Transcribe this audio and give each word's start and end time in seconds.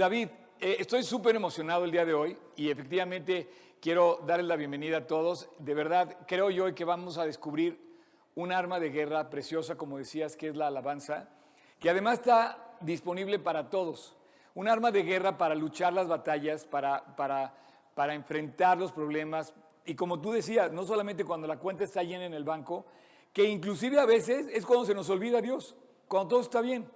David, 0.00 0.28
eh, 0.58 0.76
estoy 0.78 1.02
súper 1.02 1.36
emocionado 1.36 1.84
el 1.84 1.90
día 1.90 2.06
de 2.06 2.14
hoy 2.14 2.34
y 2.56 2.70
efectivamente 2.70 3.50
quiero 3.82 4.22
darles 4.26 4.46
la 4.46 4.56
bienvenida 4.56 4.96
a 4.96 5.06
todos. 5.06 5.50
De 5.58 5.74
verdad, 5.74 6.16
creo 6.26 6.48
yo 6.48 6.74
que 6.74 6.86
vamos 6.86 7.18
a 7.18 7.26
descubrir 7.26 7.78
un 8.34 8.50
arma 8.50 8.80
de 8.80 8.88
guerra 8.88 9.28
preciosa, 9.28 9.76
como 9.76 9.98
decías, 9.98 10.38
que 10.38 10.48
es 10.48 10.56
la 10.56 10.68
alabanza, 10.68 11.28
que 11.78 11.90
además 11.90 12.20
está 12.20 12.78
disponible 12.80 13.38
para 13.38 13.68
todos. 13.68 14.16
Un 14.54 14.68
arma 14.68 14.90
de 14.90 15.02
guerra 15.02 15.36
para 15.36 15.54
luchar 15.54 15.92
las 15.92 16.08
batallas, 16.08 16.64
para, 16.64 17.14
para, 17.14 17.52
para 17.94 18.14
enfrentar 18.14 18.78
los 18.78 18.92
problemas. 18.92 19.52
Y 19.84 19.96
como 19.96 20.18
tú 20.18 20.32
decías, 20.32 20.72
no 20.72 20.84
solamente 20.84 21.26
cuando 21.26 21.46
la 21.46 21.58
cuenta 21.58 21.84
está 21.84 22.02
llena 22.02 22.24
en 22.24 22.32
el 22.32 22.44
banco, 22.44 22.86
que 23.34 23.44
inclusive 23.44 24.00
a 24.00 24.06
veces 24.06 24.46
es 24.50 24.64
cuando 24.64 24.86
se 24.86 24.94
nos 24.94 25.10
olvida 25.10 25.42
Dios, 25.42 25.76
cuando 26.08 26.28
todo 26.30 26.40
está 26.40 26.62
bien. 26.62 26.90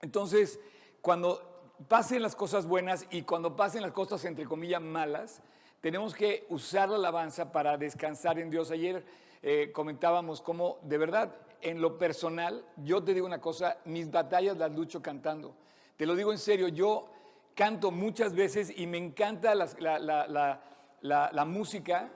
Entonces, 0.00 0.58
cuando 1.00 1.53
pasen 1.88 2.22
las 2.22 2.36
cosas 2.36 2.66
buenas 2.66 3.06
y 3.10 3.22
cuando 3.22 3.56
pasen 3.56 3.82
las 3.82 3.92
cosas 3.92 4.24
entre 4.24 4.44
comillas 4.46 4.80
malas, 4.80 5.42
tenemos 5.80 6.14
que 6.14 6.46
usar 6.48 6.88
la 6.88 6.96
alabanza 6.96 7.52
para 7.52 7.76
descansar 7.76 8.38
en 8.38 8.50
Dios. 8.50 8.70
Ayer 8.70 9.04
eh, 9.42 9.70
comentábamos 9.72 10.40
cómo, 10.40 10.78
de 10.82 10.98
verdad, 10.98 11.34
en 11.60 11.80
lo 11.80 11.98
personal, 11.98 12.64
yo 12.76 13.02
te 13.02 13.12
digo 13.12 13.26
una 13.26 13.40
cosa, 13.40 13.78
mis 13.84 14.10
batallas 14.10 14.56
las 14.56 14.72
lucho 14.72 15.02
cantando. 15.02 15.54
Te 15.96 16.06
lo 16.06 16.14
digo 16.14 16.32
en 16.32 16.38
serio, 16.38 16.68
yo 16.68 17.08
canto 17.54 17.90
muchas 17.90 18.34
veces 18.34 18.72
y 18.76 18.86
me 18.86 18.98
encanta 18.98 19.54
la, 19.54 21.44
música, 21.46 22.10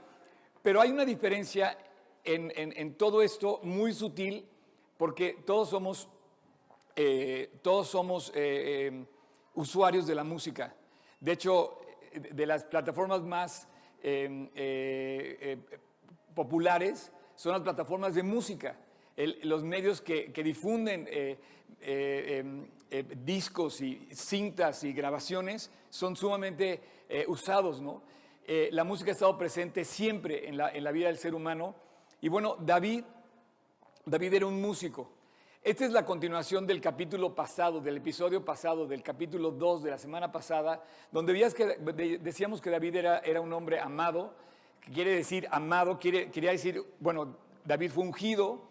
pero 0.63 0.81
hay 0.81 0.91
una 0.91 1.05
diferencia 1.05 1.77
en, 2.25 2.95
todo 2.95 3.23
esto 3.23 3.61
muy 3.63 3.93
sutil, 3.93 4.47
porque 4.97 5.43
todos 5.47 5.71
somos, 5.71 6.09
eh, 6.97 7.53
todos 7.63 7.89
somos 7.89 8.33
eh, 8.35 9.05
usuarios 9.59 10.07
de 10.07 10.15
la 10.15 10.23
música. 10.23 10.73
De 11.21 11.33
hecho, 11.33 11.81
de 12.15 12.47
las 12.47 12.65
plataformas 12.65 13.23
más 13.23 13.67
eh, 14.01 14.49
eh, 14.55 15.59
populares 16.33 17.11
son 17.35 17.53
las 17.53 17.63
plataformas 17.63 18.15
de 18.15 18.23
música. 18.23 18.77
los 19.43 19.65
medios 19.65 20.01
que, 20.01 20.31
difunden 20.45 21.09
eh, 21.11 21.39
em, 21.81 22.69
discos 23.25 23.81
y 23.81 24.09
cintas 24.13 24.85
y 24.85 24.93
grabaciones 24.93 25.71
son 25.91 26.15
sumamente 26.15 26.81
usados, 27.27 27.81
¿no? 27.81 28.03
la 28.71 28.85
música 28.85 29.11
ha 29.11 29.13
estado 29.13 29.37
presente 29.37 29.85
siempre 29.85 30.49
en 30.49 30.57
la, 30.57 30.71
en 30.71 30.85
la 30.85 30.93
vida 30.93 31.09
del 31.09 31.19
ser 31.19 31.35
humano. 31.35 31.75
Y 32.21 32.29
bueno, 32.29 32.57
David, 32.61 33.05
David 34.07 34.35
era 34.35 34.47
un 34.47 34.61
músico. 34.61 35.18
Esta 35.69 35.85
es 35.85 35.93
la 35.93 36.07
continuación 36.07 36.67
del 36.67 36.81
capítulo 36.81 37.35
pasado, 37.35 37.83
del 37.83 37.99
episodio 37.99 38.43
pasado, 38.43 38.87
del 38.87 39.03
capítulo 39.03 39.51
2 39.51 39.83
de 39.83 39.91
la 39.91 39.99
semana 39.99 40.33
pasada, 40.33 40.83
donde 41.13 41.35
decíamos 42.23 42.63
que 42.63 42.71
David 42.71 42.97
era, 42.97 43.19
era 43.19 43.43
un 43.43 43.53
hombre 43.53 43.79
amado, 43.79 44.33
que 44.81 44.91
quiere 44.93 45.11
decir 45.11 45.47
amado, 45.51 45.99
quiere, 45.99 46.31
quería 46.31 46.53
decir, 46.53 46.83
bueno, 47.01 47.37
David 47.67 47.91
fue 47.91 48.05
ungido 48.05 48.63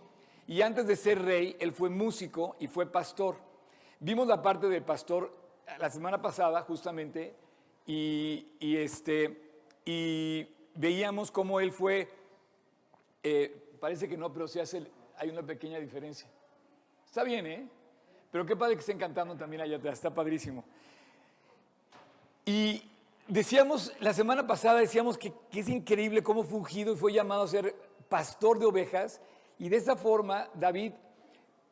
y 0.48 0.64
antes 0.64 0.88
de 0.88 0.96
ser 0.96 1.22
rey, 1.22 1.56
él 1.60 1.72
fue 1.72 1.92
músico 1.92 2.56
y 2.60 2.66
fue 2.66 2.88
pastor. 2.88 3.36
Vimos 4.00 4.28
la 4.28 4.42
parte 4.42 4.68
del 4.68 4.82
pastor 4.82 5.32
la 5.78 5.92
semana 5.92 6.20
pasada, 6.20 6.64
justamente, 6.64 7.36
y, 7.86 8.48
este, 8.60 9.40
y 9.86 10.48
veíamos 10.74 11.30
cómo 11.30 11.60
él 11.60 11.72
fue, 11.72 12.10
eh, 13.22 13.76
parece 13.80 14.10
que 14.10 14.18
no, 14.18 14.34
pero 14.34 14.48
se 14.48 14.62
hace, 14.62 14.82
hay 15.16 15.30
una 15.30 15.44
pequeña 15.44 15.78
diferencia. 15.78 16.28
Está 17.08 17.24
bien, 17.24 17.48
¿eh? 17.48 17.68
Pero 18.32 18.46
qué 18.46 18.56
padre 18.56 18.76
que 18.76 18.82
estén 18.82 19.00
cantando 19.00 19.36
también 19.36 19.62
allá 19.62 19.78
atrás, 19.78 19.96
está 19.96 20.14
padrísimo. 20.14 20.64
Y 22.46 22.84
decíamos, 23.28 23.92
la 24.00 24.14
semana 24.14 24.46
pasada 24.46 24.80
decíamos 24.80 25.18
que, 25.18 25.34
es 25.52 25.68
increíble 25.68 26.22
cómo 26.22 26.44
fungido 26.44 26.94
y 26.94 26.96
fue 26.96 27.14
llamado 27.14 27.44
a 27.44 27.48
ser 27.48 27.76
pastor 28.08 28.60
de 28.60 28.68
ovejas. 28.68 29.20
Y 29.58 29.70
de 29.70 29.78
esa 29.78 29.96
forma 29.96 30.48
David 30.54 30.94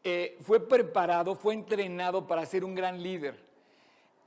eh, 0.04 0.38
fue 0.42 0.60
preparado, 0.60 1.36
fue 1.36 1.54
entrenado 1.54 2.26
para 2.26 2.46
ser 2.46 2.66
un 2.66 2.74
gran 2.74 3.02
líder 3.04 3.45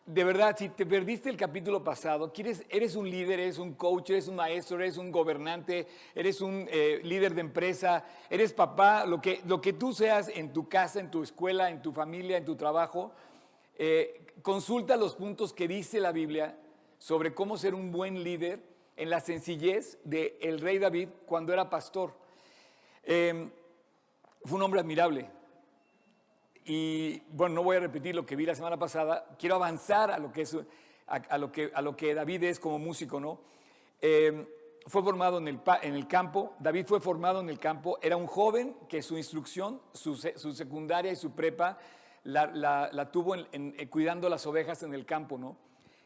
de 0.09 0.25
verdad, 0.25 0.57
si 0.59 0.71
te 0.71 0.87
perdiste 0.87 1.29
el 1.29 1.37
capítulo 1.37 1.85
pasado, 1.85 2.33
eres 2.71 2.97
un 2.97 3.11
líder, 3.11 3.41
eres 3.41 3.59
un 3.59 3.75
coach, 3.75 4.09
eres 4.09 4.27
un 4.27 4.37
maestro, 4.37 4.79
eres 4.79 4.97
un 4.97 5.13
gobernante, 5.13 5.87
eres 6.15 6.41
un 6.41 6.67
eh, 6.71 7.01
líder 7.05 7.35
de 7.35 7.43
empresa, 7.43 8.07
eres 8.31 8.55
papá, 8.55 9.05
lo 9.05 9.21
que, 9.21 9.43
lo 9.45 9.61
que 9.61 9.75
tú 9.75 9.93
seas 9.93 10.29
en 10.29 10.55
tu 10.55 10.67
casa, 10.67 10.99
en 10.99 11.11
tu 11.11 11.23
escuela, 11.23 11.69
en 11.69 11.83
tu 11.83 11.93
familia, 11.93 12.39
en 12.39 12.47
tu 12.47 12.57
trabajo, 12.57 13.13
eh, 13.77 14.27
consulta 14.41 14.97
los 14.97 15.15
puntos 15.15 15.53
que 15.53 15.69
dice 15.69 16.01
la 16.01 16.13
Biblia 16.13 16.59
sobre 16.97 17.35
cómo 17.35 17.59
ser 17.59 17.75
un 17.75 17.93
buen 17.93 18.25
líder 18.25 18.61
en 18.97 19.11
la 19.11 19.21
sencillez 19.21 19.99
del 20.05 20.33
el 20.41 20.59
rey 20.61 20.79
David 20.79 21.11
cuando 21.27 21.53
era 21.53 21.69
pastor. 21.69 22.15
Em, 23.03 23.51
fue 24.43 24.57
un 24.57 24.63
hombre 24.63 24.81
admirable, 24.81 25.31
y 26.69 27.23
bueno, 27.31 27.57
no 27.57 27.63
voy 27.63 27.79
a 27.79 27.81
repetir 27.81 28.15
lo 28.15 28.27
que 28.27 28.37
vi 28.37 28.45
la 28.45 28.55
semana 28.55 28.77
pasada, 28.77 29.27
quiero 29.39 29.55
avanzar 29.55 30.11
a 30.11 30.19
lo 30.19 30.31
que, 30.31 30.43
es, 30.43 30.55
a, 31.07 31.39
lo, 31.39 31.51
que, 31.51 31.71
a 31.75 31.81
lo 31.81 31.97
que 31.97 32.13
David 32.13 32.45
es 32.45 32.61
como 32.61 32.79
músico, 32.79 33.19
¿no? 33.19 33.41
Em, 34.03 34.47
fue 34.87 35.03
formado 35.03 35.39
en 35.39 35.49
el, 35.49 35.61
en 35.81 35.95
el 35.95 36.07
campo, 36.07 36.55
David 36.59 36.85
fue 36.87 37.01
formado 37.01 37.41
en 37.41 37.49
el 37.49 37.59
campo, 37.59 37.99
era 38.03 38.19
un 38.19 38.27
joven 38.27 38.77
que 38.87 39.01
su 39.01 39.17
instrucción, 39.17 39.81
su, 39.95 40.15
su 40.15 40.53
secundaria 40.53 41.11
y 41.11 41.17
su 41.17 41.33
prepa 41.33 41.79
la, 42.25 42.47
la, 42.93 43.11
tuvo 43.11 43.35
en, 43.35 43.73
cuidando 43.89 44.29
las 44.29 44.47
ovejas 44.47 44.83
en 44.83 44.93
el 44.93 45.07
campo, 45.07 45.39
¿no? 45.39 45.57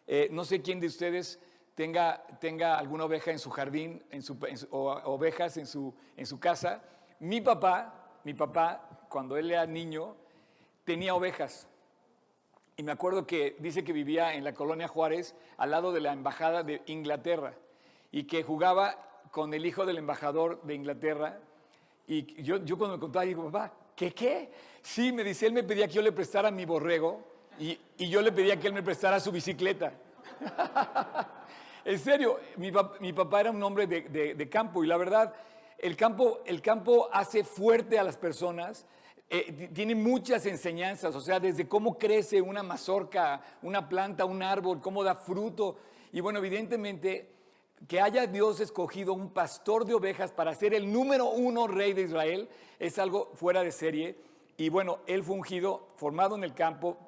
Eh, 0.07 0.29
no 0.31 0.45
sé 0.45 0.63
quién 0.63 0.79
de 0.79 0.87
ustedes 0.87 1.41
tenga, 1.75 2.25
tenga 2.41 2.79
alguna 2.79 3.05
oveja 3.05 3.33
en 3.33 3.41
su 3.41 3.51
jardín 3.51 4.05
en 4.11 4.23
su, 4.23 4.39
o 4.71 4.93
ovejas 5.07 5.57
en 5.57 5.67
su, 5.67 5.93
en 6.17 6.27
su 6.27 6.39
casa. 6.39 6.83
Mi 7.19 7.41
papá, 7.41 8.21
mi 8.23 8.35
papá, 8.35 9.07
cuando 9.09 9.37
él 9.37 9.51
era 9.51 9.67
niño, 9.67 10.22
tenía 10.85 11.15
ovejas. 11.15 11.69
Y 12.77 12.83
me 12.83 12.93
acuerdo 12.93 13.27
que 13.27 13.57
dice 13.59 13.85
que 13.85 13.93
vivía 13.93 14.35
en 14.35 14.45
la 14.45 14.55
colonia 14.55 14.89
Juárez, 14.89 15.35
al 15.57 15.71
lado 15.71 15.93
de 15.93 16.01
la 16.01 16.13
embajada 16.13 16.63
de 16.63 16.83
Inglaterra, 16.87 17.55
y 18.11 18.25
que 18.25 18.43
jugaba 18.43 19.23
con 19.31 19.53
el 19.55 19.65
hijo 19.67 19.87
del 19.87 19.99
embajador 19.99 20.63
de 20.63 20.75
Inglaterra. 20.75 21.39
Y 22.07 22.43
yo, 22.43 22.65
yo 22.65 22.77
cuando 22.77 22.97
me 22.97 23.01
contaba, 23.01 23.25
digo, 23.25 23.45
papá, 23.51 23.73
¿qué 23.95 24.13
qué? 24.13 24.51
Sí, 24.83 25.13
me 25.13 25.25
dice, 25.25 25.47
él 25.47 25.53
me 25.53 25.63
pedía 25.63 25.87
que 25.87 25.95
yo 25.95 26.03
le 26.03 26.13
prestara 26.13 26.51
mi 26.51 26.65
borrego 26.65 27.25
y, 27.59 27.79
y 27.99 28.09
yo 28.09 28.21
le 28.21 28.33
pedía 28.33 28.59
que 28.59 28.67
él 28.67 28.73
me 28.73 28.83
prestara 28.83 29.21
su 29.21 29.31
bicicleta. 29.31 29.93
en 31.85 31.99
serio, 31.99 32.41
mi, 32.57 32.73
mi, 33.01 33.13
papá 33.13 33.41
era 33.41 33.51
un 33.51 33.63
hombre 33.63 33.87
de, 33.87 34.35
de, 34.35 34.49
campo 34.49 34.83
y 34.85 34.87
la 34.87 34.97
verdad, 34.97 35.35
el 35.79 35.97
campo, 35.97 36.41
el 36.47 36.61
campo 36.63 37.09
hace 37.13 37.45
fuerte 37.45 37.99
a 37.99 38.05
las 38.05 38.17
personas, 38.17 38.87
eh, 39.35 39.71
tiene 39.73 39.95
muchas 39.95 40.45
enseñanzas, 40.45 41.17
o 41.17 41.21
sea, 41.23 41.41
desde 41.41 41.67
cómo 41.67 41.97
crece 41.97 42.43
una 42.43 42.63
mazorca, 42.63 43.41
una 43.63 43.89
planta, 43.89 44.27
un 44.27 44.43
árbol, 44.43 44.83
cómo 44.83 45.03
da 45.03 45.15
fruto. 45.15 45.79
Y 46.13 46.21
bueno, 46.21 46.39
evidentemente, 46.39 47.33
que 47.89 47.99
haya 47.99 48.27
Dios 48.27 48.61
escogido 48.61 49.15
un 49.15 49.31
pastor 49.31 49.87
de 49.87 49.95
ovejas 49.95 50.33
para 50.33 50.55
ser 50.55 50.75
el 50.75 50.93
número 50.93 51.31
uno 51.31 51.67
rey 51.67 51.95
de 51.95 52.03
Israel 52.03 52.47
es 52.79 52.99
algo 52.99 53.33
fuera 53.35 53.63
de 53.63 53.73
serie. 53.73 54.19
Y 54.59 54.69
bueno, 54.69 54.99
él 55.07 55.25
fue 55.25 55.37
ungido, 55.37 55.89
formado 55.97 56.37
en 56.37 56.45
el 56.45 56.53
campo, 56.53 56.99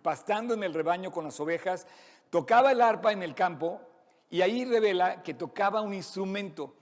pastando 0.00 0.54
en 0.54 0.62
el 0.62 0.72
rebaño 0.72 1.12
con 1.12 1.24
las 1.24 1.38
ovejas, 1.38 1.86
tocaba 2.30 2.72
el 2.72 2.80
arpa 2.80 3.12
en 3.12 3.22
el 3.22 3.34
campo 3.34 3.82
y 4.30 4.40
ahí 4.40 4.64
revela 4.64 5.22
que 5.22 5.34
tocaba 5.34 5.82
un 5.82 5.92
instrumento. 5.92 6.76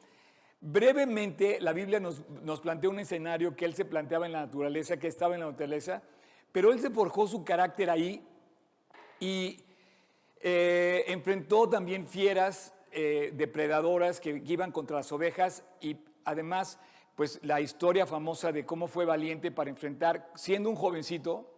Brevemente, 0.65 1.59
la 1.61 1.73
Biblia 1.73 1.99
nos, 1.99 2.21
plantea 2.61 2.89
un 2.89 3.00
escenario 3.00 3.56
que 3.56 3.65
él 3.65 3.75
se 3.75 3.84
planteaba 3.84 4.27
en 4.27 4.33
la 4.33 4.43
naturaleza, 4.43 4.97
que 4.97 5.09
estaba 5.09 5.34
en 5.34 5.41
la 5.41 5.49
naturaleza, 5.49 6.05
pero 6.53 6.73
él 6.73 6.78
se 6.78 6.91
forjó 6.91 7.27
su 7.27 7.43
carácter 7.43 7.91
ahí 7.91 8.25
y 9.19 9.59
eh, 10.41 11.03
enfrentó 11.09 11.69
también 11.69 12.06
fieras 12.06 12.73
eh, 12.93 13.32
depredadoras 13.35 14.20
que, 14.20 14.41
iban 14.47 14.70
contra 14.70 14.99
las 14.99 15.11
ovejas 15.11 15.64
y 15.81 15.97
además, 16.25 16.79
pues 17.17 17.41
la 17.43 17.61
historia 17.61 18.06
famosa 18.06 18.53
de 18.53 18.65
cómo 18.65 18.87
fue 18.87 19.05
valiente 19.05 19.50
para 19.50 19.69
enfrentar, 19.69 20.31
siendo 20.37 20.70
un 20.70 20.76
jovencito, 20.76 21.53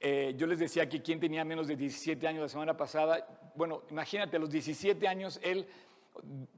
eh, 0.00 0.32
yo 0.38 0.46
les 0.46 0.58
decía 0.58 0.88
que 0.88 1.02
quien 1.02 1.20
tenía 1.20 1.44
menos 1.44 1.68
de 1.68 1.76
17 1.76 2.26
años 2.26 2.40
la 2.40 2.48
semana 2.48 2.78
pasada, 2.78 3.28
bueno, 3.54 3.82
imagínate, 3.90 4.38
a 4.38 4.40
los 4.40 4.48
17 4.48 5.06
años 5.06 5.38
él 5.42 5.68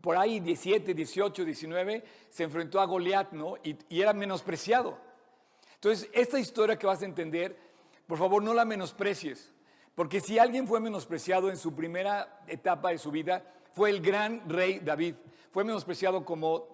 por 0.01 0.17
ahí 0.17 0.41
17, 0.41 0.95
18, 0.95 1.45
19, 1.45 2.05
se 2.29 2.45
enfrentó 2.45 2.81
a 2.81 2.87
Goliat, 2.87 3.33
¿no? 3.33 3.57
Y, 3.63 3.77
era 3.91 4.13
menospreciado. 4.13 4.99
Entonces, 5.75 6.09
esta 6.13 6.39
historia 6.39 6.79
que 6.79 6.87
vas 6.87 7.03
a 7.03 7.07
entender, 7.07 7.57
por 8.07 8.19
favor, 8.19 8.43
no 8.43 8.55
la 8.55 8.65
menosprecies. 8.65 9.53
Porque 9.95 10.21
si 10.21 10.39
alguien 10.39 10.67
fue 10.67 10.81
menospreciado 10.81 11.51
en 11.51 11.57
su 11.57 11.75
primera 11.75 12.43
etapa 12.47 12.91
de 12.91 12.99
su 12.99 13.11
vida, 13.11 13.45
fue 13.73 13.91
el 13.91 14.01
gran 14.01 14.49
rey 14.49 14.81
David. 14.81 15.17
Fue 15.51 15.65
menospreciado 15.65 16.25
como 16.25 16.67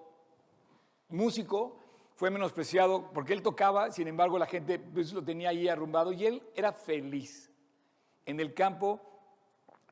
músico, 1.09 1.79
fue 2.15 2.31
menospreciado 2.31 3.11
porque 3.13 3.33
él 3.33 3.43
tocaba, 3.43 3.91
sin 3.93 4.09
embargo 4.09 4.39
la 4.39 4.47
gente 4.47 4.79
pues, 4.79 5.13
lo 5.13 5.23
tenía 5.23 5.51
ahí 5.51 5.69
arrumbado 5.69 6.13
y 6.13 6.27
él 6.27 6.43
era 6.55 6.73
feliz. 6.73 7.51
en 8.27 8.41
el 8.41 8.53
campo, 8.53 9.01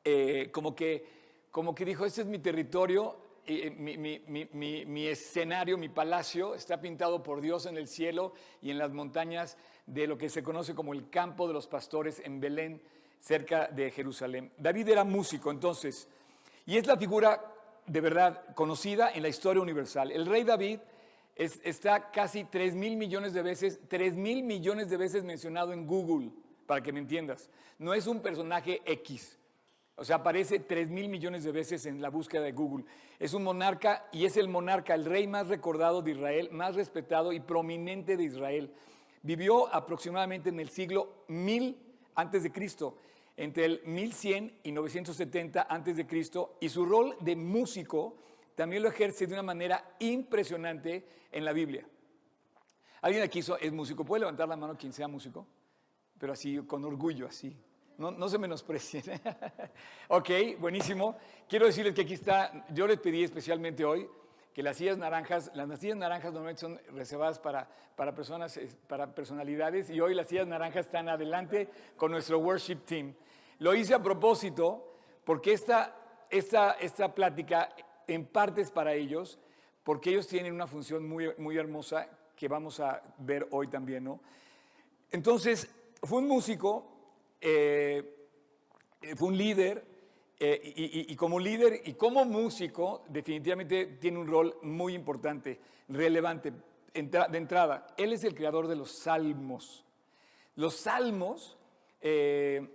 eh, 0.03 0.51
como, 0.51 0.75
que, 0.75 1.16
como 1.57 1.73
que 1.73 1.85
dijo, 1.85 2.05
este 2.05 2.21
es 2.21 2.27
mi 2.27 2.37
territorio, 2.37 3.17
eh, 3.47 3.71
mi, 3.71 5.07
escenario, 5.07 5.75
mi 5.75 5.89
palacio, 5.89 6.53
está 6.53 6.79
pintado 6.79 7.23
por 7.23 7.41
Dios 7.41 7.65
en 7.65 7.77
el 7.77 7.87
cielo 7.87 8.33
y 8.61 8.69
en 8.69 8.77
las 8.77 8.91
montañas 8.93 9.57
de 9.87 10.05
lo 10.05 10.19
que 10.19 10.29
se 10.29 10.43
conoce 10.43 10.75
como 10.75 10.93
el 10.93 11.09
campo 11.09 11.47
de 11.47 11.55
los 11.55 11.65
pastores 11.65 12.21
en 12.23 12.39
Belén, 12.39 12.79
cerca 13.19 13.69
de 13.69 13.89
Jerusalén. 13.89 14.51
David 14.59 14.89
era 14.89 15.03
músico 15.03 15.49
entonces, 15.49 16.07
y 16.67 16.77
es 16.77 16.85
la 16.85 16.95
figura 16.95 17.43
de 17.87 18.01
verdad 18.01 18.53
conocida 18.53 19.09
en 19.11 19.23
la 19.23 19.29
historia 19.29 19.63
universal. 19.63 20.11
El 20.11 20.27
rey 20.27 20.43
David 20.43 20.77
es- 21.35 21.59
está 21.63 22.11
casi 22.11 22.43
3 22.43 22.75
mil 22.75 22.97
millones 22.97 23.33
de 23.33 23.41
veces, 23.41 23.79
3 23.87 24.15
mil 24.15 24.43
millones 24.43 24.91
de 24.91 24.97
veces 24.97 25.23
mencionado 25.23 25.73
en 25.73 25.87
Google, 25.87 26.29
para 26.67 26.83
que 26.83 26.93
me 26.93 26.99
entiendas. 26.99 27.49
No 27.79 27.95
es 27.95 28.05
un 28.05 28.19
personaje 28.21 28.79
X. 28.85 29.39
O 29.99 30.05
sea, 30.05 30.17
aparece 30.17 30.59
3 30.59 30.89
mil 30.91 31.09
millones 31.09 31.43
de 31.43 31.51
veces 31.51 31.87
en 31.87 32.01
la 32.03 32.09
búsqueda 32.09 32.43
de 32.43 32.51
Google. 32.51 32.85
Es 33.17 33.33
un 33.33 33.43
monarca 33.43 34.07
y 34.11 34.25
es 34.25 34.37
el 34.37 34.47
monarca, 34.47 34.93
el 34.93 35.05
rey 35.05 35.25
más 35.25 35.47
recordado 35.47 36.03
de 36.03 36.11
Israel, 36.11 36.49
más 36.51 36.75
respetado 36.75 37.33
y 37.33 37.39
prominente 37.39 38.15
de 38.15 38.23
Israel. 38.23 38.71
Vivió 39.23 39.73
aproximadamente 39.73 40.49
en 40.49 40.59
el 40.59 40.69
siglo 40.69 41.23
1000 41.29 41.77
antes 42.13 42.43
de 42.43 42.51
Cristo, 42.51 42.99
entre 43.35 43.65
el 43.65 43.81
1100 43.85 44.59
y 44.61 44.71
970 44.71 45.65
antes 45.67 45.97
de 45.97 46.05
Cristo, 46.05 46.57
y 46.59 46.69
su 46.69 46.85
rol 46.85 47.15
de 47.21 47.35
músico 47.35 48.17
también 48.53 48.83
lo 48.83 48.89
ejerce 48.89 49.25
de 49.25 49.33
una 49.33 49.43
manera 49.43 49.95
impresionante 49.97 51.07
en 51.31 51.43
la 51.43 51.53
Biblia. 51.53 51.87
¿Alguien 53.01 53.23
aquí 53.23 53.39
es 53.39 53.71
músico? 53.71 54.05
¿Puede 54.05 54.21
levantar 54.21 54.47
la 54.47 54.55
mano 54.55 54.77
quien 54.77 54.93
sea 54.93 55.07
músico? 55.07 55.47
Pero 56.19 56.33
así, 56.33 56.57
con 56.67 56.85
orgullo, 56.85 57.27
así. 57.27 57.55
No, 57.97 58.11
no 58.11 58.29
se 58.29 58.37
menosprecien. 58.37 59.03
ok, 60.09 60.29
buenísimo. 60.59 61.17
Quiero 61.47 61.65
decirles 61.65 61.93
que 61.93 62.01
aquí 62.01 62.13
está, 62.13 62.65
yo 62.69 62.85
les 62.87 62.99
pedí 62.99 63.23
especialmente 63.23 63.83
hoy 63.83 64.07
que 64.53 64.63
las 64.63 64.77
sillas 64.77 64.97
naranjas, 64.97 65.51
las 65.53 65.79
sillas 65.79 65.97
naranjas 65.97 66.33
normalmente 66.33 66.61
son 66.61 66.81
reservadas 66.95 67.37
para, 67.37 67.69
para 67.95 68.15
personas, 68.15 68.59
para 68.87 69.13
personalidades, 69.13 69.91
y 69.91 70.01
hoy 70.01 70.15
las 70.15 70.27
sillas 70.27 70.47
naranjas 70.47 70.87
están 70.87 71.09
adelante 71.09 71.69
con 71.95 72.11
nuestro 72.11 72.39
worship 72.39 72.77
team. 72.77 73.13
Lo 73.59 73.75
hice 73.75 73.93
a 73.93 74.01
propósito 74.01 74.95
porque 75.23 75.53
esta, 75.53 75.95
esta, 76.31 76.71
esta 76.71 77.13
plática 77.13 77.69
en 78.07 78.25
parte 78.25 78.61
es 78.61 78.71
para 78.71 78.93
ellos, 78.93 79.37
porque 79.83 80.09
ellos 80.09 80.27
tienen 80.27 80.53
una 80.53 80.65
función 80.65 81.07
muy, 81.07 81.33
muy 81.37 81.57
hermosa 81.57 82.07
que 82.35 82.47
vamos 82.47 82.79
a 82.79 83.01
ver 83.19 83.47
hoy 83.51 83.67
también, 83.67 84.05
¿no? 84.05 84.19
Entonces, 85.11 85.69
fue 86.01 86.17
un 86.17 86.27
músico, 86.27 86.96
eh, 87.39 88.17
fue 89.15 89.27
un 89.27 89.37
líder, 89.37 89.85
eh, 90.39 91.05
y, 91.09 91.15
como 91.15 91.39
líder 91.39 91.81
y 91.85 91.93
como 91.93 92.23
músico, 92.23 93.03
definitivamente 93.09 93.85
tiene 93.99 94.19
un 94.19 94.27
rol 94.27 94.57
muy 94.61 94.93
importante, 94.93 95.59
relevante. 95.87 96.53
De 96.93 97.37
entrada, 97.37 97.87
él 97.97 98.13
es 98.13 98.23
el 98.23 98.35
creador 98.35 98.67
de 98.67 98.75
los 98.75 98.91
salmos. 98.91 99.83
Los 100.55 100.75
salmos, 100.75 101.57
eh, 102.01 102.67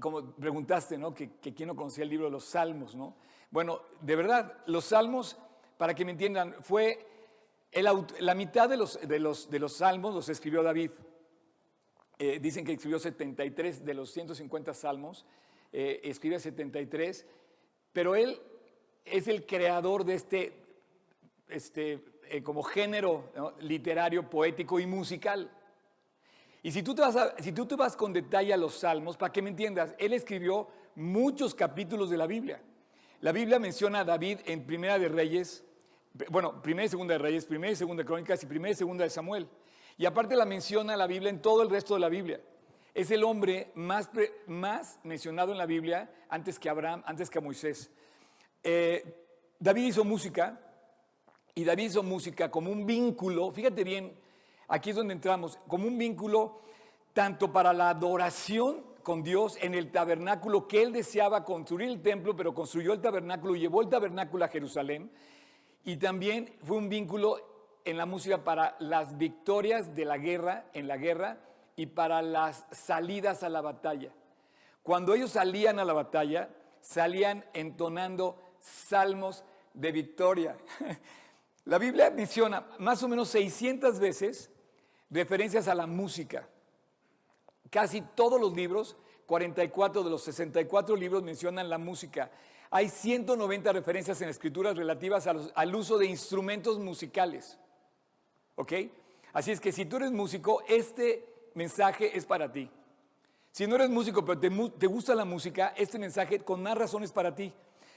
como 0.00 0.32
preguntaste, 0.34 0.98
¿no? 0.98 1.14
Que, 1.14 1.30
quién 1.40 1.68
no 1.68 1.76
conocía 1.76 2.04
el 2.04 2.10
libro 2.10 2.26
de 2.26 2.32
los 2.32 2.44
salmos, 2.44 2.94
¿no? 2.94 3.16
Bueno, 3.50 3.82
de 4.00 4.16
verdad, 4.16 4.58
los 4.66 4.84
salmos, 4.84 5.36
para 5.76 5.94
que 5.94 6.04
me 6.04 6.12
entiendan, 6.12 6.56
fue 6.60 7.06
la 7.72 8.34
mitad 8.34 8.68
de, 8.68 8.76
los, 8.76 9.00
de 9.00 9.58
los 9.58 9.76
salmos 9.76 10.14
los 10.14 10.28
escribió 10.28 10.62
David. 10.62 10.90
Eh, 12.22 12.38
dicen 12.38 12.66
que 12.66 12.72
escribió 12.72 12.98
73 12.98 13.82
de 13.82 13.94
los 13.94 14.10
150 14.10 14.74
salmos, 14.74 15.24
eh, 15.72 16.02
escribe 16.04 16.38
73, 16.38 17.24
pero 17.94 18.14
él 18.14 18.38
es 19.06 19.26
el 19.26 19.46
creador 19.46 20.04
de 20.04 20.16
este, 20.16 20.52
este 21.48 22.04
eh, 22.24 22.42
como 22.42 22.62
género 22.62 23.32
literario, 23.60 24.28
poético 24.28 24.78
y 24.78 24.84
musical. 24.84 25.50
Y 26.62 26.72
si 26.72 26.82
tú, 26.82 26.94
te 26.94 27.00
vas 27.00 27.16
si 27.38 27.52
tú 27.52 27.64
te 27.64 27.74
vas 27.74 27.96
con 27.96 28.12
detalle 28.12 28.52
a 28.52 28.58
los 28.58 28.74
salmos, 28.74 29.16
para 29.16 29.32
que 29.32 29.40
me 29.40 29.48
entiendas, 29.48 29.94
él 29.96 30.12
escribió 30.12 30.68
muchos 30.96 31.54
capítulos 31.54 32.10
de 32.10 32.18
la 32.18 32.26
Biblia. 32.26 32.60
La 33.22 33.32
Biblia 33.32 33.58
menciona 33.58 34.00
a 34.00 34.04
David 34.04 34.40
en 34.44 34.66
Primera 34.66 34.98
de 34.98 35.08
Reyes, 35.08 35.64
bueno, 36.28 36.60
Primera 36.60 36.84
y 36.84 36.90
Segunda 36.90 37.14
de 37.14 37.18
Reyes, 37.18 37.46
Primera 37.46 37.72
y 37.72 37.76
Segunda 37.76 38.02
de 38.02 38.06
Crónicas 38.06 38.42
y 38.42 38.46
Primera 38.46 38.72
y 38.72 38.74
Segunda 38.74 39.04
de 39.04 39.10
Samuel. 39.10 39.48
Y 40.00 40.06
aparte 40.06 40.34
la 40.34 40.46
menciona 40.46 40.96
la 40.96 41.06
Biblia 41.06 41.28
en 41.28 41.42
todo 41.42 41.62
el 41.62 41.68
resto 41.68 41.92
de 41.92 42.00
la 42.00 42.08
Biblia. 42.08 42.40
Es 42.94 43.10
el 43.10 43.22
hombre 43.22 43.70
más, 43.74 44.08
más 44.46 44.98
mencionado 45.02 45.52
en 45.52 45.58
la 45.58 45.66
Biblia 45.66 46.10
antes 46.30 46.58
que 46.58 46.70
Abraham, 46.70 47.02
antes 47.04 47.28
que 47.28 47.38
Moisés. 47.38 47.90
Eh, 48.62 49.04
David 49.58 49.88
hizo 49.88 50.02
música, 50.02 50.58
y 51.54 51.64
David 51.64 51.84
hizo 51.84 52.02
música 52.02 52.50
como 52.50 52.72
un 52.72 52.86
vínculo, 52.86 53.50
fíjate 53.50 53.84
bien, 53.84 54.18
aquí 54.68 54.88
es 54.88 54.96
donde 54.96 55.12
entramos, 55.12 55.58
como 55.68 55.86
un 55.86 55.98
vínculo 55.98 56.62
tanto 57.12 57.52
para 57.52 57.74
la 57.74 57.90
adoración 57.90 58.82
con 59.02 59.22
Dios 59.22 59.58
en 59.60 59.74
el 59.74 59.90
tabernáculo 59.90 60.66
que 60.66 60.82
él 60.82 60.94
deseaba 60.94 61.44
construir 61.44 61.90
el 61.90 62.00
templo, 62.00 62.34
pero 62.34 62.54
construyó 62.54 62.94
el 62.94 63.02
tabernáculo 63.02 63.54
llevó 63.54 63.82
el 63.82 63.90
tabernáculo 63.90 64.46
a 64.46 64.48
Jerusalén, 64.48 65.10
y 65.84 65.98
también 65.98 66.56
fue 66.62 66.78
un 66.78 66.88
vínculo 66.88 67.49
en 67.84 67.96
la 67.96 68.06
música 68.06 68.44
para 68.44 68.76
las 68.78 69.16
victorias 69.18 69.94
de 69.94 70.04
la 70.04 70.18
guerra, 70.18 70.66
en 70.72 70.88
la 70.88 70.96
guerra, 70.96 71.38
y 71.76 71.86
para 71.86 72.20
las 72.20 72.66
salidas 72.72 73.42
a 73.42 73.48
la 73.48 73.60
batalla. 73.60 74.12
Cuando 74.82 75.14
ellos 75.14 75.30
salían 75.30 75.78
a 75.78 75.84
la 75.84 75.92
batalla, 75.92 76.50
salían 76.80 77.44
entonando 77.54 78.36
salmos 78.60 79.44
de 79.74 79.92
victoria. 79.92 80.56
La 81.66 81.78
Biblia 81.78 82.10
menciona 82.10 82.66
más 82.78 83.02
o 83.02 83.08
menos 83.08 83.28
600 83.28 83.98
veces 84.00 84.50
referencias 85.10 85.68
a 85.68 85.74
la 85.74 85.86
música. 85.86 86.48
Casi 87.70 88.00
todos 88.00 88.40
los 88.40 88.54
libros, 88.54 88.96
44 89.26 90.02
de 90.02 90.10
los 90.10 90.22
64 90.22 90.96
libros 90.96 91.22
mencionan 91.22 91.68
la 91.68 91.78
música. 91.78 92.30
Hay 92.70 92.88
190 92.88 93.72
referencias 93.72 94.20
en 94.22 94.28
escrituras 94.28 94.76
relativas 94.76 95.26
al 95.26 95.74
uso 95.74 95.98
de 95.98 96.06
instrumentos 96.06 96.78
musicales. 96.78 97.58
¿Ok? 98.56 98.72
Así 99.32 99.52
es 99.52 99.60
que 99.60 99.72
si 99.72 99.84
tú 99.84 99.96
eres 99.96 100.10
músico, 100.10 100.62
este 100.68 101.24
mensaje 101.54 102.16
es 102.16 102.26
para 102.26 102.50
ti. 102.50 102.70
Si 103.52 103.66
no 103.66 103.76
eres 103.76 103.90
músico, 103.90 104.24
pero 104.24 104.38
te, 104.38 104.50
te 104.78 104.86
gusta 104.86 105.14
la 105.14 105.24
música, 105.24 105.74
este 105.76 105.98
mensaje 105.98 106.40
con 106.40 106.62
más 106.62 106.76
razones 106.76 107.12
para 107.12 107.34
ti. 107.34 107.52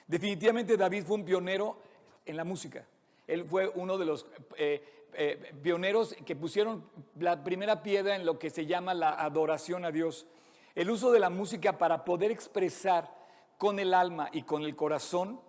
Definitivamente 0.08 0.78
David 0.78 1.04
fue 1.06 1.18
un 1.18 1.26
pionero 1.26 1.78
en 2.26 2.38
la 2.38 2.44
música. 2.44 2.86
Él 3.28 3.46
fue 3.46 3.70
uno 3.70 3.98
de 3.98 4.06
los 4.06 4.26
eh, 4.58 4.84
eh, 5.14 5.54
pioneros 5.62 6.16
que 6.26 6.36
pusieron 6.36 6.90
la 7.20 7.44
primera 7.44 7.84
piedra 7.84 8.16
en 8.16 8.26
lo 8.26 8.40
que 8.40 8.50
se 8.50 8.66
llama 8.66 8.94
la 8.94 9.10
adoración 9.10 9.86
a 9.86 9.92
Dios. 9.92 10.28
El 10.76 10.90
uso 10.90 11.12
de 11.12 11.20
la 11.20 11.30
música 11.30 11.78
para 11.78 12.04
poder 12.04 12.32
expresar 12.32 13.14
con 13.58 13.80
el 13.80 13.94
alma 13.94 14.30
y 14.34 14.42
con 14.42 14.64
el 14.64 14.76
corazón 14.76 15.40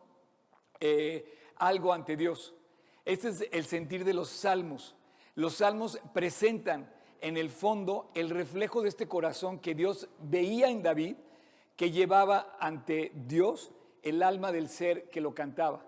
eh, 0.81 1.39
algo 1.57 1.93
ante 1.93 2.17
Dios. 2.17 2.55
Este 3.05 3.29
es 3.29 3.49
el 3.53 3.65
sentir 3.67 4.05
de 4.05 4.15
los 4.15 4.31
salmos. 4.31 4.95
Los 5.35 5.57
salmos 5.57 6.01
presentan 6.13 6.91
en 7.21 7.37
el 7.37 7.51
fondo 7.51 8.11
el 8.15 8.31
reflejo 8.31 8.83
de 8.83 8.89
este 8.89 9.09
corazón 9.09 9.59
que 9.59 9.75
Dios 9.75 10.09
veía 10.21 10.69
en 10.69 10.83
David, 10.83 11.17
que 11.77 11.91
llevaba 11.91 12.57
ante 12.61 13.13
Dios 13.15 13.73
el 14.03 14.23
alma 14.23 14.53
del 14.53 14.69
ser 14.69 15.11
que 15.11 15.21
lo 15.21 15.35
cantaba. 15.35 15.85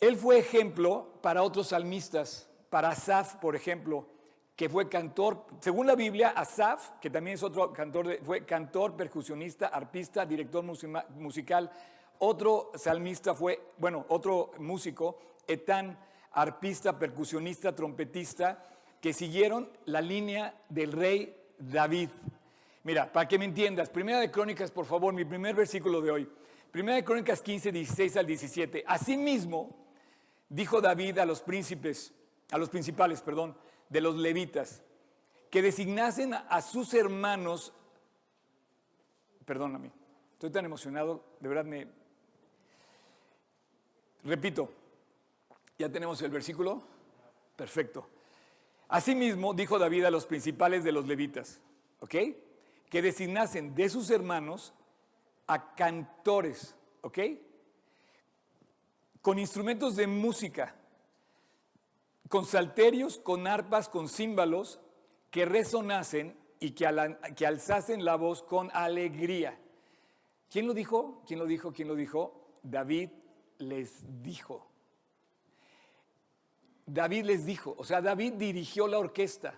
Él 0.00 0.16
fue 0.16 0.38
ejemplo 0.38 1.18
para 1.22 1.42
otros 1.42 1.68
salmistas, 1.68 2.48
para 2.70 2.90
Asaf, 2.90 3.36
por 3.36 3.56
ejemplo, 3.56 4.06
que 4.54 4.68
fue 4.68 4.88
cantor, 4.88 5.44
según 5.60 5.86
la 5.86 5.94
Biblia, 5.94 6.30
Asaf, 6.30 6.90
que 7.00 7.10
también 7.10 7.34
es 7.34 7.42
otro 7.42 7.72
cantor, 7.72 8.18
fue 8.24 8.44
cantor, 8.44 8.96
percusionista, 8.96 9.68
arpista, 9.68 10.24
director 10.26 10.62
musical. 10.62 11.70
Otro 12.20 12.72
salmista 12.74 13.34
fue, 13.34 13.72
bueno, 13.78 14.06
otro 14.08 14.50
músico, 14.58 15.18
Etán, 15.46 15.98
arpista, 16.32 16.98
percusionista, 16.98 17.74
trompetista, 17.74 18.62
que 19.00 19.12
siguieron 19.12 19.70
la 19.86 20.00
línea 20.00 20.62
del 20.68 20.92
rey 20.92 21.36
David. 21.58 22.10
Mira, 22.84 23.12
para 23.12 23.28
que 23.28 23.38
me 23.38 23.44
entiendas, 23.44 23.90
Primera 23.90 24.20
de 24.20 24.30
Crónicas, 24.30 24.70
por 24.70 24.86
favor, 24.86 25.12
mi 25.14 25.24
primer 25.24 25.54
versículo 25.54 26.00
de 26.00 26.10
hoy. 26.10 26.28
Primera 26.70 26.96
de 26.96 27.04
Crónicas 27.04 27.40
15, 27.40 27.72
16 27.72 28.16
al 28.16 28.26
17. 28.26 28.84
Asimismo, 28.86 29.76
dijo 30.48 30.80
David 30.80 31.18
a 31.18 31.26
los 31.26 31.42
príncipes, 31.42 32.12
a 32.50 32.58
los 32.58 32.68
principales, 32.68 33.20
perdón, 33.22 33.56
de 33.88 34.00
los 34.00 34.16
levitas, 34.16 34.82
que 35.50 35.62
designasen 35.62 36.34
a, 36.34 36.60
sus 36.60 36.92
hermanos, 36.94 37.72
perdóname, 39.44 39.92
estoy 40.32 40.50
tan 40.50 40.64
emocionado, 40.64 41.24
de 41.40 41.48
verdad 41.48 41.64
me... 41.64 41.98
Repito, 44.24 44.70
ya 45.78 45.88
tenemos 45.88 46.20
el 46.22 46.30
versículo, 46.30 46.82
perfecto. 47.56 48.08
Asimismo, 48.88 49.54
dijo 49.54 49.78
David 49.78 50.04
a 50.04 50.10
los 50.10 50.26
principales 50.26 50.84
de 50.84 50.92
los 50.92 51.06
levitas, 51.06 51.60
¿ok? 52.00 52.14
que 52.88 53.02
designasen 53.02 53.74
de 53.74 53.88
sus 53.88 54.10
hermanos 54.10 54.72
a 55.46 55.74
cantores, 55.74 56.74
¿ok? 57.02 57.18
Con 59.22 59.38
instrumentos 59.38 59.96
de 59.96 60.06
música, 60.06 60.74
con 62.28 62.46
salterios, 62.46 63.18
con 63.18 63.46
arpas, 63.46 63.88
con 63.88 64.08
címbalos, 64.08 64.80
que 65.30 65.44
resonasen 65.44 66.36
y 66.60 66.70
que, 66.70 67.16
que 67.36 67.46
alzasen 67.46 68.04
la 68.04 68.16
voz 68.16 68.42
con 68.42 68.70
alegría. 68.72 69.58
¿Quién 70.50 70.66
lo 70.66 70.74
dijo? 70.74 71.22
¿Quién 71.26 71.38
lo 71.38 71.46
dijo? 71.46 71.72
¿Quién 71.72 71.88
lo 71.88 71.94
dijo? 71.94 72.34
David 72.62 73.10
les 73.58 74.22
dijo. 74.22 74.66
David 76.86 77.24
les 77.24 77.44
dijo, 77.44 77.74
o 77.76 77.84
sea, 77.84 78.00
David 78.00 78.34
dirigió 78.34 78.86
la 78.86 78.98
orquesta. 78.98 79.54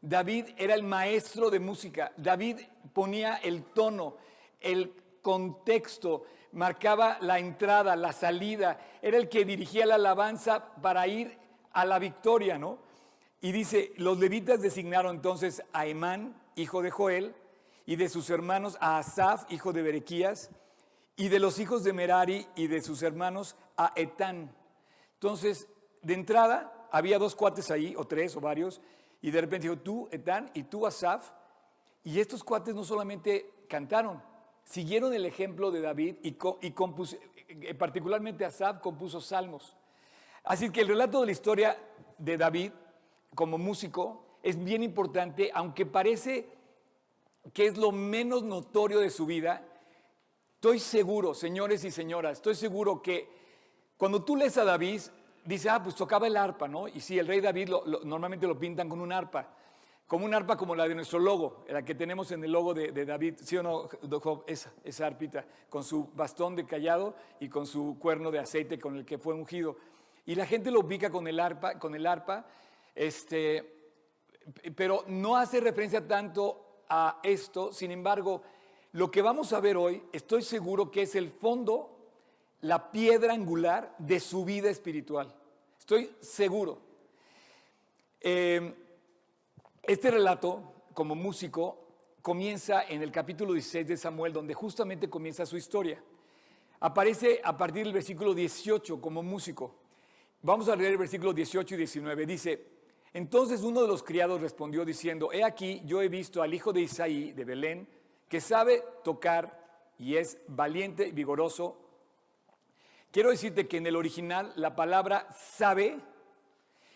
David 0.00 0.46
era 0.56 0.74
el 0.74 0.82
maestro 0.82 1.48
de 1.48 1.60
música. 1.60 2.12
David 2.16 2.58
ponía 2.92 3.36
el 3.36 3.64
tono, 3.64 4.16
el 4.60 4.92
contexto, 5.22 6.24
marcaba 6.52 7.18
la 7.20 7.38
entrada, 7.38 7.94
la 7.94 8.12
salida. 8.12 8.80
Era 9.00 9.16
el 9.16 9.28
que 9.28 9.44
dirigía 9.44 9.86
la 9.86 9.94
alabanza 9.94 10.74
para 10.82 11.06
ir 11.06 11.38
a 11.72 11.84
la 11.84 12.00
victoria, 12.00 12.58
¿no? 12.58 12.78
Y 13.40 13.52
dice, 13.52 13.92
los 13.96 14.18
levitas 14.18 14.60
designaron 14.60 15.16
entonces 15.16 15.62
a 15.72 15.86
Emán, 15.86 16.34
hijo 16.56 16.82
de 16.82 16.90
Joel, 16.90 17.34
y 17.86 17.96
de 17.96 18.08
sus 18.08 18.30
hermanos 18.30 18.76
a 18.80 18.98
Asaf, 18.98 19.50
hijo 19.50 19.72
de 19.72 19.82
Berequías, 19.82 20.50
y 21.16 21.28
de 21.28 21.38
los 21.38 21.58
hijos 21.58 21.84
de 21.84 21.92
Merari 21.92 22.46
y 22.56 22.66
de 22.66 22.80
sus 22.80 23.02
hermanos 23.02 23.56
a 23.76 23.92
Etán. 23.96 24.54
Entonces, 25.14 25.68
de 26.02 26.14
entrada, 26.14 26.88
había 26.90 27.18
dos 27.18 27.34
cuates 27.34 27.70
ahí, 27.70 27.94
o 27.96 28.06
tres, 28.06 28.36
o 28.36 28.40
varios, 28.40 28.80
y 29.20 29.30
de 29.30 29.40
repente 29.40 29.68
dijo, 29.68 29.80
tú, 29.80 30.08
Etán, 30.10 30.50
y 30.54 30.64
tú, 30.64 30.86
Asaf. 30.86 31.30
Y 32.04 32.18
estos 32.18 32.42
cuates 32.42 32.74
no 32.74 32.84
solamente 32.84 33.64
cantaron, 33.68 34.22
siguieron 34.64 35.14
el 35.14 35.24
ejemplo 35.24 35.70
de 35.70 35.80
David 35.80 36.16
y, 36.22 36.36
y 36.60 36.74
eh, 37.48 37.74
particularmente 37.74 38.44
Asaf 38.44 38.80
compuso 38.80 39.20
salmos. 39.20 39.76
Así 40.44 40.70
que 40.70 40.80
el 40.80 40.88
relato 40.88 41.20
de 41.20 41.26
la 41.26 41.32
historia 41.32 41.78
de 42.18 42.36
David 42.36 42.72
como 43.34 43.58
músico 43.58 44.38
es 44.42 44.62
bien 44.62 44.82
importante, 44.82 45.50
aunque 45.54 45.86
parece 45.86 46.48
que 47.52 47.66
es 47.66 47.76
lo 47.76 47.92
menos 47.92 48.42
notorio 48.42 48.98
de 49.00 49.10
su 49.10 49.26
vida. 49.26 49.64
Estoy 50.62 50.78
seguro, 50.78 51.34
señores 51.34 51.82
y 51.82 51.90
señoras, 51.90 52.34
estoy 52.34 52.54
seguro 52.54 53.02
que 53.02 53.28
cuando 53.96 54.22
tú 54.22 54.36
lees 54.36 54.56
a 54.58 54.64
David, 54.64 55.00
dice, 55.44 55.68
ah, 55.68 55.82
pues 55.82 55.96
tocaba 55.96 56.28
el 56.28 56.36
arpa, 56.36 56.68
¿no? 56.68 56.86
Y 56.86 57.00
sí, 57.00 57.18
el 57.18 57.26
rey 57.26 57.40
David 57.40 57.70
normalmente 58.04 58.46
lo 58.46 58.56
pintan 58.56 58.88
con 58.88 59.00
un 59.00 59.12
arpa, 59.12 59.56
como 60.06 60.24
un 60.24 60.32
arpa 60.32 60.56
como 60.56 60.76
la 60.76 60.86
de 60.86 60.94
nuestro 60.94 61.18
logo, 61.18 61.64
la 61.68 61.84
que 61.84 61.96
tenemos 61.96 62.30
en 62.30 62.44
el 62.44 62.52
logo 62.52 62.74
de, 62.74 62.92
David, 63.04 63.38
¿sí 63.42 63.56
o 63.56 63.64
no, 63.64 63.88
Job? 64.20 64.44
Esa, 64.46 64.72
esa 64.84 65.04
arpita, 65.04 65.44
con 65.68 65.82
su 65.82 66.08
bastón 66.14 66.54
de 66.54 66.64
callado 66.64 67.16
y 67.40 67.48
con 67.48 67.66
su 67.66 67.96
cuerno 67.98 68.30
de 68.30 68.38
aceite 68.38 68.78
con 68.78 68.96
el 68.96 69.04
que 69.04 69.18
fue 69.18 69.34
ungido. 69.34 69.76
Y 70.26 70.36
la 70.36 70.46
gente 70.46 70.70
lo 70.70 70.78
ubica 70.78 71.10
con 71.10 71.26
el 71.26 71.40
arpa, 71.40 71.76
con 71.80 71.96
el 71.96 72.06
arpa, 72.06 72.46
este, 72.94 73.90
pero 74.76 75.02
no 75.08 75.36
hace 75.36 75.58
referencia 75.58 76.06
tanto 76.06 76.84
a 76.88 77.18
esto, 77.24 77.72
sin 77.72 77.90
embargo, 77.90 78.42
lo 78.92 79.10
que 79.10 79.22
vamos 79.22 79.52
a 79.52 79.60
ver 79.60 79.76
hoy, 79.76 80.02
estoy 80.12 80.42
seguro 80.42 80.90
que 80.90 81.02
es 81.02 81.14
el 81.14 81.30
fondo 81.30 81.92
la 82.60 82.92
piedra 82.92 83.32
angular 83.32 83.94
de 83.98 84.20
su 84.20 84.44
vida 84.44 84.70
espiritual. 84.70 85.34
Estoy 85.78 86.14
seguro. 86.20 86.78
Em, 88.20 88.72
este 89.82 90.10
relato, 90.10 90.74
como 90.94 91.14
músico, 91.14 91.78
comienza 92.20 92.84
en 92.84 93.02
el 93.02 93.10
capítulo 93.10 93.54
16 93.54 93.88
de 93.88 93.96
Samuel, 93.96 94.32
donde 94.32 94.54
justamente 94.54 95.10
comienza 95.10 95.44
su 95.44 95.56
historia. 95.56 96.02
Aparece 96.80 97.40
a 97.42 97.56
partir 97.56 97.84
del 97.84 97.94
versículo 97.94 98.34
18 98.34 99.00
como 99.00 99.22
músico. 99.22 99.74
Vamos 100.42 100.68
a 100.68 100.76
leer 100.76 100.92
el 100.92 100.98
versículo 100.98 101.32
18 101.32 101.74
y 101.74 101.78
19. 101.78 102.26
Dice, 102.26 102.66
entonces 103.12 103.62
uno 103.62 103.82
de 103.82 103.88
los 103.88 104.02
criados 104.02 104.40
respondió 104.40 104.84
diciendo, 104.84 105.32
he 105.32 105.42
aquí, 105.42 105.82
yo 105.84 106.02
he 106.02 106.08
visto 106.08 106.42
al 106.42 106.54
hijo 106.54 106.72
de 106.72 106.82
Isaí 106.82 107.32
de 107.32 107.44
Belén, 107.44 107.88
que 108.32 108.40
sabe 108.40 108.82
tocar 109.04 109.60
y 109.98 110.16
es 110.16 110.38
valiente 110.48 111.06
y 111.06 111.12
vigoroso 111.12 111.76
Quiero 113.10 113.28
decirte 113.28 113.68
que 113.68 113.76
en 113.76 113.86
el 113.86 113.94
original 113.94 114.54
la 114.56 114.74
palabra 114.74 115.28
sabe 115.32 115.98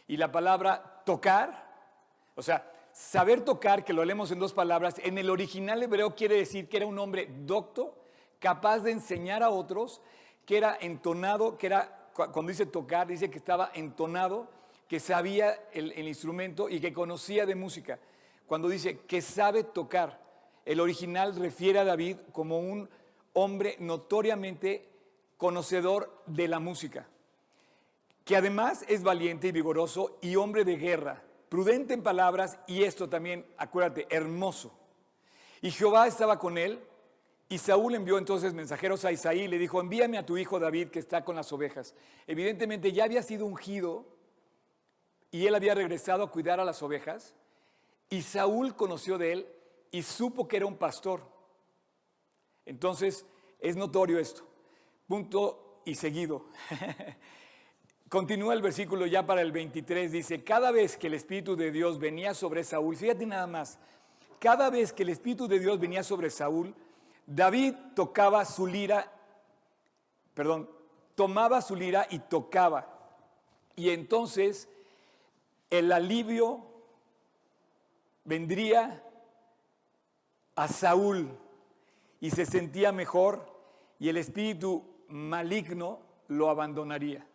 y 0.09 0.17
la 0.17 0.33
palabra 0.33 1.03
tocar, 1.05 1.69
o 2.37 2.43
sea, 2.43 2.73
saber 2.91 3.43
tocar, 3.43 3.85
que 3.85 3.93
lo 3.93 4.03
leemos 4.03 4.31
en 4.31 4.39
dos 4.39 4.55
palabras, 4.55 4.95
en 5.05 5.19
el 5.19 5.29
original 5.29 5.83
hebreo 5.83 6.15
quiere 6.15 6.37
decir 6.37 6.71
que 6.71 6.79
era 6.79 6.87
un 6.87 6.99
hombre 6.99 7.29
docto, 7.41 7.95
capaz 8.39 8.79
de 8.79 8.93
enseñar 8.93 9.43
a 9.43 9.51
otros, 9.51 10.01
que 10.47 10.57
era 10.57 10.79
entonado, 10.81 11.59
que 11.59 11.67
era, 11.67 12.09
cuando 12.15 12.47
dice 12.47 12.65
tocar, 12.65 13.09
dice 13.09 13.29
que 13.29 13.37
estaba 13.37 13.73
entonado, 13.75 14.49
que 14.89 15.01
sabía 15.01 15.69
el, 15.71 15.93
el 15.93 16.09
instrumento 16.09 16.71
y 16.71 16.81
que 16.81 16.95
conocía 16.95 17.45
de 17.45 17.57
música. 17.57 17.99
Cuando 18.47 18.71
dice 18.71 19.01
que 19.01 19.21
sabe 19.21 19.65
tocar, 19.65 20.26
el 20.67 20.81
original 20.81 21.35
refiere 21.37 21.79
a 21.79 21.85
David 21.85 22.19
como 22.33 22.59
un 22.59 22.91
hombre 23.33 23.77
notoriamente 23.79 24.89
conocedor 25.37 26.23
de 26.27 26.49
la 26.49 26.59
música, 26.59 27.09
que 28.25 28.37
además 28.37 28.85
es 28.89 29.03
valiente 29.03 29.49
y 29.49 29.53
vigoroso 29.53 30.19
y 30.21 30.35
hombre 30.37 30.65
de 30.65 30.77
guerra, 30.77 31.23
prudente 31.49 31.95
en 31.95 32.03
palabras 32.03 32.59
y 32.67 32.83
esto 32.83 33.09
también, 33.09 33.47
acuérdate, 33.57 34.07
hermoso. 34.11 34.77
Y 35.63 35.71
Jehová 35.71 36.09
estaba 36.09 36.39
con 36.39 36.59
él 36.59 36.81
y 37.49 37.59
Saúl 37.59 37.95
envió 37.95 38.19
entonces 38.19 38.53
mensajeros 38.53 39.05
a 39.05 39.13
Isaí 39.13 39.43
y 39.43 39.49
le 39.49 39.59
dijo, 39.59 39.81
envíame 39.81 40.19
a 40.19 40.27
tu 40.27 40.37
hijo 40.37 40.59
David 40.59 40.89
que 40.89 40.99
está 40.99 41.25
con 41.25 41.37
las 41.37 41.53
ovejas. 41.53 41.95
Evidentemente 42.27 42.91
ya 42.93 43.05
había 43.05 43.23
sido 43.23 43.47
ungido 43.47 44.05
y 45.31 45.47
él 45.47 45.55
había 45.55 45.75
regresado 45.75 46.25
a 46.25 46.31
cuidar 46.31 46.59
a 46.59 46.65
las 46.65 46.83
ovejas 46.83 47.35
y 48.11 48.23
Saúl 48.23 48.75
conoció 48.75 49.17
de 49.19 49.33
él 49.33 49.56
y 49.91 50.03
supo 50.03 50.47
que 50.47 50.57
era 50.57 50.67
un 50.67 50.77
pastor. 50.77 51.23
Entonces 52.65 53.25
es 53.61 53.77
notorio 53.77 54.19
esto. 54.19 54.45
Punto 55.07 55.81
y 55.85 55.95
seguido. 55.95 56.47
Continúa 58.09 58.55
el 58.55 58.63
versículo 58.63 59.07
ya 59.07 59.27
para 59.27 59.43
el 59.43 59.51
23, 59.51 60.13
dice, 60.13 60.45
cada 60.45 60.71
vez 60.71 60.97
que 60.97 61.09
el 61.09 61.15
Espíritu 61.15 61.57
de 61.57 61.73
Dios 61.73 61.99
venía 61.99 62.35
sobre 62.35 62.63
Saúl, 62.63 62.97
fíjate 62.97 63.27
nada 63.27 63.49
más, 63.49 63.81
cada 64.39 64.71
vez 64.71 64.93
que 64.93 65.03
el 65.03 65.09
Espíritu 65.09 65.49
de 65.49 65.59
Dios 65.59 65.81
venía 65.81 66.05
sobre 66.05 66.31
Saúl, 66.31 66.73
David 67.27 67.75
tocaba 67.97 68.45
su 68.45 68.67
lira, 68.69 69.13
perdón, 70.35 70.71
tomaba 71.17 71.61
su 71.61 71.75
lira 71.75 72.07
y 72.09 72.21
tocaba. 72.21 72.93
Y 73.75 73.91
entonces 73.91 74.69
el 75.71 75.91
alivio 75.91 76.65
vendría 78.25 79.03
a 80.57 80.69
Saúl 80.69 81.29
y 82.21 82.31
se 82.31 82.47
sentía 82.47 82.91
mejor 82.91 83.47
y 83.99 84.09
el 84.09 84.17
espíritu 84.17 84.85
maligno 85.09 86.01
lo 86.29 86.51
abandonaría. 86.51 87.27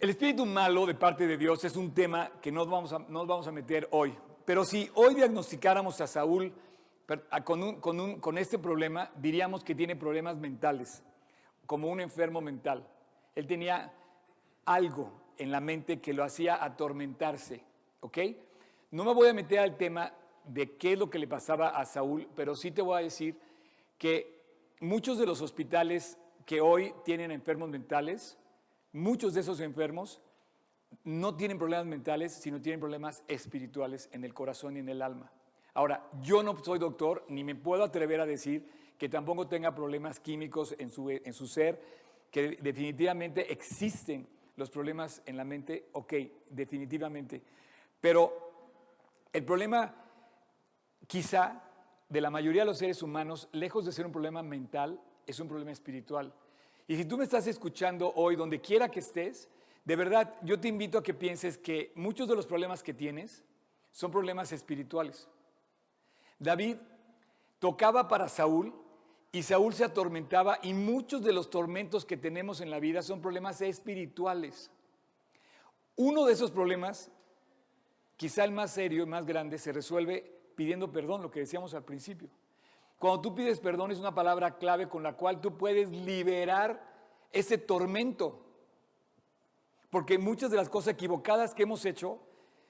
El 0.00 0.10
espíritu 0.10 0.46
malo 0.46 0.86
de 0.86 0.94
parte 0.94 1.26
de 1.26 1.36
Dios 1.36 1.64
es 1.64 1.76
un 1.76 1.94
tema 1.94 2.32
que 2.40 2.50
nos 2.50 2.68
vamos 2.68 2.92
a, 2.92 2.98
vamos 2.98 3.46
a 3.46 3.52
meter 3.52 3.88
hoy. 3.92 4.16
Pero 4.44 4.64
si 4.64 4.90
hoy 4.94 5.14
diagnosticáramos 5.14 6.00
a 6.00 6.06
Saúl 6.08 6.52
con, 7.44 7.80
con 8.20 8.38
este 8.38 8.58
problema, 8.58 9.12
diríamos 9.16 9.62
que 9.62 9.76
tiene 9.76 9.94
problemas 9.94 10.36
mentales, 10.38 11.04
como 11.66 11.88
un 11.88 12.00
enfermo 12.00 12.40
mental. 12.40 12.84
Él 13.36 13.46
tenía 13.46 13.92
algo 14.64 15.12
en 15.38 15.52
la 15.52 15.60
mente 15.60 16.00
que 16.00 16.12
lo 16.12 16.24
hacía 16.24 16.62
atormentarse, 16.62 17.64
¿ok? 18.00 18.18
No 18.92 19.04
me 19.04 19.14
voy 19.14 19.28
a 19.28 19.32
meter 19.32 19.58
al 19.58 19.78
tema 19.78 20.12
de 20.44 20.76
qué 20.76 20.92
es 20.92 20.98
lo 20.98 21.08
que 21.08 21.18
le 21.18 21.26
pasaba 21.26 21.70
a 21.70 21.86
Saúl, 21.86 22.28
pero 22.36 22.54
sí 22.54 22.70
te 22.70 22.82
voy 22.82 23.00
a 23.00 23.02
decir 23.02 23.38
que 23.96 24.42
muchos 24.80 25.18
de 25.18 25.24
los 25.24 25.40
hospitales 25.40 26.18
que 26.44 26.60
hoy 26.60 26.92
tienen 27.02 27.30
enfermos 27.30 27.70
mentales, 27.70 28.36
muchos 28.92 29.32
de 29.32 29.40
esos 29.40 29.60
enfermos 29.60 30.20
no 31.04 31.34
tienen 31.36 31.56
problemas 31.56 31.86
mentales, 31.86 32.34
sino 32.34 32.60
tienen 32.60 32.80
problemas 32.80 33.24
espirituales 33.28 34.10
en 34.12 34.24
el 34.24 34.34
corazón 34.34 34.76
y 34.76 34.80
en 34.80 34.90
el 34.90 35.00
alma. 35.00 35.32
Ahora, 35.72 36.06
yo 36.20 36.42
no 36.42 36.54
soy 36.62 36.78
doctor, 36.78 37.24
ni 37.28 37.44
me 37.44 37.54
puedo 37.54 37.84
atrever 37.84 38.20
a 38.20 38.26
decir 38.26 38.68
que 38.98 39.08
tampoco 39.08 39.48
tenga 39.48 39.74
problemas 39.74 40.20
químicos 40.20 40.74
en 40.78 40.90
su, 40.90 41.08
en 41.08 41.32
su 41.32 41.46
ser, 41.46 41.80
que 42.30 42.58
definitivamente 42.60 43.50
existen 43.50 44.28
los 44.56 44.68
problemas 44.68 45.22
en 45.24 45.38
la 45.38 45.44
mente, 45.44 45.88
ok, 45.92 46.12
definitivamente. 46.50 47.42
Pero 47.98 48.51
el 49.32 49.44
problema 49.44 49.94
quizá 51.06 51.62
de 52.08 52.20
la 52.20 52.30
mayoría 52.30 52.62
de 52.62 52.66
los 52.66 52.78
seres 52.78 53.02
humanos, 53.02 53.48
lejos 53.52 53.84
de 53.84 53.92
ser 53.92 54.06
un 54.06 54.12
problema 54.12 54.42
mental, 54.42 55.00
es 55.26 55.40
un 55.40 55.48
problema 55.48 55.72
espiritual. 55.72 56.32
Y 56.86 56.96
si 56.96 57.04
tú 57.04 57.16
me 57.16 57.24
estás 57.24 57.46
escuchando 57.46 58.12
hoy, 58.16 58.36
donde 58.36 58.60
quiera 58.60 58.90
que 58.90 59.00
estés, 59.00 59.48
de 59.84 59.96
verdad 59.96 60.34
yo 60.42 60.60
te 60.60 60.68
invito 60.68 60.98
a 60.98 61.02
que 61.02 61.14
pienses 61.14 61.56
que 61.56 61.92
muchos 61.94 62.28
de 62.28 62.36
los 62.36 62.46
problemas 62.46 62.82
que 62.82 62.94
tienes 62.94 63.44
son 63.92 64.10
problemas 64.10 64.52
espirituales. 64.52 65.28
David 66.38 66.76
tocaba 67.58 68.08
para 68.08 68.28
Saúl 68.28 68.74
y 69.30 69.42
Saúl 69.42 69.72
se 69.72 69.84
atormentaba 69.84 70.58
y 70.62 70.74
muchos 70.74 71.22
de 71.22 71.32
los 71.32 71.48
tormentos 71.48 72.04
que 72.04 72.16
tenemos 72.16 72.60
en 72.60 72.70
la 72.70 72.80
vida 72.80 73.02
son 73.02 73.20
problemas 73.20 73.60
espirituales. 73.62 74.70
Uno 75.96 76.26
de 76.26 76.32
esos 76.32 76.50
problemas, 76.50 77.10
quizá 78.22 78.44
el 78.44 78.52
más 78.52 78.70
serio 78.70 79.02
y 79.02 79.06
más 79.06 79.26
grande, 79.26 79.58
se 79.58 79.72
resuelve 79.72 80.22
pidiendo 80.54 80.92
perdón, 80.92 81.22
lo 81.22 81.30
que 81.32 81.40
decíamos 81.40 81.74
al 81.74 81.82
principio. 81.82 82.28
Cuando 83.00 83.20
tú 83.20 83.34
pides 83.34 83.58
perdón 83.58 83.90
es 83.90 83.98
una 83.98 84.14
palabra 84.14 84.58
clave 84.58 84.88
con 84.88 85.02
la 85.02 85.16
cual 85.16 85.40
tú 85.40 85.58
puedes 85.58 85.90
liberar 85.90 86.88
ese 87.32 87.58
tormento. 87.58 88.38
Porque 89.90 90.18
muchas 90.18 90.52
de 90.52 90.56
las 90.56 90.68
cosas 90.68 90.94
equivocadas 90.94 91.52
que 91.52 91.64
hemos 91.64 91.84
hecho 91.84 92.20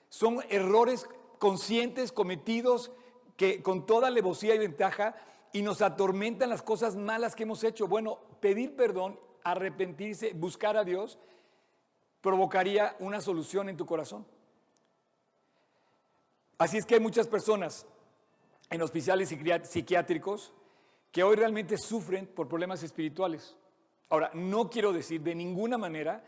son 0.08 0.38
errores 0.48 1.06
conscientes 1.38 2.12
cometidos 2.12 2.90
que 3.36 3.62
con 3.62 3.84
toda 3.84 4.08
alevosía 4.08 4.54
y 4.54 4.58
ventaja 4.58 5.16
y 5.52 5.60
nos 5.60 5.82
atormentan 5.82 6.48
las 6.48 6.62
cosas 6.62 6.96
malas 6.96 7.36
que 7.36 7.42
hemos 7.42 7.62
hecho. 7.62 7.88
Bueno, 7.88 8.20
pedir 8.40 8.74
perdón, 8.74 9.20
arrepentirse, 9.44 10.32
buscar 10.32 10.78
a 10.78 10.84
Dios, 10.84 11.18
provocaría 12.22 12.96
una 13.00 13.20
solución 13.20 13.68
en 13.68 13.76
tu 13.76 13.84
corazón. 13.84 14.24
Así 16.62 16.78
es 16.78 16.86
que 16.86 16.94
hay 16.94 17.00
muchas 17.00 17.26
personas 17.26 17.88
en 18.70 18.80
hospitales 18.82 19.34
psiquiátricos 19.64 20.52
que 21.10 21.24
hoy 21.24 21.34
realmente 21.34 21.76
sufren 21.76 22.24
por 22.24 22.46
problemas 22.46 22.84
espirituales. 22.84 23.56
Ahora, 24.08 24.30
no 24.32 24.70
quiero 24.70 24.92
decir 24.92 25.22
de 25.22 25.34
ninguna 25.34 25.76
manera 25.76 26.24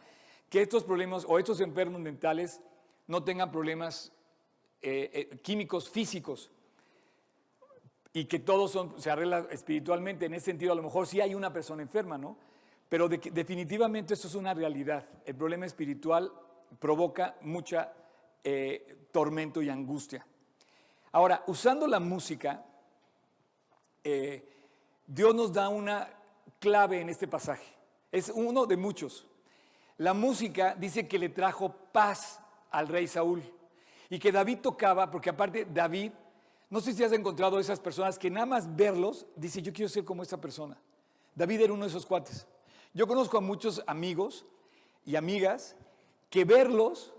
que 0.50 0.60
estos 0.60 0.82
problemas 0.82 1.24
o 1.28 1.38
estos 1.38 1.60
enfermos 1.60 2.00
mentales 2.00 2.60
no 3.06 3.22
tengan 3.22 3.52
problemas 3.52 4.10
eh, 4.82 5.28
eh, 5.30 5.38
químicos 5.38 5.88
físicos 5.88 6.50
y 8.12 8.24
que 8.24 8.40
todos 8.40 8.72
son, 8.72 9.00
se 9.00 9.12
arregla 9.12 9.46
espiritualmente. 9.52 10.26
En 10.26 10.34
ese 10.34 10.46
sentido, 10.46 10.72
a 10.72 10.76
lo 10.76 10.82
mejor 10.82 11.06
sí 11.06 11.20
hay 11.20 11.36
una 11.36 11.52
persona 11.52 11.80
enferma, 11.80 12.18
¿no? 12.18 12.38
Pero 12.88 13.08
definitivamente 13.08 14.14
esto 14.14 14.26
es 14.26 14.34
una 14.34 14.52
realidad. 14.52 15.08
El 15.26 15.36
problema 15.36 15.64
espiritual 15.64 16.32
provoca 16.80 17.36
mucha 17.42 17.92
eh, 18.44 19.08
tormento 19.10 19.60
y 19.62 19.70
angustia. 19.70 20.26
Ahora, 21.12 21.42
usando 21.46 21.86
la 21.86 21.98
música, 21.98 22.64
eh, 24.04 24.48
Dios 25.06 25.34
nos 25.34 25.52
da 25.52 25.68
una 25.68 26.08
clave 26.60 27.00
en 27.00 27.08
este 27.08 27.26
pasaje. 27.26 27.66
Es 28.12 28.28
uno 28.28 28.66
de 28.66 28.76
muchos. 28.76 29.26
La 29.98 30.14
música 30.14 30.74
dice 30.74 31.08
que 31.08 31.18
le 31.18 31.30
trajo 31.30 31.74
paz 31.90 32.40
al 32.70 32.88
rey 32.88 33.08
Saúl 33.08 33.42
y 34.10 34.18
que 34.18 34.30
David 34.30 34.58
tocaba, 34.60 35.10
porque 35.10 35.30
aparte 35.30 35.64
David 35.64 36.12
no 36.70 36.80
sé 36.80 36.92
si 36.92 37.04
has 37.04 37.12
encontrado 37.12 37.60
esas 37.60 37.78
personas 37.78 38.18
que 38.18 38.30
nada 38.30 38.46
más 38.46 38.74
verlos, 38.74 39.26
dice, 39.36 39.62
yo 39.62 39.72
quiero 39.72 39.88
ser 39.88 40.04
como 40.04 40.24
esa 40.24 40.40
persona. 40.40 40.76
David 41.34 41.60
era 41.60 41.72
uno 41.72 41.84
de 41.84 41.90
esos 41.90 42.04
cuates. 42.04 42.48
Yo 42.92 43.06
conozco 43.06 43.38
a 43.38 43.40
muchos 43.40 43.80
amigos 43.86 44.44
y 45.04 45.14
amigas 45.14 45.76
que 46.30 46.44
verlos, 46.44 47.12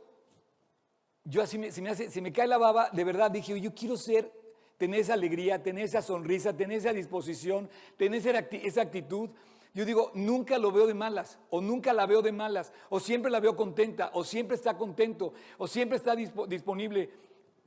yo 1.25 1.41
así 1.41 1.57
me, 1.57 1.71
se, 1.71 2.21
me 2.21 2.31
cae 2.31 2.47
la 2.47 2.59
baba, 2.59 2.89
de 2.91 3.03
verdad 3.03 3.31
dije, 3.31 3.59
yo 3.59 3.73
quiero 3.73 3.97
ser, 3.97 4.31
tener 4.77 4.99
esa 4.99 5.15
alegría, 5.15 5.61
tener 5.61 5.83
esa 5.83 6.01
sonrisa, 6.01 6.55
tener 6.55 6.77
esa 6.77 6.93
disposición, 6.93 7.67
tener 7.97 8.21
esa 8.51 8.81
actitud. 8.81 9.31
Yo 9.73 9.85
digo, 9.85 10.11
nunca 10.13 10.57
lo 10.59 10.71
veo 10.71 10.85
de 10.85 10.93
malas, 10.93 11.39
o 11.49 11.61
nunca 11.61 11.93
la 11.93 12.05
veo 12.05 12.21
de 12.21 12.31
malas, 12.31 12.71
o 12.89 12.99
siempre 12.99 13.31
la 13.31 13.39
veo 13.39 13.55
contenta, 13.55 14.11
o 14.13 14.23
siempre 14.23 14.55
está 14.55 14.77
contento, 14.77 15.33
o 15.57 15.67
siempre 15.67 15.97
está 15.97 16.15
disponible. 16.15 17.09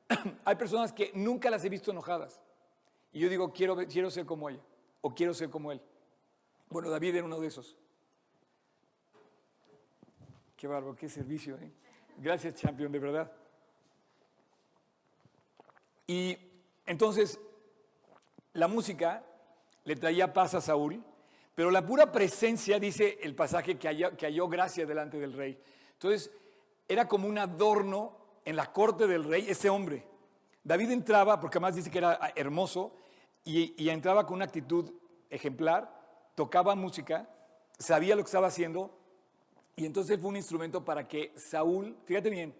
hay 0.45 0.55
personas 0.55 0.93
que 0.93 1.11
nunca 1.15 1.51
las 1.51 1.65
he 1.65 1.69
visto 1.69 1.91
enojadas. 1.91 2.41
Y 3.13 3.19
yo 3.19 3.29
digo, 3.29 3.53
quiero, 3.53 3.77
quiero 3.89 4.11
ser 4.11 4.25
como 4.25 4.49
ella, 4.49 4.63
o 5.01 5.15
quiero 5.15 5.35
ser 5.35 5.51
como 5.51 5.73
él. 5.73 5.83
Bueno, 6.71 6.91
David 6.91 7.17
era 7.17 7.25
uno 7.25 7.41
de 7.41 7.49
esos. 7.49 7.77
Qué 10.57 10.67
bárbaro, 10.67 10.95
qué 10.95 11.09
servicio. 11.09 11.57
¿eh? 11.57 11.73
Gracias, 12.19 12.55
champion, 12.55 12.93
de 12.93 12.99
verdad. 12.99 13.33
Y 16.09 16.37
entonces, 16.87 17.39
la 18.55 18.67
música 18.67 19.25
le 19.85 19.95
traía 19.95 20.33
paz 20.33 20.55
a 20.55 20.61
Saúl, 20.61 21.05
pero 21.55 21.71
la 21.71 21.87
pura 21.87 22.11
presencia, 22.11 22.81
dice 22.81 23.19
el 23.23 23.37
pasaje, 23.37 23.79
que 23.79 23.87
halló, 23.87 24.17
que 24.17 24.27
halló 24.27 24.49
gracia 24.49 24.87
delante 24.87 25.19
del 25.19 25.35
rey. 25.35 25.57
Entonces, 25.93 26.33
era 26.89 27.07
como 27.07 27.29
un 27.29 27.39
adorno 27.39 28.17
en 28.45 28.57
la 28.57 28.73
corte 28.73 29.07
del 29.07 29.25
rey 29.25 29.47
ese 29.49 29.69
hombre. 29.69 30.07
David 30.65 30.91
entraba, 30.91 31.39
porque 31.41 31.59
además 31.59 31.77
dice 31.77 31.91
que 31.91 31.99
era 31.99 32.33
hermoso, 32.35 32.95
y, 33.45 33.89
entraba 33.89 34.27
con 34.27 34.37
una 34.37 34.45
actitud 34.45 34.93
ejemplar, 35.31 35.91
tocaba 36.35 36.75
música, 36.75 37.29
sabía 37.79 38.15
lo 38.15 38.23
que 38.23 38.29
estaba 38.29 38.49
haciendo, 38.49 38.95
y 39.77 39.87
entonces 39.87 40.19
fue 40.21 40.31
un 40.31 40.37
instrumento 40.37 40.85
para 40.85 41.07
que 41.07 41.33
Saúl, 41.37 41.97
fíjate 42.05 42.31
bien, 42.31 42.55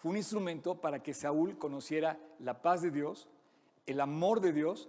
fue 0.00 0.12
un 0.12 0.16
instrumento 0.16 0.80
para 0.80 1.02
que 1.02 1.12
Saúl 1.12 1.58
conociera 1.58 2.18
la 2.38 2.62
paz 2.62 2.80
de 2.80 2.90
Dios, 2.90 3.28
el 3.86 4.00
amor 4.00 4.40
de 4.40 4.54
Dios, 4.54 4.88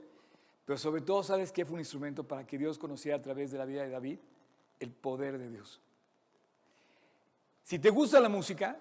pero 0.63 0.77
sobre 0.77 1.01
todo, 1.01 1.21
¿sabes 1.21 1.51
qué 1.51 1.65
fue 1.65 1.73
un 1.73 1.81
instrumento 1.81 2.23
para 2.25 2.47
que 2.47 2.57
Dios 2.57 2.77
conociera 2.77 3.17
a 3.17 3.21
través 3.21 3.51
de 3.51 3.57
la 3.57 3.65
vida 3.65 3.83
de 3.83 3.89
David? 3.89 4.19
El 4.79 4.91
poder 4.91 5.37
de 5.37 5.49
Dios. 5.49 5.81
Si 7.63 7.77
te 7.77 7.89
gusta 7.89 8.21
la 8.21 8.29
música, 8.29 8.79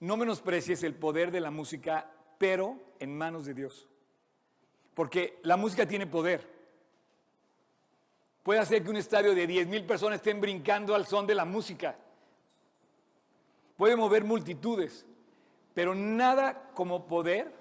no 0.00 0.18
menosprecies 0.18 0.82
el 0.82 0.94
poder 0.94 1.30
de 1.30 1.40
la 1.40 1.50
música, 1.50 2.10
pero 2.36 2.78
en 2.98 3.16
manos 3.16 3.46
de 3.46 3.54
Dios. 3.54 3.88
Porque 4.92 5.38
la 5.42 5.56
música 5.56 5.88
tiene 5.88 6.06
poder. 6.06 6.46
Puede 8.42 8.60
hacer 8.60 8.82
que 8.82 8.90
un 8.90 8.96
estadio 8.96 9.34
de 9.34 9.46
10 9.46 9.68
mil 9.68 9.86
personas 9.86 10.16
estén 10.16 10.38
brincando 10.38 10.94
al 10.94 11.06
son 11.06 11.26
de 11.26 11.34
la 11.34 11.46
música. 11.46 11.96
Puede 13.78 13.94
mover 13.94 14.24
multitudes, 14.24 15.06
pero 15.72 15.94
nada 15.94 16.72
como 16.74 17.06
poder, 17.06 17.54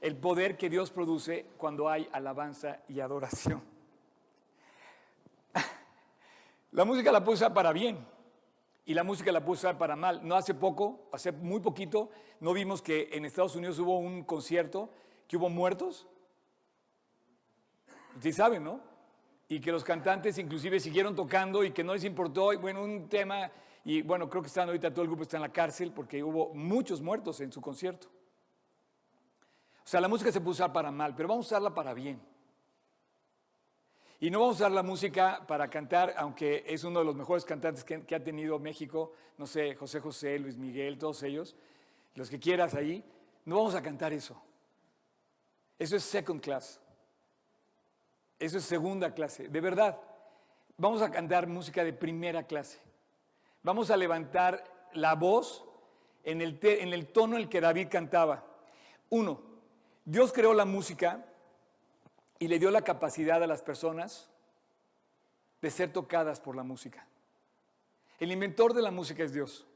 el 0.00 0.16
poder 0.16 0.56
que 0.56 0.68
Dios 0.68 0.90
produce 0.90 1.46
cuando 1.56 1.88
hay 1.88 2.08
alabanza 2.10 2.80
y 2.88 2.98
adoración. 2.98 3.62
La 6.72 6.84
música 6.84 7.12
la 7.12 7.22
puede 7.22 7.36
usar 7.36 7.54
para 7.54 7.72
bien 7.72 8.04
y 8.84 8.92
la 8.94 9.04
música 9.04 9.30
la 9.30 9.44
puede 9.44 9.58
usar 9.58 9.78
para 9.78 9.94
mal. 9.94 10.26
No 10.26 10.34
hace 10.34 10.52
poco, 10.52 11.08
hace 11.12 11.30
muy 11.30 11.60
poquito, 11.60 12.10
no 12.40 12.52
vimos 12.52 12.82
que 12.82 13.08
en 13.12 13.24
Estados 13.24 13.54
Unidos 13.54 13.78
hubo 13.78 14.00
un 14.00 14.24
concierto 14.24 14.90
que 15.28 15.36
hubo 15.36 15.48
muertos. 15.48 16.08
Sí 18.20 18.32
saben, 18.32 18.64
¿no? 18.64 18.80
Y 19.48 19.60
que 19.60 19.70
los 19.70 19.84
cantantes 19.84 20.38
inclusive 20.38 20.80
siguieron 20.80 21.14
tocando 21.14 21.62
y 21.62 21.70
que 21.70 21.84
no 21.84 21.94
les 21.94 22.02
importó. 22.02 22.58
Bueno, 22.58 22.82
un 22.82 23.08
tema, 23.08 23.48
y 23.86 24.02
bueno, 24.02 24.28
creo 24.28 24.42
que 24.42 24.48
están 24.48 24.66
ahorita 24.66 24.90
todo 24.90 25.02
el 25.02 25.06
grupo 25.06 25.22
está 25.22 25.36
en 25.36 25.42
la 25.42 25.52
cárcel 25.52 25.92
porque 25.92 26.20
hubo 26.20 26.52
muchos 26.52 27.00
muertos 27.00 27.40
en 27.40 27.52
su 27.52 27.60
concierto. 27.60 28.08
O 29.84 29.88
sea, 29.88 30.00
la 30.00 30.08
música 30.08 30.32
se 30.32 30.40
puede 30.40 30.54
usar 30.54 30.72
para 30.72 30.90
mal, 30.90 31.14
pero 31.14 31.28
vamos 31.28 31.46
a 31.46 31.50
usarla 31.50 31.72
para 31.72 31.94
bien. 31.94 32.20
Y 34.18 34.28
no 34.28 34.40
vamos 34.40 34.56
a 34.56 34.64
usar 34.64 34.72
la 34.72 34.82
música 34.82 35.46
para 35.46 35.70
cantar, 35.70 36.14
aunque 36.16 36.64
es 36.66 36.82
uno 36.82 36.98
de 36.98 37.04
los 37.04 37.14
mejores 37.14 37.44
cantantes 37.44 37.84
que, 37.84 38.12
ha 38.12 38.24
tenido 38.24 38.58
México, 38.58 39.12
no 39.38 39.46
sé, 39.46 39.76
José 39.76 40.00
José, 40.00 40.36
Luis 40.40 40.56
Miguel, 40.56 40.98
todos 40.98 41.22
ellos, 41.22 41.54
los 42.16 42.28
que 42.28 42.40
quieras 42.40 42.74
ahí, 42.74 43.04
no 43.44 43.54
vamos 43.54 43.76
a 43.76 43.82
cantar 43.82 44.12
eso. 44.12 44.42
Eso 45.78 45.94
es 45.94 46.02
second 46.02 46.40
class. 46.40 46.80
Eso 48.40 48.58
es 48.58 48.64
segunda 48.64 49.14
clase, 49.14 49.46
de 49.46 49.60
verdad. 49.60 49.96
Vamos 50.76 51.02
a 51.02 51.10
cantar 51.12 51.46
música 51.46 51.84
de 51.84 51.92
primera 51.92 52.42
clase. 52.42 52.84
Vamos 53.66 53.90
a 53.90 53.96
levantar 53.96 54.62
la 54.92 55.16
voz 55.16 55.64
en 56.22 56.40
el, 56.40 56.56
tono 57.08 57.34
en 57.34 57.42
el 57.42 57.48
que 57.48 57.60
David 57.60 57.88
cantaba. 57.90 58.44
Uno, 59.10 59.40
Dios 60.04 60.32
creó 60.32 60.54
la 60.54 60.64
música 60.64 61.26
y 62.38 62.46
le 62.46 62.60
dio 62.60 62.70
la 62.70 62.82
capacidad 62.82 63.42
a 63.42 63.46
las 63.48 63.62
personas 63.62 64.30
de 65.60 65.72
ser 65.72 65.92
tocadas 65.92 66.38
por 66.38 66.54
la 66.54 66.62
música. 66.62 67.08
El 68.20 68.30
inventor 68.30 68.72
de 68.72 68.82
la 68.82 68.92
música 68.92 69.24
es 69.24 69.32
Dios. 69.32 69.66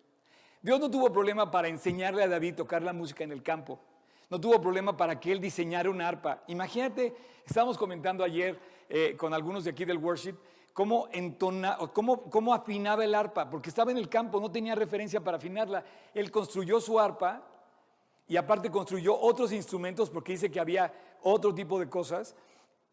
Dios 0.62 0.78
no 0.78 0.88
tuvo 0.88 1.12
problema 1.12 1.50
para 1.50 1.66
enseñarle 1.66 2.22
a 2.22 2.28
David 2.28 2.54
tocar 2.54 2.84
la 2.84 2.92
música 2.92 3.24
en 3.24 3.32
el 3.32 3.42
campo. 3.42 3.80
No 4.30 4.40
tuvo 4.40 4.60
problema 4.60 4.96
para 4.96 5.18
que 5.18 5.32
él 5.32 5.40
diseñara 5.40 5.90
un 5.90 6.00
arpa. 6.00 6.44
Imagínate, 6.46 7.12
estábamos 7.44 7.76
comentando 7.76 8.22
ayer 8.22 8.56
eh, 8.88 9.16
con 9.16 9.34
algunos 9.34 9.64
de 9.64 9.70
aquí 9.70 9.84
del 9.84 9.98
worship, 9.98 10.36
cómo, 10.80 12.54
afinaba 12.54 13.04
el 13.04 13.14
arpa, 13.14 13.50
porque 13.50 13.68
estaba 13.68 13.90
en 13.90 13.98
el 13.98 14.08
campo, 14.08 14.40
no 14.40 14.50
tenía 14.50 14.74
referencia 14.74 15.20
para 15.20 15.36
afinarla. 15.36 15.84
Él 16.14 16.30
construyó 16.30 16.80
su 16.80 16.98
arpa 16.98 17.42
y 18.26 18.36
aparte 18.36 18.70
construyó 18.70 19.18
otros 19.18 19.52
instrumentos 19.52 20.08
porque 20.08 20.32
dice 20.32 20.50
que 20.50 20.60
había 20.60 20.92
otro 21.22 21.54
tipo 21.54 21.78
de 21.78 21.88
cosas. 21.88 22.34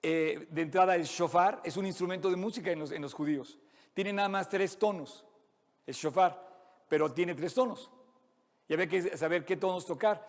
Eh, 0.01 0.47
de 0.51 0.61
entrada 0.61 0.95
el 0.95 1.03
shofar 1.03 1.61
es 1.63 1.75
un 1.77 1.85
instrumento 1.85 2.29
de 2.29 2.35
música 2.35 2.71
en 2.71 3.01
los, 3.01 3.13
judíos. 3.13 3.57
Tiene 3.93 4.13
nada 4.13 4.29
más 4.29 4.49
tres 4.49 4.77
tonos, 4.77 5.25
el 5.85 5.93
shofar, 5.93 6.85
pero 6.89 7.11
tiene 7.13 7.35
tres 7.35 7.53
tonos. 7.53 7.89
Y 8.67 8.73
había 8.73 8.87
que 8.87 9.17
saber 9.17 9.45
qué 9.45 9.55
tonos 9.55 9.85
tocar. 9.85 10.27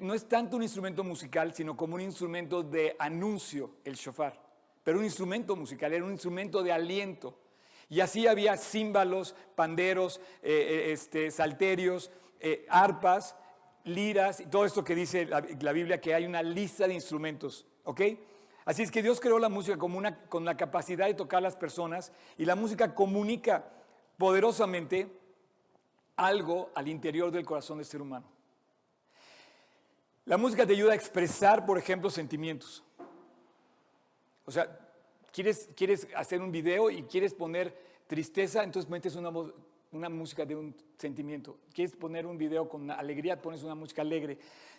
no 0.00 0.14
es 0.14 0.28
tanto 0.28 0.56
un 0.56 0.62
instrumento 0.62 1.04
musical, 1.04 1.52
sino 1.54 1.76
como 1.76 1.96
un 1.96 2.00
instrumento 2.00 2.62
de 2.62 2.96
anuncio, 2.98 3.76
el 3.84 3.94
shofar. 3.94 4.45
Pero 4.86 5.00
un 5.00 5.04
instrumento 5.04 5.56
musical, 5.56 5.92
era 5.92 6.04
un 6.04 6.12
instrumento 6.12 6.62
de 6.62 6.70
aliento. 6.70 7.36
Y 7.88 7.98
así 7.98 8.28
había 8.28 8.56
címbalos, 8.56 9.34
panderos, 9.56 10.20
eh, 10.44 10.52
eh, 10.52 10.92
este, 10.92 11.32
salterios, 11.32 12.12
eh, 12.38 12.64
arpas, 12.68 13.34
liras, 13.82 14.38
y 14.38 14.46
todo 14.46 14.64
esto 14.64 14.84
que 14.84 14.94
dice 14.94 15.26
la, 15.26 15.44
la 15.58 15.72
Biblia, 15.72 16.00
que 16.00 16.14
hay 16.14 16.24
una 16.24 16.40
lista 16.40 16.86
de 16.86 16.94
instrumentos, 16.94 17.66
¿ok? 17.82 18.00
Así 18.64 18.84
es 18.84 18.92
que 18.92 19.02
Dios 19.02 19.18
creó 19.18 19.40
la 19.40 19.48
música 19.48 19.76
como 19.76 19.98
una, 19.98 20.20
con 20.28 20.44
la 20.44 20.56
capacidad 20.56 21.08
de 21.08 21.14
tocar 21.14 21.38
a 21.38 21.40
las 21.40 21.56
personas 21.56 22.12
y 22.38 22.44
la 22.44 22.54
música 22.54 22.94
comunica 22.94 23.68
poderosamente 24.18 25.10
algo 26.14 26.70
al 26.76 26.86
interior 26.86 27.32
del 27.32 27.44
corazón 27.44 27.78
del 27.78 27.86
ser 27.86 28.02
humano. 28.02 28.28
La 30.26 30.36
música 30.36 30.64
te 30.64 30.74
ayuda 30.74 30.92
a 30.92 30.94
expresar, 30.94 31.66
por 31.66 31.76
ejemplo, 31.76 32.08
sentimientos. 32.08 32.85
O 34.46 34.50
sea, 34.50 34.78
quieres, 35.32 35.68
quieres 35.76 36.06
hacer 36.16 36.40
un 36.40 36.50
video 36.50 36.90
y 36.90 37.02
quieres 37.02 37.34
poner 37.34 37.76
tristeza, 38.06 38.62
entonces 38.62 38.90
metes 38.90 39.16
una, 39.16 39.30
una 39.92 40.08
música 40.08 40.46
de 40.46 40.54
un 40.54 40.74
sentimiento. 40.96 41.58
Quieres 41.74 41.94
poner 41.96 42.26
un 42.26 42.38
video 42.38 42.68
con 42.68 42.90
alegría, 42.90 43.40
pones 43.42 43.62
una 43.62 43.74
música 43.74 44.02
alegre. 44.02 44.38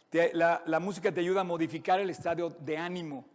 Te- 0.09 0.33
la, 0.33 0.63
la 0.65 0.79
música 0.79 1.11
te 1.11 1.19
ayuda 1.19 1.41
a 1.41 1.43
modificar 1.43 1.99
el 1.99 2.09
estado 2.09 2.49
de 2.49 2.77
ánimo. 2.77 3.25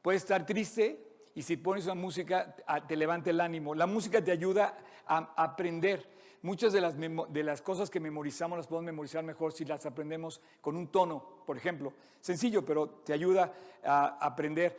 Puedes 0.00 0.22
estar 0.22 0.46
triste 0.46 1.00
y 1.34 1.42
si 1.42 1.56
pones 1.56 1.86
una 1.86 1.94
música 1.96 2.54
a- 2.66 2.86
te 2.86 2.96
levanta 2.96 3.30
el 3.30 3.40
ánimo. 3.40 3.74
La 3.74 3.86
música 3.86 4.22
te 4.22 4.30
ayuda 4.30 4.78
a, 5.06 5.34
aprender. 5.42 6.08
Muchas 6.42 6.74
de 6.74 6.80
las, 6.82 6.94
de 6.98 7.42
las 7.42 7.62
cosas 7.62 7.88
que 7.88 7.98
memorizamos 8.00 8.58
las 8.58 8.66
podemos 8.66 8.84
memorizar 8.84 9.24
mejor 9.24 9.52
si 9.54 9.64
las 9.64 9.86
aprendemos 9.86 10.42
con 10.60 10.76
un 10.76 10.88
tono, 10.88 11.24
por 11.46 11.56
ejemplo. 11.56 11.94
Sencillo, 12.20 12.64
pero 12.64 12.86
te 12.86 13.14
ayuda 13.14 13.52
a 13.82 14.18
aprender. 14.24 14.78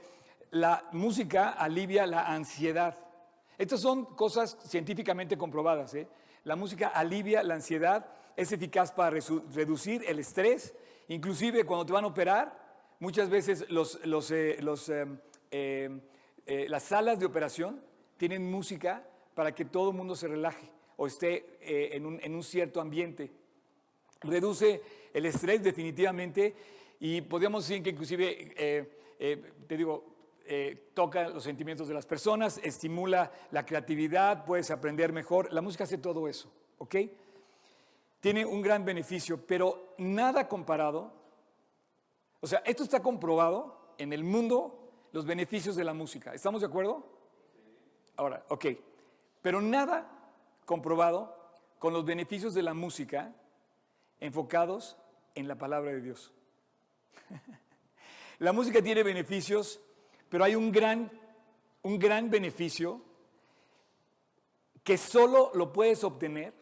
La 0.56 0.88
música 0.94 1.50
alivia 1.50 2.08
la 2.08 2.34
ansiedad. 2.34 2.96
Estas 3.58 3.82
son 3.82 4.06
cosas 4.16 4.58
científicamente 4.66 5.38
comprobadas. 5.38 5.94
¿eh? 5.96 6.08
La 6.46 6.56
música 6.56 6.88
alivia 6.88 7.44
la 7.44 7.56
ansiedad, 7.56 8.10
es 8.38 8.54
eficaz 8.54 8.94
para 8.94 9.10
reducir 9.10 10.06
el 10.08 10.18
estrés, 10.20 10.74
inclusive 11.10 11.66
cuando 11.66 11.86
te 11.86 11.92
van 11.92 12.06
a 12.06 12.08
operar, 12.08 12.58
muchas 13.02 13.30
veces 13.30 13.64
eh, 13.64 13.66
los, 13.70 14.90
em, 14.90 15.20
eh, 15.52 16.66
las 16.70 16.84
salas 16.84 17.20
de 17.20 17.26
operación 17.26 17.84
tienen 18.16 18.50
música 18.50 19.06
para 19.34 19.54
que 19.54 19.66
todo 19.66 19.90
el 19.90 19.98
mundo 19.98 20.16
se 20.16 20.30
relaje 20.30 20.72
o 20.96 21.06
esté 21.06 21.58
en, 21.98 22.06
un, 22.06 22.44
cierto 22.44 22.80
ambiente. 22.80 23.30
Reduce 24.22 24.82
el 25.14 25.26
estrés 25.26 25.62
definitivamente 25.62 26.56
y 27.02 27.20
podríamos 27.20 27.68
decir 27.68 27.84
que 27.84 27.90
inclusive, 27.90 28.88
te 29.68 29.78
digo, 29.78 30.15
eh, 30.48 30.92
toca 30.94 31.30
los 31.30 31.44
sentimientos 31.44 31.88
de 31.88 31.94
las 31.94 32.06
personas, 32.06 32.60
estimula 32.64 33.32
la 33.52 33.66
creatividad, 33.66 34.46
puedes 34.46 34.72
aprender 34.72 35.12
mejor. 35.12 35.52
La 35.52 35.62
música 35.62 35.86
hace 35.86 35.98
todo 35.98 36.28
eso, 36.28 36.52
¿ok? 36.78 36.96
Tiene 38.20 38.46
un 38.46 38.62
gran 38.62 38.86
beneficio, 38.86 39.46
pero 39.46 39.96
nada 39.98 40.48
comparado. 40.48 41.14
O 42.42 42.48
sea, 42.48 42.62
esto 42.66 42.84
está 42.84 43.02
comprobado 43.02 43.94
en 43.98 44.14
el 44.14 44.24
mundo, 44.24 44.92
los 45.12 45.26
beneficios 45.26 45.76
de 45.76 45.84
la 45.84 45.94
música. 45.94 46.34
¿Estamos 46.34 46.62
de 46.62 46.68
acuerdo? 46.68 47.08
Ahora, 48.16 48.46
ok. 48.50 48.66
Pero 49.42 49.62
nada 49.62 50.08
comprobado 50.66 51.36
con 51.80 51.94
los 51.94 52.06
beneficios 52.06 52.54
de 52.54 52.64
la 52.64 52.74
música 52.74 53.34
enfocados 54.20 54.98
en 55.36 55.48
la 55.48 55.56
palabra 55.56 55.92
de 55.92 56.02
Dios. 56.02 56.34
La 58.40 58.52
música 58.52 58.82
tiene 58.82 59.02
beneficios, 59.02 59.80
pero 60.30 60.44
hay 60.44 60.56
un 60.56 60.72
gran, 60.72 61.12
un 61.84 62.00
gran 62.00 62.30
beneficio 62.30 63.02
que 64.84 64.98
solo 64.98 65.52
lo 65.54 65.74
puedes 65.74 66.04
obtener 66.04 66.54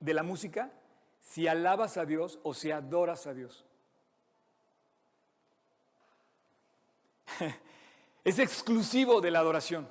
de 0.00 0.14
la 0.14 0.22
música 0.22 0.72
si 1.20 1.46
alabas 1.48 1.96
a 1.96 2.06
Dios 2.06 2.38
o 2.42 2.54
si 2.54 2.70
adoras 2.70 3.26
a 3.26 3.34
Dios. 3.34 3.64
Es 8.24 8.38
exclusivo 8.40 9.20
de 9.20 9.30
la 9.30 9.38
adoración. 9.38 9.88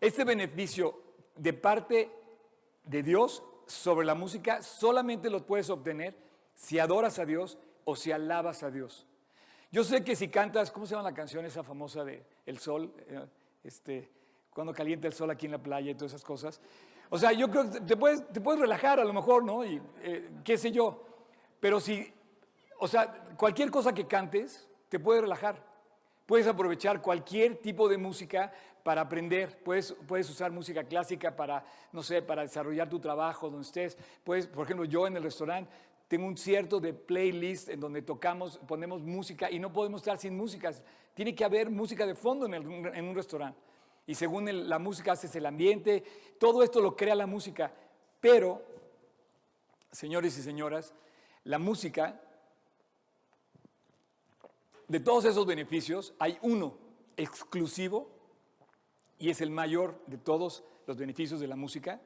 Este 0.00 0.24
beneficio 0.24 1.00
de 1.36 1.52
parte 1.52 2.10
de 2.82 3.02
Dios 3.04 3.42
sobre 3.66 4.04
la 4.04 4.16
música 4.16 4.62
solamente 4.62 5.30
lo 5.30 5.46
puedes 5.46 5.70
obtener 5.70 6.16
si 6.56 6.80
adoras 6.80 7.20
a 7.20 7.24
Dios 7.24 7.56
o 7.84 7.94
si 7.94 8.10
alabas 8.10 8.64
a 8.64 8.70
Dios. 8.70 9.06
Yo 9.70 9.84
sé 9.84 10.02
que 10.02 10.16
si 10.16 10.28
cantas, 10.28 10.70
¿cómo 10.70 10.86
se 10.86 10.94
llama 10.94 11.10
la 11.10 11.14
canción 11.14 11.44
esa 11.44 11.62
famosa 11.62 12.04
de 12.04 12.24
El 12.46 12.58
Sol? 12.58 12.92
Eh, 13.08 13.26
Este, 13.64 14.08
cuando 14.50 14.72
calienta 14.72 15.06
el 15.08 15.12
sol 15.12 15.30
aquí 15.30 15.46
en 15.46 15.52
la 15.52 15.58
playa 15.58 15.90
y 15.90 15.94
todas 15.94 16.12
esas 16.12 16.24
cosas. 16.24 16.60
O 17.10 17.18
sea, 17.18 17.32
yo 17.32 17.50
creo 17.50 17.70
que 17.70 17.80
te 17.80 17.96
puedes, 17.96 18.26
te 18.32 18.40
puedes 18.40 18.60
relajar 18.60 18.98
a 18.98 19.04
lo 19.04 19.12
mejor, 19.12 19.44
¿no? 19.44 19.64
Y 19.64 19.80
eh, 20.00 20.30
qué 20.42 20.56
sé 20.56 20.70
yo. 20.70 21.04
Pero 21.60 21.80
si, 21.80 22.10
o 22.78 22.88
sea, 22.88 23.12
cualquier 23.36 23.70
cosa 23.70 23.92
que 23.92 24.06
cantes 24.06 24.68
te 24.88 24.98
puede 24.98 25.20
relajar. 25.20 25.62
Puedes 26.24 26.46
aprovechar 26.46 27.02
cualquier 27.02 27.56
tipo 27.56 27.88
de 27.88 27.98
música 27.98 28.52
para 28.82 29.02
aprender. 29.02 29.62
Puedes, 29.62 29.94
puedes 30.06 30.30
usar 30.30 30.50
música 30.50 30.84
clásica 30.84 31.34
para, 31.36 31.64
no 31.92 32.02
sé, 32.02 32.22
para 32.22 32.42
desarrollar 32.42 32.88
tu 32.88 33.00
trabajo 33.00 33.50
donde 33.50 33.66
estés. 33.66 33.98
Puedes, 34.24 34.46
por 34.46 34.64
ejemplo, 34.64 34.84
yo 34.86 35.06
en 35.06 35.16
el 35.16 35.22
restaurante 35.22 35.70
tengo 36.08 36.26
un 36.26 36.38
cierto 36.38 36.80
de 36.80 36.94
playlist 36.94 37.68
en 37.68 37.80
donde 37.80 38.00
tocamos, 38.00 38.58
ponemos 38.66 39.02
música 39.02 39.50
y 39.50 39.58
no 39.58 39.70
podemos 39.70 40.00
estar 40.00 40.16
sin 40.16 40.34
músicas. 40.34 40.82
Tiene 41.12 41.34
que 41.34 41.44
haber 41.44 41.70
música 41.70 42.06
de 42.06 42.14
fondo 42.14 42.46
en, 42.46 42.66
un 42.66 43.14
restaurante. 43.14 43.60
Y 44.06 44.14
según 44.14 44.68
la 44.68 44.78
música 44.78 45.12
haces 45.12 45.36
el 45.36 45.44
ambiente. 45.44 46.02
Todo 46.40 46.62
esto 46.62 46.80
lo 46.80 46.96
crea 46.96 47.14
la 47.14 47.26
música. 47.26 47.70
Pero, 48.20 48.62
señores 49.92 50.38
y 50.38 50.42
señoras, 50.42 50.94
la 51.44 51.58
música 51.58 52.18
de 54.86 55.00
todos 55.00 55.26
esos 55.26 55.44
beneficios, 55.44 56.14
hay 56.18 56.38
uno 56.40 56.78
exclusivo 57.18 58.08
y 59.18 59.28
es 59.28 59.42
el 59.42 59.50
mayor 59.50 60.00
de 60.06 60.16
todos 60.16 60.64
los 60.86 60.96
beneficios 60.96 61.38
de 61.38 61.48
la 61.48 61.56
música, 61.56 62.00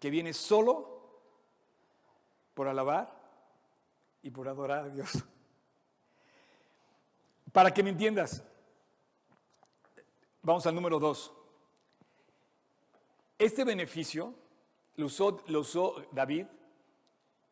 que 0.00 0.10
viene 0.10 0.32
solo 0.32 1.20
por 2.54 2.66
alabar 2.66 3.23
y 4.24 4.30
por 4.30 4.48
adorar 4.48 4.84
a 4.84 4.88
Dios. 4.88 5.22
Para 7.52 7.72
que 7.72 7.82
me 7.82 7.90
entiendas, 7.90 8.42
vamos 10.42 10.66
al 10.66 10.74
número 10.74 10.98
dos. 10.98 11.30
Este 13.38 13.64
beneficio 13.64 14.34
lo 14.96 15.06
usó, 15.06 16.02
David 16.10 16.46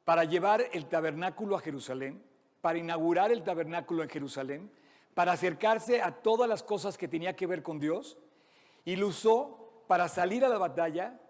para 0.05 0.25
llevar 0.25 0.65
el 0.73 0.87
tabernáculo 0.87 1.57
a 1.57 1.61
Jerusalén, 1.61 2.25
para 2.61 2.79
inaugurar 2.79 3.31
el 3.31 3.45
tabernáculo 3.45 4.03
en 4.03 4.09
Jerusalén, 4.09 4.73
para 5.15 5.33
acercarse 5.33 6.03
a 6.03 6.23
todas 6.23 6.49
las 6.49 6.63
cosas 6.63 6.99
que 6.99 7.07
tenía 7.07 7.37
que 7.37 7.47
ver 7.47 7.63
con 7.63 7.79
Dios, 7.79 8.19
y 8.85 8.97
lo 8.97 9.09
usó 9.09 9.85
para 9.87 10.09
salir 10.09 10.45
a 10.45 10.49
la 10.49 10.59
batalla 10.59 11.21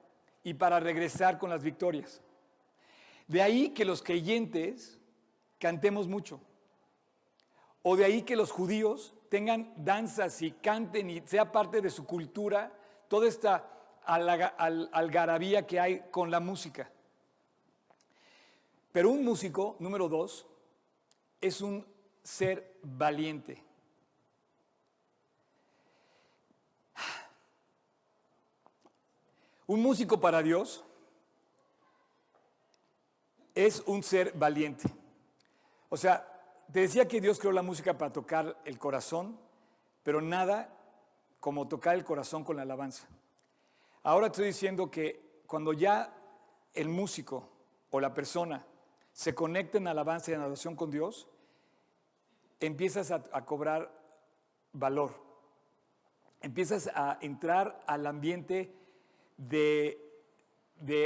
y 0.42 0.54
para 0.54 0.80
regresar 0.80 1.38
con 1.38 1.50
las 1.50 1.62
victorias. 1.62 2.22
De 3.26 3.42
ahí 3.42 3.70
que 3.70 3.84
los 3.84 4.02
creyentes 4.02 4.98
cantemos 5.62 6.08
mucho. 6.08 6.40
O 7.82 7.96
de 7.96 8.04
ahí 8.04 8.22
que 8.22 8.34
los 8.34 8.50
judíos 8.50 9.14
tengan 9.28 9.72
danzas 9.76 10.42
y 10.42 10.50
canten 10.50 11.08
y 11.08 11.20
sea 11.20 11.52
parte 11.52 11.80
de 11.80 11.88
su 11.88 12.04
cultura 12.04 12.76
toda 13.06 13.28
esta 13.28 13.70
algarabía 14.04 15.64
que 15.64 15.78
hay 15.78 16.00
con 16.10 16.32
la 16.32 16.40
música. 16.40 16.90
Pero 18.90 19.10
un 19.10 19.24
músico, 19.24 19.76
número 19.78 20.08
dos, 20.08 20.48
es 21.40 21.60
un 21.60 21.86
ser 22.24 22.80
valiente. 22.82 23.62
Un 29.68 29.80
músico 29.80 30.20
para 30.20 30.42
Dios 30.42 30.84
es 33.54 33.80
un 33.86 34.02
ser 34.02 34.32
valiente. 34.32 35.01
O 35.92 35.98
sea, 35.98 36.26
te 36.72 36.80
decía 36.80 37.06
que 37.06 37.20
Dios 37.20 37.38
creó 37.38 37.52
la 37.52 37.60
música 37.60 37.98
para 37.98 38.10
tocar 38.10 38.56
el 38.64 38.78
corazón, 38.78 39.38
pero 40.02 40.22
nada 40.22 40.74
como 41.38 41.68
tocar 41.68 41.94
el 41.96 42.02
corazón 42.02 42.44
con 42.44 42.56
la 42.56 42.62
alabanza. 42.62 43.06
Ahora 44.02 44.28
estoy 44.28 44.46
diciendo 44.46 44.90
que 44.90 45.42
cuando 45.46 45.74
ya 45.74 46.16
el 46.72 46.88
músico 46.88 47.46
o 47.90 48.00
la 48.00 48.14
persona 48.14 48.64
se 49.12 49.34
conecta 49.34 49.76
en 49.76 49.86
alabanza 49.86 50.30
y 50.30 50.34
en 50.34 50.40
adoración 50.40 50.76
con 50.76 50.90
Dios, 50.90 51.28
empiezas 52.58 53.10
a, 53.10 53.44
cobrar 53.44 53.92
valor. 54.72 55.12
Empiezas 56.40 56.90
a 56.94 57.18
entrar 57.20 57.82
al 57.86 58.06
ambiente 58.06 58.74
de 59.36 60.00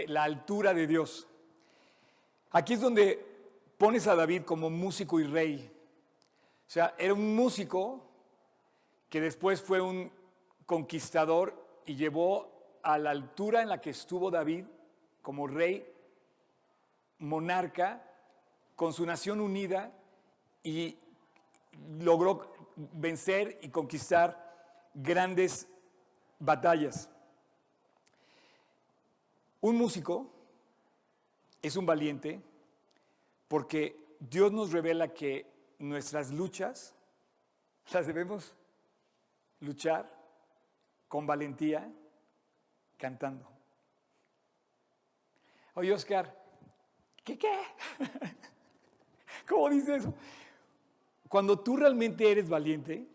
la 0.06 0.22
altura 0.22 0.74
de 0.74 0.86
Dios. 0.86 1.26
Aquí 2.52 2.74
es 2.74 2.80
donde 2.80 3.25
pones 3.78 4.06
a 4.06 4.14
David 4.14 4.42
como 4.42 4.70
músico 4.70 5.20
y 5.20 5.24
rey. 5.24 5.70
O 6.66 6.70
sea, 6.70 6.94
era 6.98 7.14
un 7.14 7.36
músico 7.36 8.02
que 9.08 9.20
después 9.20 9.62
fue 9.62 9.80
un 9.80 10.10
conquistador 10.64 11.82
y 11.86 11.94
llevó 11.94 12.78
a 12.82 12.98
la 12.98 13.10
altura 13.10 13.62
en 13.62 13.68
la 13.68 13.80
que 13.80 13.90
estuvo 13.90 14.30
David 14.30 14.64
como 15.22 15.46
rey, 15.46 15.86
monarca, 17.18 18.02
con 18.74 18.92
su 18.92 19.06
nación 19.06 19.40
unida 19.40 19.92
y 20.62 20.96
logró 21.98 22.52
vencer 22.76 23.58
y 23.62 23.70
conquistar 23.70 24.90
grandes 24.94 25.66
batallas. 26.38 27.08
Un 29.60 29.76
músico 29.76 30.30
es 31.62 31.76
un 31.76 31.86
valiente 31.86 32.42
porque 33.48 33.96
Dios 34.20 34.52
nos 34.52 34.72
revela 34.72 35.12
que 35.12 35.46
nuestras 35.78 36.32
luchas 36.32 36.94
las 37.92 38.06
debemos 38.06 38.54
luchar 39.60 40.10
con 41.08 41.26
valentía 41.26 41.90
cantando. 42.96 43.48
Oye, 45.74 45.92
Oscar, 45.92 46.34
¿qué 47.22 47.38
qué? 47.38 47.58
¿Cómo 49.48 49.68
dice 49.68 49.96
eso? 49.96 50.14
Cuando 51.28 51.58
tú 51.58 51.76
realmente 51.76 52.30
eres 52.30 52.48
valiente, 52.48 53.06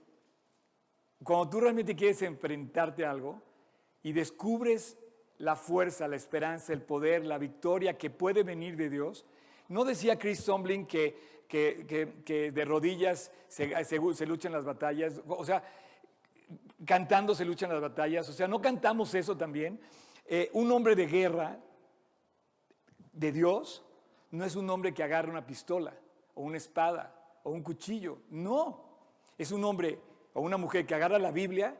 cuando 1.24 1.50
tú 1.50 1.60
realmente 1.60 1.96
quieres 1.96 2.22
enfrentarte 2.22 3.06
a 3.06 3.12
algo 3.12 3.42
y 4.04 4.14
descubres 4.14 4.98
la 5.38 5.56
fuerza, 5.56 6.08
la 6.08 6.16
esperanza, 6.16 6.74
el 6.74 6.82
poder, 6.82 7.26
la 7.26 7.38
victoria 7.38 7.98
que 7.98 8.10
puede 8.10 8.44
venir 8.44 8.76
de 8.76 8.90
Dios, 8.90 9.26
¿no 9.72 9.86
decía 9.86 10.20
Chris 10.20 10.44
Tomlin 10.44 10.86
que, 10.86 11.48
que, 11.48 12.52
de 12.52 12.66
rodillas 12.66 13.32
se, 13.48 13.74
se 13.86 14.26
luchan 14.26 14.52
las 14.52 14.66
batallas? 14.66 15.22
O 15.28 15.46
sea, 15.46 15.64
cantando 16.86 17.34
se 17.34 17.46
luchan 17.46 17.70
las 17.70 17.82
batallas, 17.82 18.28
o 18.28 18.34
sea, 18.34 18.48
¿no 18.48 18.62
cantamos 18.62 19.16
eso 19.16 19.38
también? 19.38 19.80
Eh, 20.26 20.50
un 20.54 20.72
hombre 20.72 20.96
de 20.96 21.08
guerra 21.08 21.58
de 23.14 23.32
Dios 23.32 23.84
no 24.32 24.44
es 24.46 24.56
un 24.56 24.70
hombre 24.70 24.94
que 24.94 25.04
agarra 25.04 25.32
una 25.32 25.46
pistola 25.46 25.94
o 26.36 26.42
una 26.42 26.58
espada 26.58 27.16
o 27.44 27.52
un 27.52 27.64
cuchillo, 27.64 28.20
no, 28.30 28.84
es 29.38 29.52
un 29.52 29.64
hombre 29.64 30.00
o 30.34 30.42
una 30.42 30.58
mujer 30.58 30.86
que 30.86 30.96
agarra 30.96 31.18
la 31.18 31.32
Biblia 31.32 31.78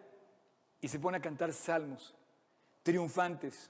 y 0.80 0.88
se 0.88 1.00
pone 1.00 1.18
a 1.18 1.22
cantar 1.22 1.52
salmos, 1.52 2.16
triunfantes, 2.84 3.70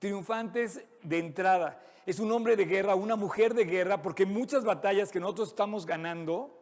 triunfantes 0.00 0.82
de 1.02 1.18
entrada. 1.18 1.80
Es 2.04 2.18
un 2.18 2.32
hombre 2.32 2.56
de 2.56 2.64
guerra, 2.64 2.96
una 2.96 3.14
mujer 3.14 3.54
de 3.54 3.64
guerra, 3.64 4.02
porque 4.02 4.26
muchas 4.26 4.64
batallas 4.64 5.12
que 5.12 5.20
nosotros 5.20 5.50
estamos 5.50 5.86
ganando, 5.86 6.58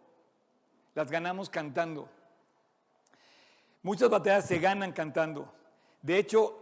las 0.95 1.11
ganamos 1.11 1.49
cantando. 1.49 2.11
Muchas 3.83 4.11
batallas 4.11 4.45
se 4.45 4.59
ganan 4.59 4.93
cantando. 4.93 5.55
De 6.03 6.19
hecho, 6.19 6.59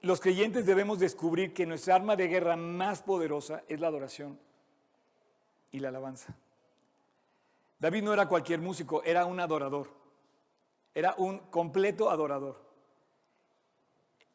los 0.00 0.20
creyentes 0.20 0.64
debemos 0.64 0.98
descubrir 0.98 1.52
que 1.52 1.66
nuestra 1.66 1.96
arma 1.96 2.16
de 2.16 2.28
guerra 2.28 2.56
más 2.56 3.02
poderosa 3.02 3.64
es 3.68 3.80
la 3.80 3.88
adoración 3.88 4.38
y 5.72 5.80
la 5.80 5.88
alabanza. 5.88 6.34
David 7.78 8.04
no 8.04 8.12
era 8.12 8.28
cualquier 8.28 8.60
músico, 8.60 9.02
era 9.02 9.26
un 9.26 9.40
adorador. 9.40 9.90
Era 10.94 11.14
un 11.18 11.38
completo 11.38 12.10
adorador. 12.10 12.60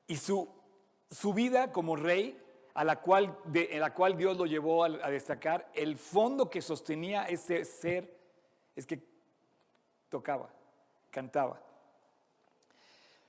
Y 0.07 0.17
su, 0.17 0.54
su 1.15 1.33
vida 1.33 1.71
como 1.71 1.95
rey, 1.95 2.37
a 2.73 2.83
la 2.83 2.99
cual, 2.99 3.39
de, 3.45 3.69
en 3.71 3.79
la 3.79 3.93
cual 3.93 4.17
Dios 4.17 4.37
lo 4.37 4.45
llevó 4.45 4.83
a, 4.83 5.09
destacar, 5.09 5.71
el 5.73 5.97
fondo 5.97 6.49
que 6.49 6.61
sostenía 6.61 7.23
ese 7.23 7.63
ser 7.63 8.13
es 8.75 8.85
que 8.85 9.01
tocaba, 10.09 10.53
cantaba. 11.09 11.61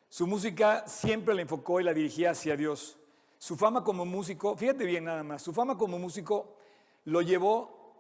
Su 0.08 0.26
música 0.26 0.86
siempre 0.88 1.32
la 1.32 1.42
enfocó 1.42 1.80
y 1.80 1.84
la 1.84 1.94
dirigía 1.94 2.30
hacia 2.30 2.56
Dios. 2.56 2.98
Su 3.38 3.56
fama 3.56 3.84
como 3.84 4.04
músico, 4.04 4.56
fíjate 4.56 4.84
bien 4.84 5.04
nada 5.04 5.22
más, 5.22 5.42
su 5.42 5.52
fama 5.52 5.78
como 5.78 5.96
músico 5.96 6.56
lo 7.04 7.22
llevó 7.22 7.94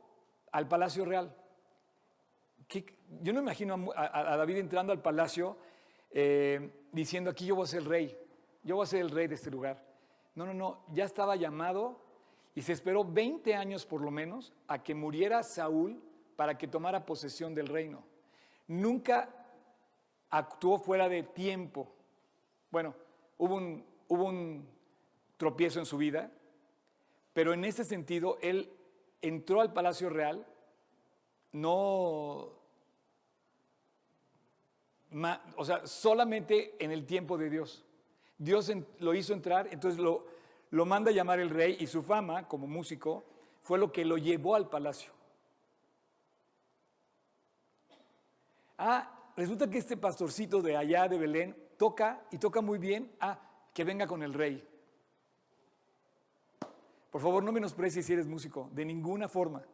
al 0.50 0.66
Palacio 0.66 1.04
Real. 1.04 1.32
Yo 3.22 3.32
no 3.32 3.38
imagino 3.38 3.92
a, 3.94 4.36
David 4.36 4.56
entrando 4.56 4.92
al 4.92 5.00
palacio 5.00 5.56
eh, 6.10 6.72
diciendo 6.90 7.30
aquí 7.30 7.46
yo 7.46 7.54
voy 7.54 7.64
a 7.64 7.68
ser 7.68 7.84
rey, 7.84 8.18
yo 8.66 8.74
voy 8.74 8.82
a 8.82 8.86
ser 8.86 9.00
el 9.00 9.10
rey 9.10 9.28
de 9.28 9.36
este 9.36 9.50
lugar. 9.50 9.80
No, 10.34 10.44
no, 10.44 10.52
no, 10.52 10.80
ya 10.92 11.04
estaba 11.04 11.36
llamado 11.36 12.00
y 12.54 12.62
se 12.62 12.72
esperó 12.72 13.04
20 13.04 13.54
años 13.54 13.86
por 13.86 14.00
lo 14.00 14.10
menos 14.10 14.52
a 14.66 14.82
que 14.82 14.94
muriera 14.94 15.42
Saúl 15.44 16.02
para 16.34 16.58
que 16.58 16.66
tomara 16.66 17.06
posesión 17.06 17.54
del 17.54 17.68
reino. 17.68 18.02
Nunca 18.66 19.28
actuó 20.30 20.78
fuera 20.78 21.08
de 21.08 21.22
tiempo. 21.22 21.94
Bueno, 22.72 22.94
hubo 23.38 23.54
un, 23.54 23.86
hubo 24.08 24.24
un 24.24 24.68
tropiezo 25.36 25.78
en 25.78 25.86
su 25.86 25.96
vida, 25.96 26.32
pero 27.32 27.54
en 27.54 27.64
ese 27.64 27.84
sentido 27.84 28.36
él 28.42 28.72
entró 29.22 29.60
al 29.60 29.72
Palacio 29.72 30.10
Real, 30.10 30.44
no, 31.52 32.50
o 35.56 35.64
sea, 35.64 35.86
solamente 35.86 36.74
en 36.84 36.90
el 36.90 37.06
tiempo 37.06 37.38
de 37.38 37.48
Dios. 37.48 37.85
Dios 38.38 38.70
lo 38.98 39.14
hizo 39.14 39.32
entrar, 39.32 39.68
entonces 39.72 39.98
lo, 40.00 40.26
lo 40.70 40.84
manda 40.84 41.10
a 41.10 41.14
llamar 41.14 41.40
el 41.40 41.50
rey 41.50 41.76
y 41.80 41.86
su 41.86 42.02
fama 42.02 42.46
como 42.46 42.66
músico 42.66 43.24
fue 43.62 43.78
lo 43.78 43.90
que 43.90 44.04
lo 44.04 44.18
llevó 44.18 44.54
al 44.54 44.68
palacio. 44.68 45.12
Ah, 48.78 49.32
resulta 49.36 49.68
que 49.70 49.78
este 49.78 49.96
pastorcito 49.96 50.60
de 50.60 50.76
allá 50.76 51.08
de 51.08 51.18
Belén 51.18 51.56
toca 51.78 52.22
y 52.30 52.38
toca 52.38 52.60
muy 52.60 52.78
bien, 52.78 53.10
ah, 53.20 53.38
que 53.72 53.84
venga 53.84 54.06
con 54.06 54.22
el 54.22 54.34
rey. 54.34 54.66
Por 57.10 57.22
favor, 57.22 57.42
no 57.42 57.52
menosprecies 57.52 58.04
si 58.04 58.12
eres 58.12 58.26
músico, 58.26 58.68
de 58.72 58.84
ninguna 58.84 59.28
forma. 59.28 59.64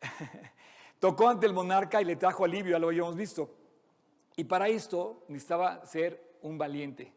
Tocó 0.98 1.28
ante 1.28 1.46
el 1.46 1.52
monarca 1.52 2.02
y 2.02 2.04
le 2.04 2.16
trajo 2.16 2.44
alivio, 2.44 2.72
ya 2.72 2.78
lo 2.80 2.88
habíamos 2.88 3.14
visto. 3.14 3.54
Y 4.36 4.44
para 4.44 4.68
esto 4.68 5.24
necesitaba 5.28 5.86
ser 5.86 6.38
un 6.42 6.58
valiente. 6.58 7.12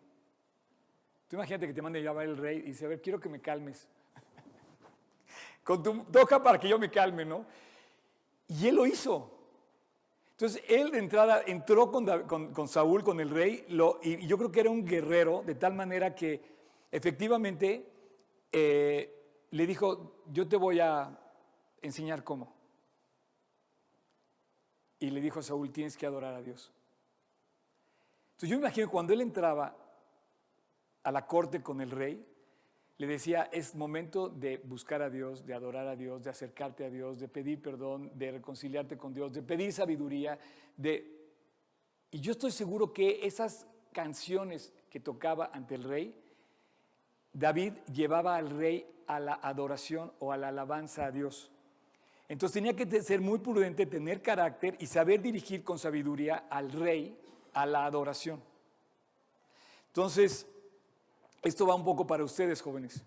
Tú 1.31 1.37
imagínate 1.37 1.65
que 1.65 1.73
te 1.73 1.81
mande 1.81 2.03
llamar 2.03 2.25
el 2.25 2.35
rey 2.35 2.57
y 2.57 2.61
dice, 2.63 2.83
a 2.83 2.89
ver, 2.89 3.01
quiero 3.01 3.17
que 3.17 3.29
me 3.29 3.39
calmes. 3.39 3.87
Con 5.63 5.81
tu, 5.81 6.03
toca 6.03 6.43
para 6.43 6.59
que 6.59 6.67
yo 6.67 6.77
me 6.77 6.91
calme, 6.91 7.23
¿no? 7.23 7.45
Y 8.49 8.67
él 8.67 8.75
lo 8.75 8.85
hizo. 8.85 9.31
Entonces, 10.31 10.61
él 10.67 10.91
de 10.91 10.99
entrada 10.99 11.41
entró 11.47 11.89
con, 11.89 12.67
Saúl, 12.67 13.01
con 13.05 13.21
el 13.21 13.29
rey, 13.29 13.65
y 14.01 14.27
yo 14.27 14.37
creo 14.37 14.51
que 14.51 14.59
era 14.59 14.69
un 14.69 14.83
guerrero, 14.83 15.41
de 15.45 15.55
tal 15.55 15.73
manera 15.73 16.13
que 16.13 16.41
efectivamente 16.91 17.89
eh, 18.51 19.45
le 19.51 19.65
dijo, 19.65 20.23
yo 20.33 20.49
te 20.49 20.57
voy 20.57 20.81
a 20.81 21.17
enseñar 21.81 22.25
cómo. 22.25 22.53
Y 24.99 25.11
le 25.11 25.21
dijo 25.21 25.39
a 25.39 25.43
Saúl, 25.43 25.71
tienes 25.71 25.95
que 25.95 26.05
adorar 26.05 26.33
a 26.33 26.41
Dios. 26.41 26.73
Entonces 28.31 28.49
yo 28.49 28.57
me 28.57 28.63
imagino 28.65 28.89
cuando 28.89 29.13
él 29.13 29.21
entraba 29.21 29.77
a 31.03 31.11
la 31.11 31.25
corte 31.25 31.61
con 31.61 31.81
el 31.81 31.91
rey, 31.91 32.25
le 32.97 33.07
decía, 33.07 33.49
es 33.51 33.73
momento 33.73 34.29
de 34.29 34.57
buscar 34.57 35.01
a 35.01 35.09
Dios, 35.09 35.45
de 35.45 35.55
adorar 35.55 35.87
a 35.87 35.95
Dios, 35.95 36.23
de 36.23 36.29
acercarte 36.29 36.85
a 36.85 36.89
Dios, 36.91 37.19
de 37.19 37.27
pedir 37.27 37.59
perdón, 37.59 38.11
de 38.13 38.31
reconciliarte 38.31 38.95
con 38.95 39.13
Dios, 39.13 39.33
de 39.33 39.41
pedir 39.41 39.73
sabiduría, 39.73 40.37
de... 40.77 41.19
Y 42.11 42.19
yo 42.19 42.33
estoy 42.33 42.51
seguro 42.51 42.93
que 42.93 43.25
esas 43.25 43.65
canciones 43.91 44.71
que 44.89 44.99
tocaba 44.99 45.49
ante 45.51 45.75
el 45.75 45.83
rey, 45.83 46.15
David 47.33 47.73
llevaba 47.91 48.35
al 48.35 48.49
rey 48.51 48.85
a 49.07 49.19
la 49.19 49.33
adoración 49.33 50.13
o 50.19 50.31
a 50.31 50.37
la 50.37 50.49
alabanza 50.49 51.05
a 51.05 51.11
Dios. 51.11 51.51
Entonces 52.27 52.53
tenía 52.53 52.75
que 52.75 53.01
ser 53.01 53.19
muy 53.19 53.39
prudente, 53.39 53.85
tener 53.85 54.21
carácter 54.21 54.77
y 54.79 54.85
saber 54.85 55.21
dirigir 55.21 55.63
con 55.63 55.79
sabiduría 55.79 56.45
al 56.49 56.71
rey 56.71 57.17
a 57.53 57.65
la 57.65 57.85
adoración. 57.85 58.41
Entonces, 59.87 60.47
esto 61.43 61.65
va 61.65 61.75
un 61.75 61.83
poco 61.83 62.05
para 62.05 62.23
ustedes, 62.23 62.61
jóvenes. 62.61 63.03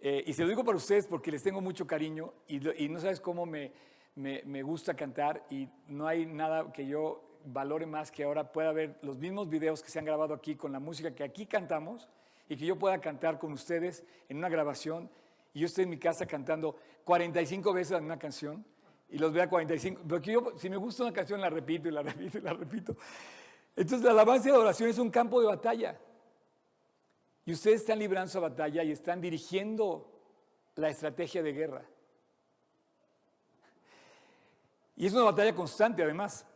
Eh, 0.00 0.24
y 0.26 0.32
se 0.32 0.42
lo 0.42 0.48
digo 0.48 0.64
para 0.64 0.76
ustedes 0.76 1.06
porque 1.06 1.30
les 1.30 1.42
tengo 1.42 1.60
mucho 1.60 1.86
cariño 1.86 2.32
y, 2.48 2.58
no 2.88 3.00
sabes 3.00 3.20
cómo 3.20 3.44
me, 3.44 3.72
me, 4.14 4.62
gusta 4.62 4.94
cantar 4.94 5.44
y 5.50 5.68
no 5.88 6.06
hay 6.06 6.24
nada 6.24 6.72
que 6.72 6.86
yo 6.86 7.22
valore 7.44 7.84
más 7.84 8.10
que 8.10 8.24
ahora 8.24 8.50
pueda 8.50 8.72
ver 8.72 8.98
los 9.02 9.18
mismos 9.18 9.50
videos 9.50 9.82
que 9.82 9.90
se 9.90 9.98
han 9.98 10.06
grabado 10.06 10.32
aquí 10.32 10.56
con 10.56 10.72
la 10.72 10.80
música 10.80 11.14
que 11.14 11.22
aquí 11.22 11.44
cantamos 11.44 12.08
y 12.48 12.56
que 12.56 12.64
yo 12.64 12.78
pueda 12.78 12.98
cantar 13.00 13.38
con 13.38 13.52
ustedes 13.52 14.02
en 14.30 14.38
una 14.38 14.48
grabación 14.48 15.10
y 15.52 15.60
yo 15.60 15.66
estoy 15.66 15.84
en 15.84 15.90
mi 15.90 15.98
casa 15.98 16.24
cantando 16.24 16.76
45 17.04 17.72
veces 17.74 18.00
una 18.00 18.18
canción 18.18 18.64
y 19.10 19.18
los 19.18 19.32
vea 19.32 19.50
45, 19.50 20.02
porque 20.08 20.32
yo 20.32 20.52
si 20.56 20.70
me 20.70 20.76
gusta 20.76 21.02
una 21.02 21.12
canción 21.12 21.40
la 21.40 21.50
repito 21.50 21.88
y 21.88 21.90
la 21.90 22.02
repito 22.04 22.38
y 22.38 22.40
la 22.40 22.54
repito. 22.54 22.96
Entonces 23.76 24.02
la 24.02 24.12
alabanza 24.12 24.48
y 24.48 24.52
la 24.52 24.58
oración 24.60 24.88
es 24.88 24.98
un 24.98 25.10
campo 25.10 25.40
de 25.40 25.46
batalla. 25.46 25.98
Y 27.50 27.52
ustedes 27.52 27.80
están 27.80 27.98
librando 27.98 28.28
esa 28.28 28.38
batalla 28.38 28.84
y 28.84 28.92
están 28.92 29.20
dirigiendo 29.20 30.08
la 30.76 30.88
estrategia 30.88 31.42
de 31.42 31.52
guerra. 31.52 31.84
Y 34.94 35.06
es 35.06 35.12
una 35.14 35.24
batalla 35.24 35.52
constante 35.52 36.04
además. 36.04 36.46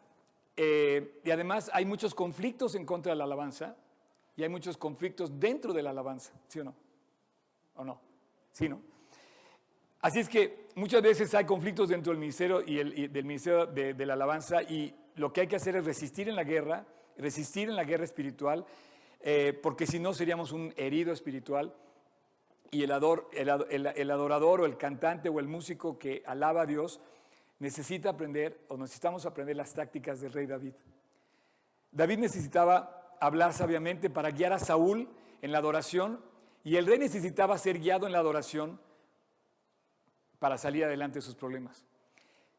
Eh, 0.57 1.21
y 1.25 1.33
además 1.33 1.69
hay 1.75 1.85
muchos 1.85 2.15
conflictos 2.15 2.77
en 2.77 2.87
contra 2.87 3.11
de 3.11 3.19
la 3.19 3.25
alabanza 3.25 3.77
y 4.37 4.45
hay 4.45 4.49
muchos 4.49 4.77
conflictos 4.77 5.41
dentro 5.41 5.73
de 5.73 5.83
la 5.83 5.91
alabanza, 5.91 6.33
¿sí 6.47 6.61
o 6.61 6.65
no? 6.65 6.77
¿O 7.75 7.83
no? 7.83 8.01
¿Sí, 8.53 8.69
no? 8.69 8.81
Así 10.01 10.21
es 10.21 10.29
que 10.29 10.69
muchas 10.77 11.03
veces 11.03 11.35
hay 11.35 11.45
conflictos 11.45 11.89
dentro 11.89 12.13
del 12.13 12.21
ministerio 12.21 12.63
y, 12.65 12.79
el, 12.79 13.13
del 13.13 13.25
ministerio 13.25 13.67
de, 13.67 14.07
la 14.07 14.13
alabanza 14.13 14.63
y 14.63 14.95
lo 15.17 15.33
que 15.33 15.41
hay 15.41 15.49
que 15.49 15.57
hacer 15.57 15.75
es 15.75 15.85
resistir 15.85 16.29
en 16.29 16.37
la 16.37 16.45
guerra, 16.45 16.87
resistir 17.17 17.69
en 17.69 17.75
la 17.75 17.83
guerra 17.83 18.05
espiritual, 18.05 18.65
eh, 19.27 19.59
porque 19.63 19.87
si 19.87 19.99
no 19.99 20.13
seríamos 20.13 20.53
un 20.53 20.75
herido 20.77 21.11
espiritual 21.11 21.75
y 22.71 22.83
el, 22.83 22.91
el, 22.91 24.11
adorador 24.11 24.61
o 24.61 24.67
el 24.67 24.77
cantante 24.77 25.31
o 25.31 25.41
el 25.41 25.49
músico 25.49 25.99
que 25.99 26.23
alaba 26.27 26.61
a 26.61 26.67
Dios 26.67 27.01
necesita 27.59 28.11
aprender 28.11 28.67
o 28.69 28.77
necesitamos 28.77 29.25
aprender 29.25 29.57
las 29.57 29.73
tácticas 29.73 30.21
del 30.21 30.35
rey 30.35 30.47
David. 30.47 30.75
David 31.91 32.19
necesitaba 32.19 33.17
hablar 33.19 33.55
sabiamente 33.55 34.11
para 34.11 34.31
guiar 34.31 34.53
a 34.53 34.59
Saúl 34.59 35.09
en 35.41 35.53
la 35.53 35.59
adoración 35.59 36.23
y 36.63 36.77
el 36.77 36.85
rey 36.85 36.99
necesitaba 36.99 37.57
ser 37.57 37.79
guiado 37.79 38.05
en 38.05 38.13
la 38.13 38.19
adoración 38.19 38.79
para 40.39 40.59
salir 40.59 40.85
adelante 40.85 41.21
de 41.21 41.23
sus 41.23 41.35
problemas. 41.35 41.87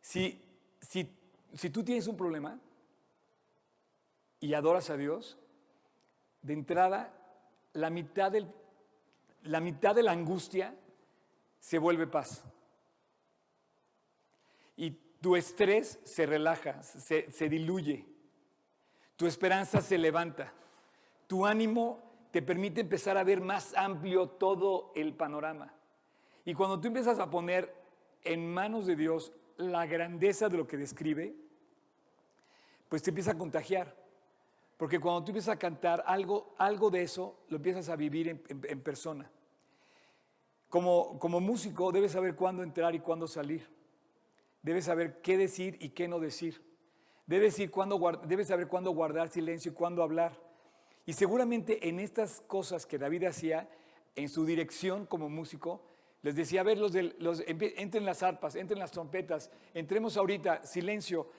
Si, 0.02 0.42
si, 0.82 1.16
si 1.54 1.70
tú 1.70 1.84
tienes 1.84 2.08
un 2.08 2.18
problema 2.18 2.60
y 4.40 4.56
adoras 4.56 4.90
a 4.90 4.98
Dios, 4.98 5.38
de 6.46 6.54
entrada, 6.54 7.12
la 7.74 7.90
mitad, 7.90 8.34
la 9.44 9.60
mitad 9.60 9.96
de 9.96 10.04
la 10.04 10.12
angustia 10.12 10.76
se 11.60 11.80
vuelve 11.80 12.06
paz. 12.06 12.44
Y 14.78 14.92
tu 14.92 15.36
estrés 15.36 16.00
se 16.04 16.28
relaja, 16.28 16.84
se, 16.84 17.32
se 17.32 17.50
diluye. 17.50 18.06
Tu 19.16 19.26
esperanza 19.26 19.82
se 19.82 19.98
levanta. 19.98 20.54
Tu 21.26 21.46
ánimo 21.46 22.28
te 22.32 22.44
permite 22.44 22.82
empezar 22.82 23.18
a 23.18 23.24
ver 23.24 23.42
más 23.42 23.74
amplio 23.76 24.30
todo 24.30 24.92
el 24.96 25.16
panorama. 25.16 25.74
Y 26.44 26.54
cuando 26.54 26.80
tú 26.80 26.88
empiezas 26.88 27.18
a 27.18 27.30
poner 27.30 27.74
en 28.24 28.54
manos 28.54 28.86
de 28.86 28.96
Dios 28.96 29.32
la 29.58 29.88
grandeza 29.88 30.48
de 30.48 30.58
lo 30.58 30.68
que 30.68 30.78
describe, 30.78 31.36
pues 32.88 33.02
te 33.02 33.10
empieza 33.10 33.32
a 33.32 33.38
contagiar. 33.38 34.05
Porque 34.78 35.00
cuando 35.00 35.24
tú 35.24 35.32
empiezas 35.32 35.56
a 35.56 35.60
cantar 35.60 36.04
algo, 36.06 36.54
algo 36.58 36.90
de 36.90 37.02
eso, 37.02 37.46
lo 37.48 37.58
empiezas 37.58 37.90
a 37.90 37.96
vivir 37.96 38.28
en, 38.28 38.82
persona. 38.82 39.32
Como, 40.70 41.18
como 41.20 41.40
músico 41.40 41.92
debes 41.92 42.12
saber 42.12 42.36
cuándo 42.36 42.62
entrar 42.62 42.94
y 42.94 43.00
cuándo 43.00 43.28
salir. 43.28 43.68
Debes 44.62 44.86
saber 44.86 45.22
qué 45.22 45.38
decir 45.38 45.78
y 45.80 45.90
qué 45.90 46.08
no 46.08 46.20
decir. 46.20 46.62
Debes, 47.26 47.54
decir 47.54 47.72
cuándo, 47.72 48.00
debes 48.28 48.48
saber 48.48 48.68
cuándo 48.68 48.92
guardar 48.92 49.30
silencio 49.30 49.72
y 49.72 49.76
cuándo 49.76 50.04
hablar. 50.04 50.40
Y 51.06 51.14
seguramente 51.14 51.88
en 51.88 52.00
estas 52.00 52.42
cosas 52.42 52.86
que 52.86 52.98
David 52.98 53.26
hacía, 53.26 53.70
en 54.16 54.28
su 54.30 54.46
dirección 54.46 55.06
como 55.06 55.30
músico, 55.30 55.84
les 56.22 56.36
decía, 56.36 56.62
a 56.62 56.64
ver, 56.64 56.80
los, 56.80 56.92
los 57.20 57.44
entren 57.46 58.06
las 58.06 58.24
arpas, 58.24 58.56
entren 58.56 58.80
las 58.80 58.92
trompetas, 58.92 59.52
entremos 59.76 60.18
ahorita, 60.18 60.66
silencio, 60.66 61.30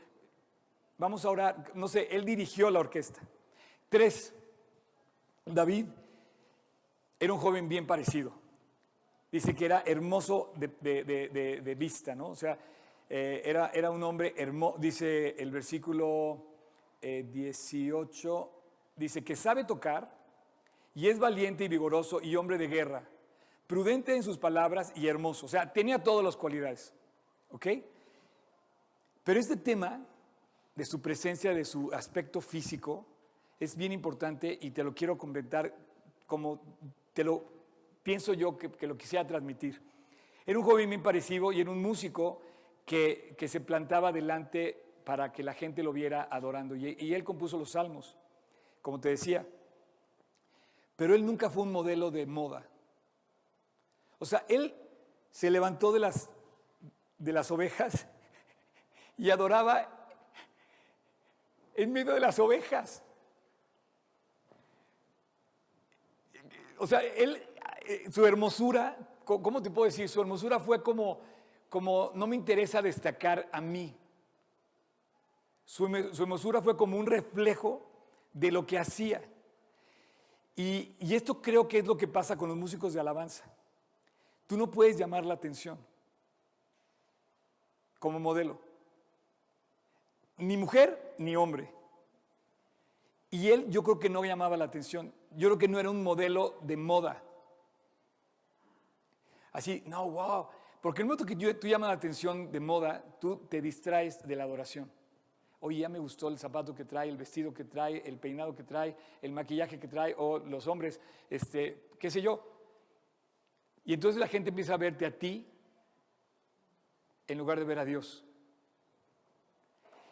vamos 0.98 1.24
a 1.24 1.30
orar. 1.30 1.72
No 1.74 1.88
sé, 1.88 2.08
él 2.10 2.24
dirigió 2.24 2.70
la 2.70 2.80
orquesta. 2.80 3.20
Tres, 3.88 4.34
David 5.44 5.86
era 7.18 7.32
un 7.32 7.38
joven 7.38 7.68
bien 7.68 7.86
parecido. 7.86 8.32
Dice 9.30 9.54
que 9.54 9.66
era 9.66 9.82
hermoso 9.84 10.52
de, 10.56 11.76
vista, 11.76 12.14
¿no? 12.14 12.28
O 12.28 12.36
sea, 12.36 12.58
eh, 13.08 13.42
era, 13.44 13.70
era, 13.74 13.90
un 13.90 14.02
hombre 14.02 14.34
hermoso, 14.36 14.78
dice 14.78 15.36
el 15.38 15.50
versículo 15.50 16.46
18, 17.00 18.42
eh, 18.42 18.90
dice 18.96 19.22
que 19.22 19.36
sabe 19.36 19.64
tocar 19.64 20.10
y 20.94 21.08
es 21.08 21.18
valiente 21.18 21.64
y 21.64 21.68
vigoroso 21.68 22.20
y 22.22 22.34
hombre 22.36 22.56
de 22.58 22.68
guerra 22.68 23.08
prudente 23.66 24.14
en 24.14 24.22
sus 24.22 24.38
palabras 24.38 24.92
y 24.94 25.06
hermoso. 25.06 25.46
O 25.46 25.48
sea, 25.48 25.72
tenía 25.72 26.02
todas 26.02 26.24
las 26.24 26.36
cualidades. 26.36 26.94
¿Ok? 27.50 27.66
Pero 29.24 29.40
este 29.40 29.56
tema 29.56 30.06
de 30.76 30.84
su 30.84 31.00
presencia, 31.00 31.54
de 31.54 31.64
su 31.64 31.90
aspecto 31.92 32.40
físico, 32.40 33.06
es 33.58 33.76
bien 33.76 33.92
importante 33.92 34.56
y 34.60 34.70
te 34.70 34.84
lo 34.84 34.94
quiero 34.94 35.16
comentar 35.16 35.74
como 36.26 36.60
te 37.14 37.24
lo 37.24 37.44
pienso 38.02 38.34
yo 38.34 38.56
que, 38.58 38.86
lo 38.86 38.96
quisiera 38.96 39.26
transmitir. 39.26 39.80
Era 40.44 40.58
un 40.58 40.64
joven 40.64 40.90
bien 40.90 41.02
parecido 41.02 41.50
y 41.50 41.60
era 41.62 41.70
un 41.70 41.80
músico 41.80 42.42
que, 42.84 43.34
se 43.48 43.60
plantaba 43.60 44.12
delante 44.12 44.80
para 45.04 45.32
que 45.32 45.42
la 45.42 45.54
gente 45.54 45.82
lo 45.82 45.92
viera 45.92 46.28
adorando. 46.30 46.76
Y, 46.76 46.96
y 47.00 47.14
él 47.14 47.24
compuso 47.24 47.58
los 47.58 47.70
salmos, 47.70 48.16
como 48.82 49.00
te 49.00 49.08
decía. 49.08 49.46
Pero 50.94 51.14
él 51.14 51.24
nunca 51.24 51.48
fue 51.48 51.62
un 51.62 51.72
modelo 51.72 52.10
de 52.10 52.26
moda. 52.26 52.68
O 54.18 54.26
sea, 54.26 54.44
él 54.48 54.74
se 55.30 55.50
levantó 55.50 55.90
de 55.90 56.00
las, 56.00 56.30
de 57.18 57.32
las 57.32 57.50
ovejas 57.50 58.06
y 59.16 59.30
adoraba 59.30 59.95
en 61.76 61.92
medio 61.92 62.14
de 62.14 62.20
las 62.20 62.38
ovejas. 62.38 63.02
O 66.78 66.86
sea, 66.86 67.02
él, 67.02 67.42
eh, 67.86 68.10
su 68.10 68.26
hermosura, 68.26 68.96
¿cómo 69.24 69.62
te 69.62 69.70
puedo 69.70 69.86
decir? 69.86 70.08
Su 70.08 70.20
hermosura 70.20 70.58
fue 70.58 70.82
como, 70.82 71.20
como 71.68 72.10
no 72.14 72.26
me 72.26 72.36
interesa 72.36 72.82
destacar 72.82 73.48
a 73.52 73.60
mí. 73.60 73.96
Su, 75.64 75.86
su 76.12 76.22
hermosura 76.22 76.62
fue 76.62 76.76
como 76.76 76.98
un 76.98 77.06
reflejo 77.06 77.90
de 78.32 78.50
lo 78.50 78.66
que 78.66 78.78
hacía. 78.78 79.22
Y, 80.54 80.94
y 80.98 81.14
esto 81.14 81.42
creo 81.42 81.68
que 81.68 81.78
es 81.78 81.86
lo 81.86 81.96
que 81.96 82.08
pasa 82.08 82.36
con 82.36 82.48
los 82.48 82.56
músicos 82.56 82.94
de 82.94 83.00
alabanza. 83.00 83.44
Tú 84.46 84.56
no 84.56 84.70
puedes 84.70 84.96
llamar 84.96 85.26
la 85.26 85.34
atención 85.34 85.78
como 87.98 88.18
modelo. 88.20 88.58
Ni 90.38 90.56
mujer 90.56 91.05
ni 91.18 91.36
hombre. 91.36 91.72
Y 93.30 93.48
él 93.48 93.66
yo 93.68 93.82
creo 93.82 93.98
que 93.98 94.08
no 94.08 94.24
llamaba 94.24 94.56
la 94.56 94.64
atención. 94.64 95.12
Yo 95.32 95.48
creo 95.48 95.58
que 95.58 95.68
no 95.68 95.78
era 95.78 95.90
un 95.90 96.02
modelo 96.02 96.58
de 96.62 96.76
moda. 96.76 97.22
Así, 99.52 99.82
no, 99.86 100.10
wow. 100.10 100.48
Porque 100.80 101.02
el 101.02 101.06
momento 101.06 101.24
que 101.24 101.54
tú 101.54 101.66
llamas 101.66 101.88
la 101.88 101.94
atención 101.94 102.52
de 102.52 102.60
moda, 102.60 103.02
tú 103.18 103.46
te 103.48 103.60
distraes 103.60 104.26
de 104.26 104.36
la 104.36 104.44
adoración. 104.44 104.90
Oye, 105.60 105.78
ya 105.78 105.88
me 105.88 105.98
gustó 105.98 106.28
el 106.28 106.38
zapato 106.38 106.74
que 106.74 106.84
trae, 106.84 107.08
el 107.08 107.16
vestido 107.16 107.52
que 107.52 107.64
trae, 107.64 108.02
el 108.06 108.18
peinado 108.18 108.54
que 108.54 108.62
trae, 108.62 108.94
el 109.22 109.32
maquillaje 109.32 109.80
que 109.80 109.88
trae, 109.88 110.14
o 110.18 110.38
los 110.38 110.66
hombres, 110.66 111.00
este, 111.30 111.88
qué 111.98 112.10
sé 112.10 112.20
yo. 112.20 112.42
Y 113.84 113.94
entonces 113.94 114.20
la 114.20 114.28
gente 114.28 114.50
empieza 114.50 114.74
a 114.74 114.76
verte 114.76 115.06
a 115.06 115.18
ti 115.18 115.48
en 117.26 117.38
lugar 117.38 117.58
de 117.58 117.64
ver 117.64 117.78
a 117.78 117.84
Dios. 117.84 118.25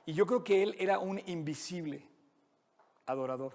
Y 0.06 0.12
yo 0.12 0.26
creo 0.26 0.44
que 0.44 0.62
él 0.62 0.76
era 0.78 0.98
un 0.98 1.20
invisible 1.26 2.06
adorador. 3.06 3.54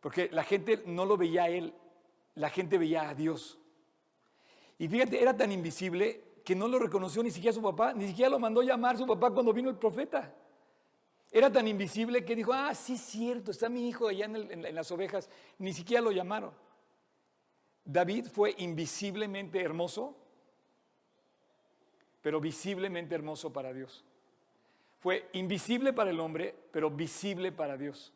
Porque 0.00 0.28
la 0.32 0.44
gente 0.44 0.82
no 0.86 1.04
lo 1.04 1.16
veía 1.16 1.44
a 1.44 1.48
él, 1.48 1.74
la 2.34 2.50
gente 2.50 2.78
veía 2.78 3.08
a 3.08 3.14
Dios. 3.14 3.58
Y 4.78 4.88
fíjate, 4.88 5.20
era 5.22 5.36
tan 5.36 5.52
invisible 5.52 6.24
que 6.44 6.56
no 6.56 6.66
lo 6.66 6.78
reconoció 6.78 7.22
ni 7.22 7.30
siquiera 7.30 7.54
su 7.54 7.62
papá, 7.62 7.92
ni 7.94 8.08
siquiera 8.08 8.30
lo 8.30 8.38
mandó 8.38 8.62
llamar 8.62 8.98
su 8.98 9.06
papá 9.06 9.30
cuando 9.30 9.52
vino 9.52 9.70
el 9.70 9.76
profeta. 9.76 10.34
Era 11.30 11.50
tan 11.50 11.66
invisible 11.66 12.24
que 12.24 12.36
dijo, 12.36 12.52
ah, 12.52 12.74
sí, 12.74 12.98
cierto, 12.98 13.52
está 13.52 13.68
mi 13.68 13.88
hijo 13.88 14.08
allá 14.08 14.26
en, 14.26 14.66
en 14.66 14.74
las 14.74 14.90
ovejas. 14.90 15.30
Ni 15.58 15.72
siquiera 15.72 16.02
lo 16.02 16.10
llamaron. 16.10 16.52
David 17.84 18.26
fue 18.26 18.54
invisiblemente 18.58 19.60
hermoso, 19.60 20.16
pero 22.20 22.40
visiblemente 22.40 23.14
hermoso 23.14 23.52
para 23.52 23.72
Dios. 23.72 24.04
Fue 25.02 25.28
invisible 25.32 25.92
para 25.92 26.10
el 26.10 26.20
hombre, 26.20 26.54
pero 26.70 26.88
visible 26.88 27.50
para 27.50 27.76
Dios. 27.76 28.12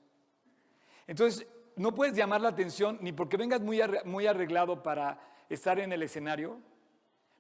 Entonces, 1.09 1.45
no 1.75 1.93
puedes 1.93 2.15
llamar 2.15 2.41
la 2.41 2.51
atención 2.51 2.99
ni 3.01 3.13
porque 3.13 3.37
vengas 3.37 3.61
muy 3.61 4.27
arreglado 4.27 4.85
para 4.85 5.21
estar 5.49 5.81
en 5.81 5.93
el 5.93 6.05
escenario, 6.05 6.61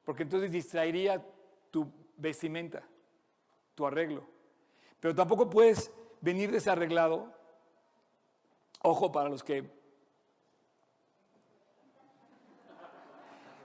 porque 0.05 0.24
entonces 0.24 0.51
distraería 0.51 1.24
tu 1.70 1.88
vestimenta, 2.16 2.82
tu 3.76 3.86
arreglo. 3.86 4.26
Pero 4.99 5.14
tampoco 5.14 5.49
puedes 5.49 5.92
venir 6.20 6.51
desarreglado, 6.51 7.32
ojo 8.82 9.12
para 9.12 9.28
los 9.28 9.44
que 9.44 9.76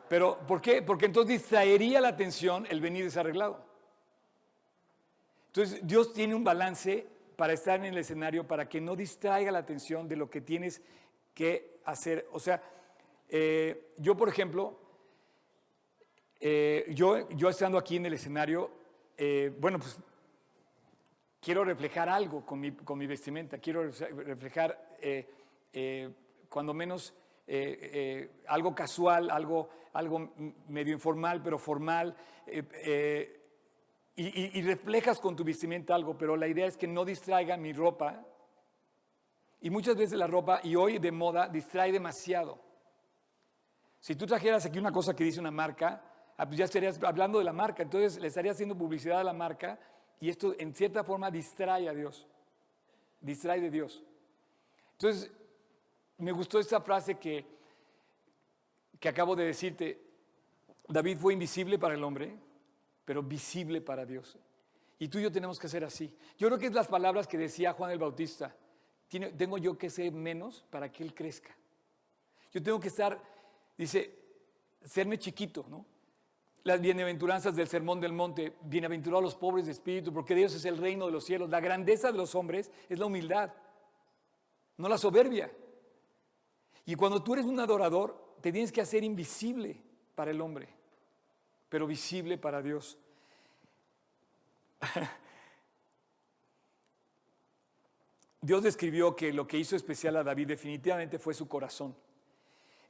Pero, 0.08 0.38
¿por 0.46 0.62
qué? 0.62 0.82
Porque 0.82 1.06
entonces 1.06 1.40
distraería 1.40 2.02
la 2.02 2.10
atención 2.10 2.68
el 2.70 2.82
venir 2.82 3.06
desarreglado. 3.06 3.71
Entonces, 5.54 5.82
Dios 5.84 6.14
tiene 6.14 6.34
un 6.34 6.46
balance 6.46 7.06
para 7.36 7.52
estar 7.52 7.78
en 7.78 7.88
el 7.88 7.98
escenario, 7.98 8.48
para 8.48 8.70
que 8.70 8.80
no 8.80 8.96
distraiga 8.96 9.52
la 9.52 9.60
atención 9.60 10.08
de 10.08 10.16
lo 10.16 10.30
que 10.30 10.40
tienes 10.40 10.82
que 11.34 11.82
hacer. 11.84 12.26
O 12.32 12.40
sea, 12.40 12.64
eh, 13.28 13.92
yo, 13.98 14.16
por 14.16 14.30
ejemplo, 14.30 14.80
eh, 16.40 16.86
yo, 16.96 17.28
yo 17.32 17.50
estando 17.50 17.78
aquí 17.78 17.98
en 17.98 18.06
el 18.06 18.14
escenario, 18.14 18.72
eh, 19.18 19.54
bueno, 19.60 19.78
pues 19.78 20.00
quiero 21.42 21.66
reflejar 21.66 22.08
algo 22.08 22.46
con 22.46 22.62
mi, 22.62 22.72
con 22.72 22.98
mi 22.98 23.06
vestimenta, 23.06 23.58
quiero 23.58 23.84
reflejar 23.84 24.98
cuando 26.48 26.74
menos 26.74 27.14
algo 28.48 28.74
casual, 28.74 29.30
algo, 29.30 29.68
algo 29.92 30.32
medio 30.70 30.94
informal, 30.94 31.42
pero 31.44 31.60
formal. 31.60 32.16
Y, 34.16 34.62
reflejas 34.62 35.20
con 35.20 35.36
tu 35.36 35.44
vestimenta 35.44 35.96
algo, 35.96 36.18
pero 36.18 36.36
la 36.36 36.48
idea 36.48 36.68
es 36.68 36.78
que 36.78 36.88
no 36.88 37.06
distraiga 37.06 37.58
mi 37.58 37.74
ropa. 37.74 38.26
Y 39.62 39.70
muchas 39.70 39.96
veces 39.96 40.18
la 40.18 40.28
ropa, 40.28 40.60
y 40.64 40.76
hoy 40.76 41.00
de 41.00 41.12
moda, 41.12 41.48
distrae 41.48 41.92
demasiado. 41.92 42.60
Si 44.00 44.16
tú 44.16 44.26
trajeras 44.26 44.66
aquí 44.66 44.80
una 44.80 44.92
cosa 44.92 45.16
que 45.16 45.24
dice 45.24 45.40
una 45.40 45.52
marca, 45.52 46.04
ah, 46.38 46.46
pues 46.46 46.58
ya 46.58 46.66
estarías 46.66 47.02
hablando 47.04 47.38
de 47.38 47.46
la 47.46 47.54
marca, 47.54 47.84
entonces 47.84 48.20
le 48.20 48.28
estarías 48.28 48.56
haciendo 48.56 48.78
publicidad 48.78 49.20
a 49.20 49.24
la 49.24 49.34
marca 49.34 49.80
y 50.20 50.30
esto 50.30 50.56
en 50.58 50.74
cierta 50.74 51.04
forma 51.04 51.30
distrae 51.32 51.88
a 51.88 51.94
Dios, 51.94 52.28
distrae 53.20 53.62
de 53.62 53.70
Dios. 53.70 54.04
Entonces, 54.94 55.32
me 56.18 56.32
gustó 56.32 56.60
esta 56.60 56.82
frase 56.82 57.16
que, 57.16 57.46
que 59.00 59.10
acabo 59.10 59.36
de 59.36 59.46
decirte, 59.46 60.02
David 60.88 61.18
fue 61.18 61.34
invisible 61.34 61.80
para 61.80 61.96
el 61.96 62.04
hombre, 62.04 62.38
pero 63.06 63.24
visible 63.24 63.82
para 63.82 64.06
Dios. 64.06 64.38
Y 65.00 65.08
tú 65.08 65.20
y 65.20 65.24
yo 65.24 65.32
tenemos 65.32 65.60
que 65.60 65.68
ser 65.68 65.84
así. 65.84 66.14
Yo 66.38 66.48
creo 66.48 66.60
que 66.60 66.68
es 66.68 66.74
las 66.74 66.88
palabras 66.88 67.28
que 67.28 67.38
decía 67.38 67.74
Juan 67.74 67.92
el 67.92 68.00
Bautista. 68.00 68.56
tengo 69.10 69.58
yo 69.58 69.78
que 69.78 69.90
ser 69.90 70.12
menos 70.12 70.66
para 70.70 70.92
que 70.92 71.04
Él 71.04 71.14
crezca. 71.14 71.56
Yo 72.52 72.62
tengo 72.62 72.80
que 72.80 72.90
estar 72.90 73.20
Dice, 73.82 74.14
serme 74.84 75.18
chiquito, 75.18 75.66
¿no? 75.68 75.84
Las 76.64 76.80
bienaventuranzas 76.80 77.56
del 77.56 77.68
Sermón 77.68 78.00
del 78.00 78.14
Monte, 78.14 78.56
bienaventurados 78.62 79.24
los 79.24 79.36
pobres 79.36 79.66
de 79.66 79.72
espíritu, 79.72 80.14
porque 80.14 80.36
Dios 80.36 80.54
es 80.54 80.66
el 80.66 80.78
reino 80.78 81.08
de 81.08 81.12
los 81.12 81.24
cielos. 81.24 81.50
La 81.50 81.60
grandeza 81.60 82.12
de 82.12 82.18
los 82.20 82.36
hombres 82.36 82.70
es 82.88 83.00
la 83.00 83.08
humildad, 83.08 83.52
no 84.78 84.88
la 84.88 85.00
soberbia. 85.00 85.52
Y 86.86 86.94
cuando 86.94 87.24
tú 87.24 87.34
eres 87.34 87.46
un 87.46 87.60
adorador, 87.60 88.36
te 88.40 88.52
tienes 88.52 88.72
que 88.72 88.82
hacer 88.82 89.04
invisible 89.04 89.82
para 90.14 90.30
el 90.30 90.40
hombre, 90.42 90.70
pero 91.72 91.88
visible 91.88 92.38
para 92.38 92.62
Dios. 92.62 93.00
Dios 98.42 98.62
describió 98.62 99.16
que 99.16 99.32
lo 99.32 99.48
que 99.48 99.58
hizo 99.58 99.78
especial 99.78 100.18
a 100.18 100.24
David 100.24 100.50
definitivamente 100.50 101.18
fue 101.18 101.34
su 101.34 101.48
corazón. 101.48 101.96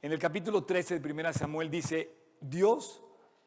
En 0.02 0.10
el 0.10 0.18
capítulo 0.18 0.64
13 0.64 0.98
de 0.98 1.12
1 1.12 1.32
Samuel 1.32 1.70
dice, 1.70 2.12
Dios 2.40 3.04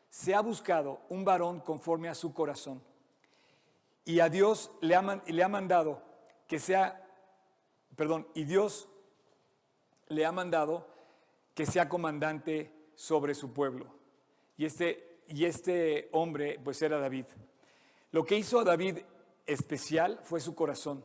se 0.09 0.33
ha 0.33 0.39
buscado 0.39 1.01
un 1.09 1.25
varón 1.25 1.59
conforme 1.59 2.07
a 2.07 2.15
su 2.15 2.33
corazón. 2.33 2.81
Y 4.05 4.21
a 4.21 4.29
Dios 4.29 4.71
le 4.79 4.95
ha, 4.95 5.21
le 5.27 5.43
ha 5.43 5.49
mandado 5.49 6.01
que 6.47 6.59
sea, 6.59 7.05
perdón, 7.97 8.25
y 8.33 8.45
Dios 8.45 8.87
le 10.07 10.25
ha 10.25 10.31
mandado 10.31 10.87
que 11.53 11.65
sea 11.65 11.89
comandante 11.89 12.71
sobre 12.95 13.35
su 13.35 13.51
pueblo. 13.51 13.93
Y 14.55 14.63
este, 14.63 15.14
y 15.27 15.45
este 15.45 16.09
hombre 16.11 16.59
pues 16.63 16.81
era 16.81 16.99
David. 16.99 17.25
Lo 18.11 18.23
que 18.25 18.37
hizo 18.37 18.59
a 18.59 18.63
David 18.63 18.99
especial 19.45 20.19
fue 20.23 20.39
su 20.39 20.55
corazón. 20.55 21.03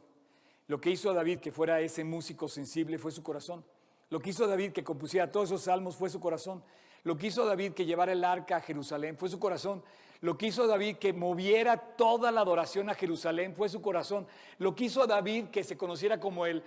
Lo 0.66 0.80
que 0.80 0.90
hizo 0.90 1.10
a 1.10 1.14
David 1.14 1.40
que 1.40 1.52
fuera 1.52 1.80
ese 1.80 2.04
músico 2.04 2.48
sensible 2.48 2.98
fue 2.98 3.10
su 3.10 3.22
corazón. 3.22 3.64
Lo 4.10 4.20
que 4.20 4.30
hizo 4.30 4.46
David 4.46 4.72
que 4.72 4.84
compusiera 4.84 5.30
todos 5.30 5.48
esos 5.48 5.62
salmos 5.62 5.96
fue 5.96 6.10
su 6.10 6.20
corazón. 6.20 6.62
Lo 7.02 7.16
que 7.16 7.28
hizo 7.28 7.44
David 7.44 7.72
que 7.72 7.86
llevara 7.86 8.12
el 8.12 8.24
arca 8.24 8.56
a 8.56 8.60
Jerusalén 8.60 9.16
fue 9.16 9.28
su 9.28 9.38
corazón. 9.38 9.82
Lo 10.20 10.36
que 10.36 10.48
hizo 10.48 10.66
David 10.66 10.96
que 10.96 11.12
moviera 11.12 11.76
toda 11.76 12.30
la 12.30 12.42
adoración 12.42 12.90
a 12.90 12.94
Jerusalén 12.94 13.54
fue 13.54 13.68
su 13.68 13.80
corazón. 13.80 14.26
Lo 14.58 14.74
que 14.74 14.84
hizo 14.84 15.06
David 15.06 15.46
que 15.46 15.64
se 15.64 15.78
conociera 15.78 16.20
como 16.20 16.44
el 16.44 16.62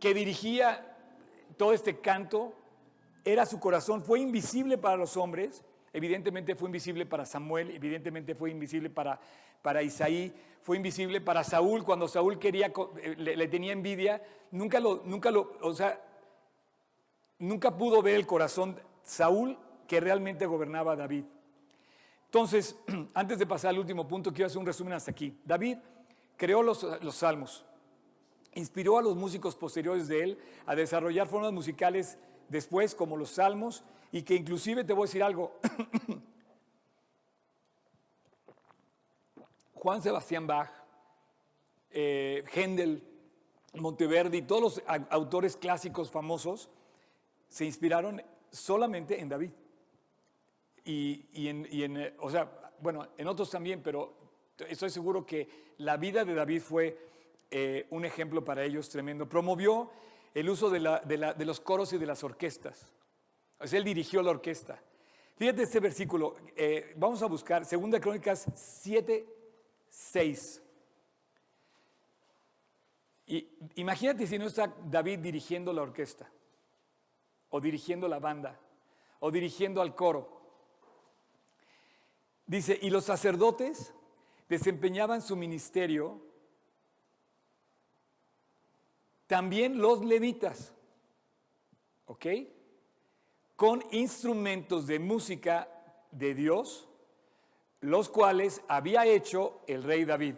que 0.00 0.14
dirigía 0.14 0.96
todo 1.56 1.72
este 1.72 2.00
canto 2.00 2.54
era 3.24 3.46
su 3.46 3.60
corazón. 3.60 4.02
Fue 4.02 4.20
invisible 4.20 4.78
para 4.78 4.96
los 4.96 5.16
hombres, 5.16 5.62
evidentemente 5.94 6.56
fue 6.56 6.68
invisible 6.68 7.06
para 7.06 7.24
Samuel, 7.24 7.70
evidentemente 7.70 8.34
fue 8.34 8.50
invisible 8.50 8.90
para, 8.90 9.18
para 9.62 9.82
Isaí, 9.82 10.34
fue 10.60 10.76
invisible 10.76 11.20
para 11.20 11.44
Saúl 11.44 11.84
cuando 11.84 12.08
Saúl 12.08 12.38
quería, 12.38 12.72
eh, 13.00 13.14
le, 13.16 13.48
tenía 13.48 13.72
envidia, 13.72 14.20
nunca 14.50 14.80
lo, 14.80 15.02
nunca 15.04 15.30
lo, 15.30 15.56
o 15.62 15.72
sea, 15.72 16.02
nunca 17.38 17.76
pudo 17.76 18.02
ver 18.02 18.16
el 18.16 18.26
corazón 18.26 18.78
Saúl 19.04 19.56
que 19.86 20.00
realmente 20.00 20.46
gobernaba 20.46 20.92
a 20.92 20.96
David. 20.96 21.24
Entonces, 22.24 22.76
antes 23.14 23.38
de 23.38 23.46
pasar 23.46 23.70
al 23.70 23.78
último 23.78 24.08
punto, 24.08 24.32
quiero 24.32 24.46
hacer 24.46 24.58
un 24.58 24.66
resumen 24.66 24.94
hasta 24.94 25.12
aquí. 25.12 25.38
David 25.44 25.78
creó 26.36 26.60
los, 26.60 26.82
los 27.02 27.14
salmos, 27.14 27.64
inspiró 28.54 28.98
a 28.98 29.02
los 29.02 29.14
músicos 29.14 29.54
posteriores 29.54 30.08
de 30.08 30.24
él 30.24 30.38
a 30.66 30.74
desarrollar 30.74 31.28
formas 31.28 31.52
musicales 31.52 32.18
después, 32.48 32.94
como 32.94 33.16
los 33.16 33.30
salmos, 33.30 33.84
y 34.12 34.22
que 34.22 34.34
inclusive 34.34 34.84
te 34.84 34.92
voy 34.92 35.04
a 35.04 35.06
decir 35.06 35.22
algo, 35.22 35.58
Juan 39.74 40.02
Sebastián 40.02 40.46
Bach, 40.46 40.70
eh, 41.90 42.44
Händel, 42.54 43.02
Monteverdi, 43.74 44.42
todos 44.42 44.62
los 44.62 44.82
autores 45.10 45.56
clásicos 45.56 46.10
famosos 46.10 46.68
se 47.48 47.64
inspiraron 47.64 48.22
solamente 48.50 49.20
en 49.20 49.28
David. 49.28 49.50
Y, 50.84 51.48
en, 51.48 51.66
eh, 51.96 52.14
o 52.20 52.30
sea, 52.30 52.72
bueno, 52.80 53.08
en 53.16 53.26
otros 53.26 53.50
también, 53.50 53.82
pero 53.82 54.14
estoy 54.68 54.90
seguro 54.90 55.24
que 55.24 55.74
la 55.78 55.96
vida 55.96 56.24
de 56.24 56.34
David 56.34 56.60
fue 56.60 56.98
eh, 57.50 57.86
un 57.90 58.04
ejemplo 58.04 58.44
para 58.44 58.64
ellos 58.64 58.88
tremendo. 58.88 59.28
Promovió 59.28 59.90
el 60.34 60.50
uso 60.50 60.68
de, 60.68 60.80
los 60.80 61.60
coros 61.60 61.92
y 61.92 61.98
de 61.98 62.06
las 62.06 62.24
orquestas. 62.24 62.92
O 63.58 63.64
él 63.64 63.84
dirigió 63.84 64.20
la 64.20 64.32
orquesta. 64.32 64.82
Fíjate 65.36 65.62
este 65.62 65.80
versículo, 65.80 66.36
vamos 66.96 67.22
a 67.22 67.26
buscar 67.26 67.66
2 67.68 68.00
Crónicas 68.00 68.46
7, 68.54 69.26
6. 69.88 70.62
Y 73.26 73.48
imagínate 73.76 74.26
si 74.26 74.38
no 74.38 74.46
está 74.46 74.74
David 74.84 75.20
dirigiendo 75.20 75.72
la 75.72 75.82
orquesta, 75.82 76.30
o 77.48 77.60
dirigiendo 77.60 78.06
la 78.08 78.18
banda, 78.18 78.60
o 79.20 79.30
dirigiendo 79.30 79.80
al 79.80 79.94
coro. 79.94 80.42
Dice, 82.46 82.78
y 82.82 82.90
los 82.90 83.04
sacerdotes 83.04 83.94
desempeñaban 84.48 85.22
su 85.22 85.36
ministerio, 85.36 86.20
también 89.26 89.78
los 89.78 90.04
levitas, 90.04 90.72
¿ok? 92.06 92.26
Con 93.56 93.82
instrumentos 93.92 94.86
de 94.86 94.98
música 94.98 95.68
de 96.10 96.34
Dios 96.34 96.88
los 97.84 98.08
cuales 98.08 98.62
había 98.66 99.04
hecho 99.04 99.60
el 99.66 99.82
rey 99.82 100.06
David. 100.06 100.36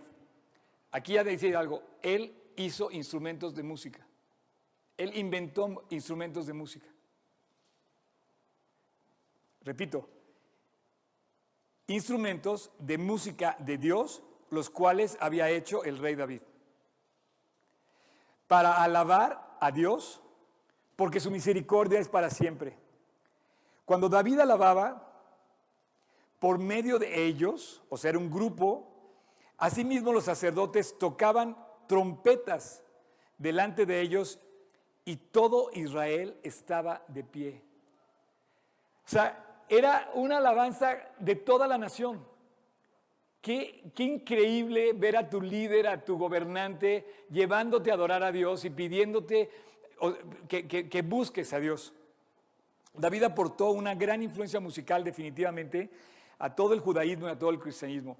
Aquí 0.90 1.12
ya 1.12 1.22
decir 1.22 1.56
algo, 1.56 1.82
él 2.02 2.34
hizo 2.56 2.90
instrumentos 2.90 3.54
de 3.54 3.62
música. 3.62 4.04
Él 4.96 5.16
inventó 5.16 5.84
instrumentos 5.90 6.46
de 6.46 6.52
música. 6.54 6.88
Repito, 9.62 10.08
instrumentos 11.86 12.72
de 12.80 12.98
música 12.98 13.56
de 13.60 13.78
Dios, 13.78 14.24
los 14.50 14.68
cuales 14.68 15.16
había 15.20 15.48
hecho 15.48 15.84
el 15.84 15.98
rey 15.98 16.16
David. 16.16 16.40
Para 18.48 18.82
alabar 18.82 19.56
a 19.60 19.70
Dios, 19.70 20.22
porque 20.94 21.20
su 21.20 21.30
misericordia 21.30 21.98
es 21.98 22.08
para 22.08 22.30
siempre. 22.30 22.78
Cuando 23.84 24.08
David 24.08 24.40
alababa, 24.40 25.06
por 26.38 26.58
medio 26.58 26.98
de 26.98 27.24
ellos, 27.24 27.82
o 27.88 27.96
sea, 27.96 28.10
era 28.10 28.18
un 28.18 28.30
grupo, 28.30 28.86
asimismo 29.58 30.12
los 30.12 30.24
sacerdotes 30.24 30.98
tocaban 30.98 31.56
trompetas 31.86 32.82
delante 33.38 33.86
de 33.86 34.00
ellos 34.00 34.38
y 35.04 35.16
todo 35.16 35.70
Israel 35.72 36.38
estaba 36.42 37.02
de 37.08 37.24
pie. 37.24 37.62
O 39.06 39.08
sea, 39.08 39.64
era 39.68 40.10
una 40.14 40.38
alabanza 40.38 40.96
de 41.18 41.36
toda 41.36 41.66
la 41.66 41.78
nación. 41.78 42.26
Qué, 43.46 43.92
increíble 43.98 44.92
ver 44.92 45.16
a 45.16 45.30
tu 45.30 45.40
líder, 45.40 45.86
a 45.86 46.04
tu 46.04 46.18
gobernante, 46.18 47.06
llevándote 47.30 47.92
a 47.92 47.94
adorar 47.94 48.24
a 48.24 48.32
Dios 48.32 48.64
y 48.64 48.70
pidiéndote 48.70 49.48
que 50.48 51.02
busques 51.02 51.52
a 51.52 51.60
Dios. 51.60 51.92
David 52.92 53.22
aportó 53.22 53.70
una 53.70 53.94
gran 53.94 54.20
influencia 54.20 54.58
musical 54.58 55.04
definitivamente 55.04 55.88
a 56.40 56.52
todo 56.56 56.74
el 56.74 56.80
judaísmo 56.80 57.28
y 57.28 57.30
a 57.30 57.38
todo 57.38 57.50
el 57.50 57.60
cristianismo. 57.60 58.18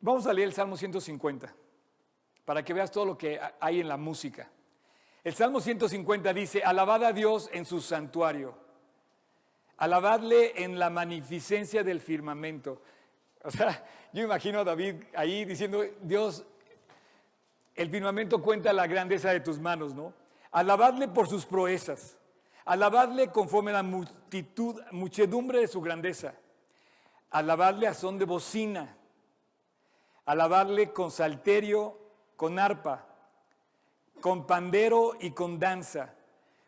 Vamos 0.00 0.26
a 0.26 0.32
leer 0.32 0.48
el 0.48 0.54
Salmo 0.54 0.78
150 0.78 1.54
para 2.46 2.64
que 2.64 2.72
veas 2.72 2.90
todo 2.90 3.04
lo 3.04 3.18
que 3.18 3.38
hay 3.60 3.80
en 3.80 3.88
la 3.88 3.98
música. 3.98 4.50
El 5.24 5.34
Salmo 5.34 5.60
150 5.60 6.32
dice, 6.32 6.62
alabad 6.62 7.04
a 7.04 7.12
Dios 7.12 7.50
en 7.52 7.66
su 7.66 7.82
santuario, 7.82 8.56
alabadle 9.76 10.64
en 10.64 10.78
la 10.78 10.88
magnificencia 10.88 11.84
del 11.84 12.00
firmamento. 12.00 12.80
O 13.44 13.50
sea, 13.50 13.84
yo 14.12 14.24
imagino 14.24 14.60
a 14.60 14.64
David 14.64 14.96
ahí 15.14 15.44
diciendo, 15.44 15.84
Dios, 16.02 16.44
el 17.74 17.90
firmamento 17.90 18.42
cuenta 18.42 18.72
la 18.72 18.86
grandeza 18.86 19.30
de 19.30 19.40
tus 19.40 19.58
manos, 19.58 19.94
¿no? 19.94 20.12
Alabadle 20.50 21.08
por 21.08 21.28
sus 21.28 21.46
proezas, 21.46 22.16
alabadle 22.64 23.30
conforme 23.30 23.72
la 23.72 23.82
multitud, 23.82 24.80
muchedumbre 24.90 25.60
de 25.60 25.68
su 25.68 25.80
grandeza, 25.80 26.34
alabadle 27.30 27.86
a 27.86 27.94
son 27.94 28.18
de 28.18 28.24
bocina, 28.24 28.96
alabadle 30.24 30.92
con 30.92 31.10
salterio, 31.10 31.98
con 32.36 32.58
arpa, 32.58 33.06
con 34.20 34.46
pandero 34.46 35.12
y 35.20 35.30
con 35.30 35.58
danza, 35.58 36.14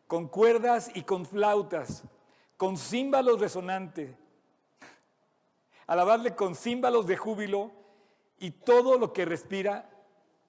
con 0.06 0.28
cuerdas 0.28 0.90
y 0.94 1.02
con 1.02 1.26
flautas, 1.26 2.04
con 2.56 2.76
címbalos 2.76 3.40
resonantes, 3.40 4.14
alabadle 5.90 6.36
con 6.36 6.54
címbalos 6.54 7.04
de 7.08 7.16
júbilo 7.16 7.72
y 8.38 8.52
todo 8.52 8.96
lo 8.96 9.12
que 9.12 9.24
respira, 9.24 9.90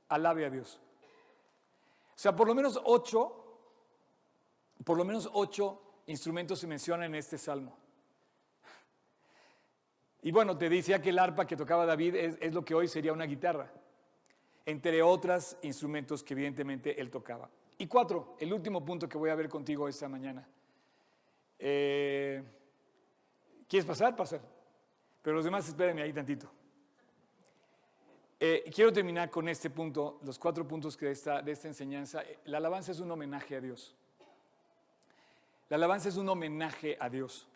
alabe 0.07 0.45
a 0.45 0.51
Dios. 0.51 0.79
O 2.15 2.19
sea, 2.19 2.35
por 2.35 2.45
lo 2.45 2.53
menos 2.53 2.79
ocho, 2.83 3.43
por 4.83 4.99
lo 4.99 5.03
menos 5.03 5.27
ocho 5.33 5.81
instrumentos 6.05 6.59
se 6.59 6.67
mencionan 6.67 7.07
en 7.07 7.15
este 7.15 7.39
salmo. 7.39 7.75
Y 10.21 10.31
bueno, 10.31 10.55
te 10.55 10.69
decía 10.69 11.01
que 11.01 11.09
el 11.09 11.17
arpa 11.17 11.47
que 11.47 11.57
tocaba 11.57 11.87
David 11.87 12.15
es, 12.39 12.53
lo 12.53 12.63
que 12.63 12.75
hoy 12.75 12.87
sería 12.87 13.11
una 13.11 13.25
guitarra, 13.25 13.71
entre 14.67 15.01
otros 15.01 15.57
instrumentos 15.63 16.21
que 16.21 16.35
evidentemente 16.35 17.01
él 17.01 17.09
tocaba. 17.09 17.49
Y 17.79 17.87
cuatro, 17.87 18.35
el 18.37 18.53
último 18.53 18.85
punto 18.85 19.09
que 19.09 19.17
voy 19.17 19.31
a 19.31 19.35
ver 19.35 19.49
contigo 19.49 19.87
esta 19.87 20.07
mañana. 20.07 20.47
Eh, 21.57 22.43
¿Quieres 23.67 23.87
pasar? 23.87 24.15
Pasar. 24.15 24.60
Pero 25.21 25.35
los 25.35 25.45
demás 25.45 25.67
espérenme 25.67 26.01
ahí 26.01 26.13
tantito. 26.13 26.51
Eh, 28.39 28.71
quiero 28.73 28.91
terminar 28.91 29.29
con 29.29 29.47
este 29.47 29.69
punto, 29.69 30.19
los 30.23 30.39
cuatro 30.39 30.67
puntos 30.67 30.97
que 30.97 31.05
de 31.05 31.11
esta, 31.11 31.41
de 31.43 31.51
esta 31.51 31.67
enseñanza. 31.67 32.23
La 32.45 32.57
alabanza 32.57 32.91
es 32.91 32.99
un 32.99 33.11
homenaje 33.11 33.55
a 33.55 33.61
Dios. 33.61 33.95
La 35.69 35.75
alabanza 35.75 36.09
es 36.09 36.17
un 36.17 36.27
homenaje 36.27 36.97
a 36.99 37.07
Dios. 37.07 37.47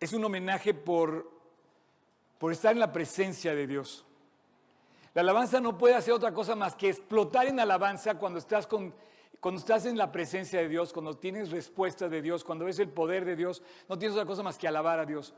Es 0.00 0.12
un 0.12 0.24
homenaje 0.24 0.74
por, 0.74 1.30
por 2.38 2.52
estar 2.52 2.72
en 2.72 2.80
la 2.80 2.92
presencia 2.92 3.54
de 3.54 3.66
Dios. 3.66 4.04
La 5.14 5.22
alabanza 5.22 5.60
no 5.60 5.78
puede 5.78 5.94
hacer 5.94 6.12
otra 6.12 6.34
cosa 6.34 6.56
más 6.56 6.74
que 6.74 6.88
explotar 6.88 7.46
en 7.46 7.60
alabanza 7.60 8.18
cuando 8.18 8.40
estás, 8.40 8.66
con, 8.66 8.92
cuando 9.44 9.58
estás 9.58 9.84
en 9.84 9.98
la 9.98 10.10
presencia 10.10 10.58
de 10.58 10.70
Dios, 10.70 10.90
cuando 10.90 11.18
tienes 11.18 11.50
respuesta 11.50 12.08
de 12.08 12.22
Dios, 12.22 12.42
cuando 12.42 12.64
ves 12.64 12.78
el 12.78 12.88
poder 12.88 13.26
de 13.26 13.36
Dios. 13.36 13.62
No 13.90 13.98
tienes 13.98 14.16
otra 14.16 14.26
cosa 14.26 14.42
más 14.42 14.56
que 14.56 14.66
alabar 14.66 14.98
a 14.98 15.04
Dios 15.04 15.34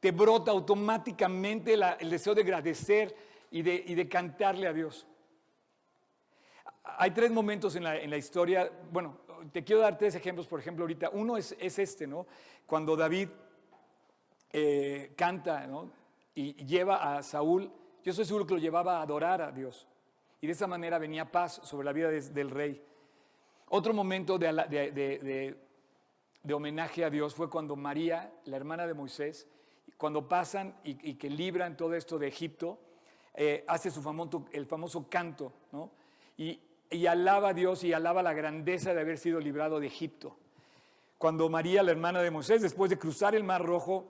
te 0.00 0.10
brota 0.12 0.50
automáticamente 0.50 1.74
el 1.74 2.10
deseo 2.10 2.34
de 2.34 2.42
agradecer 2.42 3.14
y 3.50 3.62
de, 3.62 4.08
cantarle 4.08 4.66
a 4.66 4.72
Dios. 4.72 5.06
Hay 6.98 7.10
tres 7.10 7.30
momentos 7.30 7.74
en 7.76 7.82
la, 7.82 8.16
historia, 8.16 8.70
bueno, 8.92 9.18
te 9.52 9.64
quiero 9.64 9.82
dar 9.82 9.96
tres 9.98 10.14
ejemplos, 10.14 10.46
por 10.46 10.60
ejemplo, 10.60 10.84
ahorita. 10.84 11.10
Uno 11.12 11.36
es, 11.36 11.52
este, 11.60 12.06
¿no? 12.06 12.26
Cuando 12.66 12.96
David 12.96 13.28
eh, 14.52 15.12
canta. 15.16 15.68
Y 16.34 16.52
lleva 16.66 17.16
a 17.16 17.22
Saúl, 17.22 17.72
yo 18.04 18.10
estoy 18.10 18.26
seguro 18.26 18.46
que 18.46 18.54
lo 18.54 18.60
llevaba 18.60 18.98
a 18.98 19.02
adorar 19.02 19.40
a 19.40 19.50
Dios. 19.50 19.88
Y 20.40 20.46
de 20.46 20.52
esa 20.52 20.66
manera 20.66 20.98
venía 20.98 21.32
paz 21.32 21.60
sobre 21.64 21.86
la 21.86 21.92
vida 21.92 22.10
del 22.10 22.50
rey. 22.50 22.84
Otro 23.68 23.92
momento 23.92 24.38
de, 24.38 25.56
homenaje 26.52 27.04
a 27.04 27.10
Dios 27.10 27.34
fue 27.34 27.50
cuando 27.50 27.76
María, 27.76 28.32
la 28.44 28.56
hermana 28.56 28.86
de 28.86 28.94
Moisés, 28.94 29.46
cuando 29.96 30.28
pasan 30.28 30.76
y, 30.84 31.14
que 31.14 31.28
libran 31.28 31.76
todo 31.76 31.94
esto 31.94 32.18
de 32.18 32.28
Egipto, 32.28 32.78
eh, 33.34 33.64
hace 33.66 33.90
su 33.90 34.02
famoso, 34.02 34.46
el 34.52 34.66
famoso 34.66 35.08
canto, 35.08 35.52
¿no? 35.72 35.90
Y, 36.36 36.60
y 36.90 37.06
alaba 37.06 37.50
a 37.50 37.54
Dios 37.54 37.82
y 37.84 37.92
alaba 37.92 38.22
la 38.22 38.32
grandeza 38.32 38.94
de 38.94 39.00
haber 39.00 39.18
sido 39.18 39.40
librado 39.40 39.80
de 39.80 39.88
Egipto. 39.88 40.36
Cuando 41.18 41.48
María, 41.48 41.82
la 41.82 41.90
hermana 41.90 42.20
de 42.20 42.30
Moisés, 42.30 42.62
después 42.62 42.90
de 42.90 42.98
cruzar 42.98 43.34
el 43.34 43.42
Mar 43.42 43.64
Rojo, 43.64 44.06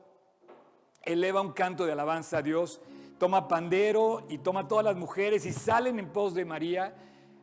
eleva 1.03 1.41
un 1.41 1.53
canto 1.53 1.87
de 1.87 1.93
alabanza 1.93 2.39
a 2.39 2.43
Dios, 2.43 2.81
toma 3.19 3.49
pandero 3.49 4.27
y 4.29 4.39
toma 4.39 4.69
todas 4.69 4.85
las 4.85 4.97
mujeres 4.97 5.47
y 5.47 5.53
salen 5.53 5.99
en 5.99 6.09
pos 6.13 6.35
de 6.35 6.45
María, 6.45 6.95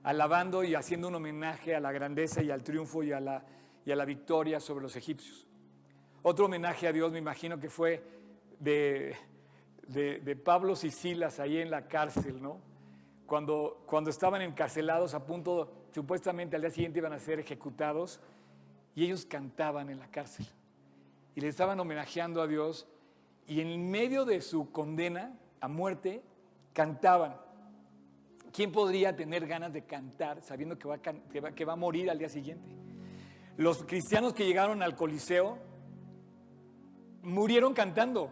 alabando 0.04 0.64
y 0.64 0.76
haciendo 0.76 1.08
un 1.08 1.16
homenaje 1.16 1.76
a 1.76 1.80
la 1.80 1.92
grandeza 1.92 2.44
y 2.44 2.52
al 2.52 2.64
triunfo 2.64 3.04
y 3.04 3.14
a 3.14 3.20
la, 3.20 3.44
y 3.86 3.92
a 3.92 3.96
la 3.96 4.06
victoria 4.06 4.60
sobre 4.60 4.84
los 4.84 4.96
egipcios. 4.96 5.48
Otro 6.22 6.46
homenaje 6.46 6.88
a 6.88 6.94
Dios 6.94 7.12
me 7.12 7.20
imagino 7.20 7.60
que 7.60 7.70
fue 7.70 8.04
de, 8.60 9.16
de, 9.88 10.36
Pablo 10.36 10.74
y 10.82 10.90
Silas 10.90 11.40
ahí 11.40 11.58
en 11.58 11.70
la 11.70 11.88
cárcel, 11.88 12.42
¿no? 12.42 12.60
Cuando, 13.26 13.84
cuando 13.86 14.10
estaban 14.10 14.42
encarcelados 14.42 15.14
a 15.14 15.26
punto, 15.26 15.72
supuestamente 15.92 16.56
al 16.56 16.62
día 16.62 16.72
siguiente 16.72 17.00
iban 17.00 17.14
a 17.14 17.20
ser 17.20 17.40
ejecutados, 17.40 18.20
y 18.96 19.06
ellos 19.06 19.26
cantaban 19.26 19.90
en 19.90 20.00
la 20.00 20.08
cárcel. 20.08 20.46
Y 21.36 21.42
le 21.42 21.48
estaban 21.48 21.80
homenajeando 21.80 22.42
a 22.42 22.48
Dios, 22.48 22.88
y 23.48 23.60
en 23.62 23.90
medio 23.90 24.24
de 24.24 24.42
su 24.42 24.72
condena 24.72 25.38
a 25.60 25.68
muerte, 25.68 26.22
cantaban. 26.74 27.36
¿Quién 28.54 28.72
podría 28.72 29.16
tener 29.16 29.48
ganas 29.48 29.74
de 29.74 29.84
cantar 29.84 30.42
sabiendo 30.42 30.78
que 30.78 30.88
va, 30.88 30.98
va, 30.98 31.52
que 31.52 31.66
va 31.66 31.74
a 31.74 31.76
morir 31.76 32.10
al 32.10 32.20
día 32.20 32.30
siguiente? 32.30 32.70
Los 33.58 33.84
cristianos 33.84 34.34
que 34.34 34.46
llegaron 34.46 34.82
al 34.82 34.96
Coliseo 34.96 35.58
murieron 37.24 37.74
cantando. 37.74 38.30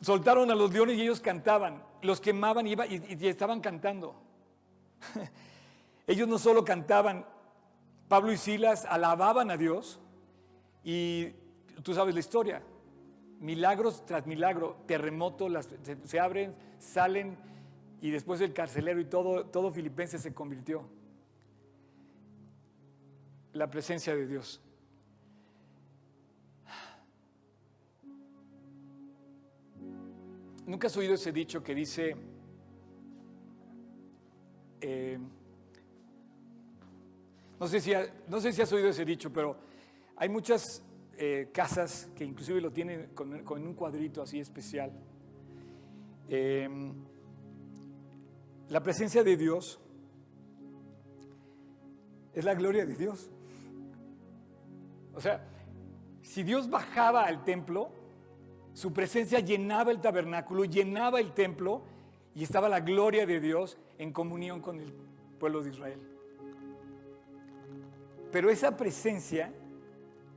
Soltaron 0.00 0.50
a 0.50 0.54
los 0.54 0.72
leones 0.72 0.96
y 0.96 1.02
ellos 1.02 1.20
cantaban. 1.20 1.82
Los 2.02 2.20
quemaban 2.20 2.66
y, 2.66 2.74
estaban 3.26 3.60
cantando. 3.60 4.14
ellos 6.06 6.28
no 6.28 6.38
solo 6.38 6.64
cantaban, 6.64 7.26
Pablo 8.08 8.32
y 8.32 8.36
Silas 8.36 8.84
alababan 8.84 9.50
a 9.50 9.56
Dios 9.56 10.00
y 10.82 11.30
tú 11.82 11.94
sabes 11.94 12.14
la 12.14 12.20
historia. 12.20 12.62
Milagros 13.40 14.04
tras 14.06 14.26
milagro, 14.26 14.78
terremotos, 14.86 15.68
se, 16.04 16.20
abren, 16.20 16.54
salen 16.78 17.36
y 18.00 18.10
después 18.10 18.40
el 18.40 18.52
carcelero 18.52 19.00
y 19.00 19.04
todo, 19.04 19.46
todo 19.46 19.72
Filipenses 19.72 20.22
se 20.22 20.32
convirtió. 20.32 20.88
La 23.52 23.68
presencia 23.68 24.14
de 24.14 24.26
Dios. 24.26 24.60
¿Nunca 30.66 30.86
has 30.86 30.96
oído 30.98 31.14
ese 31.14 31.32
dicho 31.32 31.62
que 31.62 31.74
dice, 31.74 32.14
eh, 34.82 35.18
no, 37.58 37.66
sé 37.66 37.80
si 37.80 37.92
no 38.28 38.38
sé 38.38 38.52
si 38.52 38.60
has 38.60 38.72
oído 38.72 38.90
ese 38.90 39.04
dicho, 39.06 39.32
pero 39.32 39.56
hay 40.16 40.28
muchas 40.28 40.82
eh, 41.16 41.48
casas 41.52 42.10
que 42.14 42.24
inclusive 42.24 42.60
lo 42.60 42.70
tienen 42.70 43.08
con, 43.14 43.32
un 43.32 43.74
cuadrito 43.74 44.20
así 44.20 44.40
especial. 44.40 44.92
Em, 46.28 46.92
la 48.68 48.82
presencia 48.82 49.24
de 49.24 49.36
Dios 49.36 49.80
es 52.34 52.44
la 52.44 52.54
gloria 52.54 52.84
de 52.84 52.94
Dios. 52.94 53.30
O 55.14 55.20
sea, 55.20 55.44
si 56.22 56.42
Dios 56.42 56.68
bajaba 56.68 57.24
al 57.24 57.44
templo, 57.44 57.90
su 58.74 58.92
presencia 58.92 59.40
llenaba 59.40 59.90
el 59.90 60.00
tabernáculo, 60.00 60.64
llenaba 60.64 61.18
el 61.18 61.32
templo 61.32 61.82
y 62.34 62.44
estaba 62.44 62.68
la 62.68 62.80
gloria 62.80 63.26
de 63.26 63.40
Dios 63.40 63.78
en 63.98 64.12
comunión 64.12 64.60
con 64.60 64.78
el 64.78 64.92
pueblo 65.40 65.62
de 65.62 65.70
Israel. 65.70 66.00
Pero 68.30 68.50
esa 68.50 68.76
presencia 68.76 69.52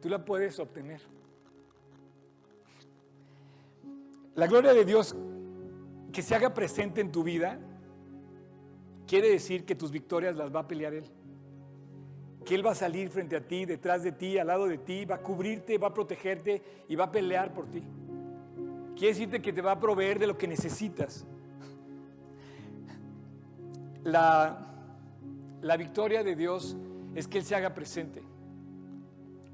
tú 0.02 0.10
la 0.10 0.24
puedes 0.24 0.58
obtener. 0.60 1.02
La 4.36 4.48
gloria 4.48 4.74
de 4.74 4.86
Dios 4.86 5.16
que 6.12 6.22
se 6.22 6.34
haga 6.34 6.54
presente 6.54 7.02
en 7.02 7.12
tu 7.12 7.24
vida 7.24 7.60
quiere 9.08 9.30
decir 9.30 9.66
que 9.66 9.76
tus 9.76 9.92
victorias 9.92 10.36
las 10.36 10.54
va 10.54 10.62
a 10.62 10.68
pelear 10.68 10.94
Él. 10.94 11.06
Que 12.46 12.56
Él 12.56 12.66
va 12.66 12.72
a 12.72 12.76
salir 12.76 13.10
frente 13.10 13.36
a 13.36 13.42
ti, 13.48 13.66
detrás 13.66 14.04
de 14.04 14.12
ti, 14.12 14.38
al 14.38 14.48
lado 14.48 14.68
de 14.68 14.78
ti, 14.78 15.06
va 15.06 15.16
a 15.16 15.22
cubrirte, 15.22 15.78
va 15.78 15.88
a 15.88 15.94
protegerte 15.94 16.62
y 16.88 16.96
va 16.96 17.06
a 17.06 17.12
pelear 17.12 17.54
por 17.54 17.68
ti. 17.68 17.82
Quiere 18.96 19.14
decirte 19.14 19.42
que 19.42 19.54
te 19.54 19.62
va 19.62 19.74
a 19.74 19.80
proveer 19.80 20.20
de 20.20 20.28
lo 20.28 20.38
que 20.38 20.48
necesitas. 20.48 21.26
La, 24.04 24.68
la 25.62 25.78
victoria 25.78 26.24
de 26.24 26.36
Dios 26.36 26.76
es 27.16 27.28
que 27.28 27.38
Él 27.38 27.46
se 27.46 27.56
haga 27.56 27.74
presente. 27.74 28.24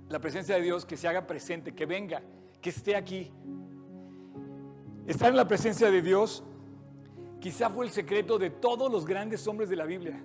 La 0.09 0.19
presencia 0.19 0.55
de 0.55 0.61
Dios 0.61 0.85
que 0.85 0.95
se 0.95 1.07
haga 1.07 1.27
presente, 1.27 1.73
que 1.73 1.85
venga, 1.85 2.21
que 2.61 2.69
esté 2.69 2.95
aquí. 2.95 3.31
Estar 5.05 5.29
en 5.29 5.35
la 5.37 5.47
presencia 5.47 5.91
de 5.91 6.01
Dios 6.01 6.43
quizá 7.39 7.69
fue 7.69 7.85
el 7.85 7.91
secreto 7.91 8.37
de 8.37 8.49
todos 8.49 8.91
los 8.91 9.05
grandes 9.05 9.47
hombres 9.47 9.69
de 9.69 9.75
la 9.75 9.85
Biblia. 9.85 10.21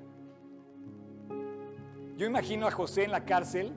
Yo 2.16 2.26
imagino 2.26 2.66
a 2.66 2.70
José 2.70 3.04
en 3.04 3.10
la 3.10 3.24
cárcel, 3.24 3.72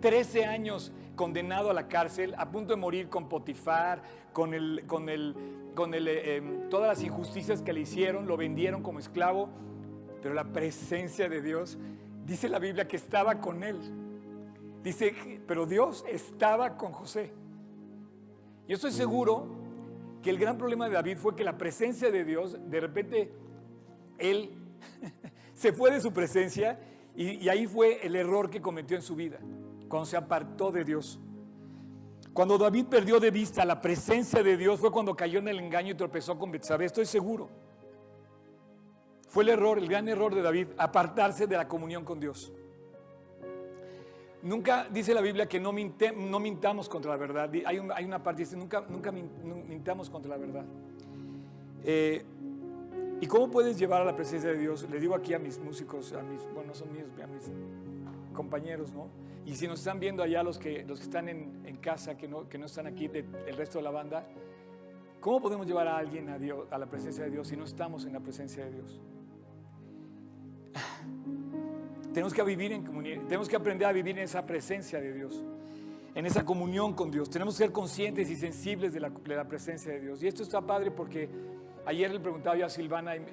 13 0.00 0.44
años 0.44 0.92
condenado 1.14 1.70
a 1.70 1.74
la 1.74 1.88
cárcel, 1.88 2.34
a 2.36 2.50
punto 2.50 2.74
de 2.74 2.80
morir 2.80 3.08
con 3.08 3.28
Potifar, 3.28 4.02
con, 4.32 4.54
el, 4.54 4.84
con, 4.86 5.08
el, 5.08 5.34
con 5.74 5.94
el, 5.94 6.06
eh, 6.08 6.36
em, 6.36 6.68
todas 6.68 6.88
las 6.88 7.02
injusticias 7.02 7.62
que 7.62 7.72
le 7.72 7.80
hicieron, 7.80 8.26
lo 8.26 8.36
vendieron 8.36 8.82
como 8.82 8.98
esclavo, 8.98 9.48
pero 10.22 10.34
la 10.34 10.44
presencia 10.52 11.28
de 11.28 11.40
Dios, 11.40 11.78
dice 12.26 12.48
la 12.48 12.58
Biblia 12.58 12.86
que 12.86 12.96
estaba 12.96 13.40
con 13.40 13.62
él. 13.62 13.78
Dice, 14.82 15.14
pero 15.46 15.66
Dios 15.66 16.04
estaba 16.08 16.76
con 16.76 16.92
José. 16.92 17.32
Yo 18.68 18.74
estoy 18.74 18.92
seguro 18.92 19.46
que 20.22 20.30
el 20.30 20.38
gran 20.38 20.58
problema 20.58 20.88
de 20.88 20.94
David 20.94 21.18
fue 21.18 21.36
que 21.36 21.44
la 21.44 21.56
presencia 21.56 22.10
de 22.10 22.24
Dios, 22.24 22.56
de 22.68 22.80
repente, 22.80 23.32
él 24.18 24.50
se 25.54 25.72
fue 25.72 25.90
de 25.90 26.00
su 26.00 26.12
presencia 26.12 26.78
y, 27.14 27.48
ahí 27.48 27.66
fue 27.66 28.06
el 28.06 28.14
error 28.14 28.50
que 28.50 28.60
cometió 28.60 28.96
en 28.96 29.02
su 29.02 29.16
vida, 29.16 29.38
cuando 29.88 30.06
se 30.06 30.16
apartó 30.16 30.70
de 30.70 30.84
Dios. 30.84 31.18
Cuando 32.34 32.58
David 32.58 32.86
perdió 32.86 33.18
de 33.18 33.30
vista 33.30 33.64
la 33.64 33.80
presencia 33.80 34.42
de 34.42 34.58
Dios 34.58 34.78
fue 34.78 34.90
cuando 34.90 35.16
cayó 35.16 35.38
en 35.38 35.48
el 35.48 35.58
engaño 35.58 35.92
y 35.92 35.94
tropezó 35.94 36.38
con 36.38 36.50
Betsabé, 36.50 36.84
estoy 36.84 37.06
seguro. 37.06 37.48
Fue 39.28 39.42
el 39.42 39.48
error, 39.48 39.78
el 39.78 39.88
gran 39.88 40.06
error 40.08 40.34
de 40.34 40.42
David, 40.42 40.68
apartarse 40.76 41.46
de 41.46 41.56
la 41.56 41.66
comunión 41.66 42.04
con 42.04 42.20
Dios. 42.20 42.52
Nunca 44.46 44.86
dice 44.88 45.12
la 45.12 45.20
Biblia 45.20 45.48
que 45.48 45.58
no, 45.58 45.72
no 45.72 46.38
mintamos 46.38 46.88
contra 46.88 47.10
la 47.10 47.16
verdad. 47.16 47.50
Hay, 47.64 47.78
una 48.04 48.22
parte 48.22 48.42
dice, 48.42 48.56
nunca, 48.56 48.80
mintamos 49.10 50.08
contra 50.08 50.30
la 50.30 50.36
verdad. 50.36 50.64
Eh, 51.82 52.24
¿Y 53.20 53.26
cómo 53.26 53.50
puedes 53.50 53.76
llevar 53.76 54.02
a 54.02 54.04
la 54.04 54.14
presencia 54.14 54.48
de 54.50 54.56
Dios? 54.56 54.88
Le 54.88 55.00
digo 55.00 55.16
aquí 55.16 55.34
a 55.34 55.40
mis 55.40 55.58
músicos, 55.58 56.12
a 56.12 56.22
mis, 56.22 56.40
bueno, 56.54 56.76
son 56.76 56.92
míos, 56.92 57.08
a 57.20 57.26
mis 57.26 57.50
compañeros, 58.32 58.92
¿no? 58.92 59.08
Y 59.44 59.56
si 59.56 59.66
nos 59.66 59.80
están 59.80 59.98
viendo 59.98 60.22
allá 60.22 60.44
los 60.44 60.60
que, 60.60 60.86
están 60.92 61.28
en, 61.28 61.76
casa, 61.80 62.16
que 62.16 62.28
no, 62.28 62.46
no 62.56 62.66
están 62.66 62.86
aquí, 62.86 63.06
el 63.06 63.56
resto 63.56 63.78
de 63.78 63.82
la 63.82 63.90
banda, 63.90 64.28
¿cómo 65.20 65.40
podemos 65.40 65.66
llevar 65.66 65.88
a 65.88 65.96
alguien 65.96 66.28
a, 66.28 66.38
a 66.70 66.78
la 66.78 66.86
presencia 66.86 67.24
de 67.24 67.30
Dios 67.30 67.48
si 67.48 67.56
no 67.56 67.64
estamos 67.64 68.04
en 68.04 68.12
la 68.12 68.20
presencia 68.20 68.64
de 68.64 68.70
Dios? 68.70 69.00
Tenemos 72.16 72.32
que 72.32 72.42
vivir 72.42 72.72
en 72.72 72.82
comunión, 72.82 73.26
tenemos 73.26 73.46
que 73.46 73.56
aprender 73.56 73.86
a 73.86 73.92
vivir 73.92 74.16
en 74.16 74.24
esa 74.24 74.46
presencia 74.46 74.98
de 75.02 75.12
Dios, 75.12 75.44
en 76.14 76.24
esa 76.24 76.46
comunión 76.46 76.94
con 76.94 77.10
Dios. 77.10 77.28
Tenemos 77.28 77.58
que 77.58 77.64
ser 77.64 77.72
conscientes 77.72 78.30
y 78.30 78.36
sensibles 78.36 78.94
de 78.94 79.00
la, 79.00 79.10
de 79.10 79.36
la 79.36 79.44
presencia 79.44 79.92
de 79.92 80.00
Dios. 80.00 80.22
Y 80.22 80.26
esto 80.26 80.42
está 80.42 80.62
padre 80.62 80.90
porque 80.90 81.28
Ayer 81.86 82.10
le 82.10 82.18
preguntaba 82.18 82.56
yo 82.56 82.66
a 82.66 82.68
Silvana 82.68 83.14
y 83.14 83.20
me, 83.20 83.28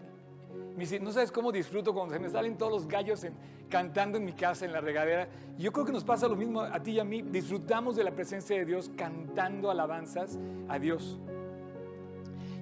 dice, 0.78 1.00
no 1.00 1.12
sabes 1.12 1.32
cómo 1.32 1.52
disfruto 1.52 1.92
cuando 1.92 2.14
se 2.14 2.20
me 2.20 2.30
salen 2.30 2.56
todos 2.56 2.72
los 2.72 2.88
gallos 2.88 3.26
cantando 3.68 4.20
en 4.20 4.26
mi 4.26 4.34
casa, 4.34 4.66
en 4.66 4.72
la 4.72 4.80
regadera. 4.80 5.28
yo 5.58 5.72
creo 5.72 5.84
que 5.84 5.92
nos 5.92 6.04
pasa 6.04 6.28
lo 6.28 6.36
mismo 6.36 6.62
a 6.62 6.80
ti 6.84 6.92
y 6.92 7.00
a 7.00 7.04
mí. 7.04 7.24
Disfrutamos 7.24 7.96
de 7.96 8.04
la 8.04 8.12
presencia 8.12 8.56
de 8.56 8.64
Dios 8.64 8.92
cantando 8.96 9.72
alabanzas 9.72 10.38
a 10.70 10.78
Dios. 10.78 11.20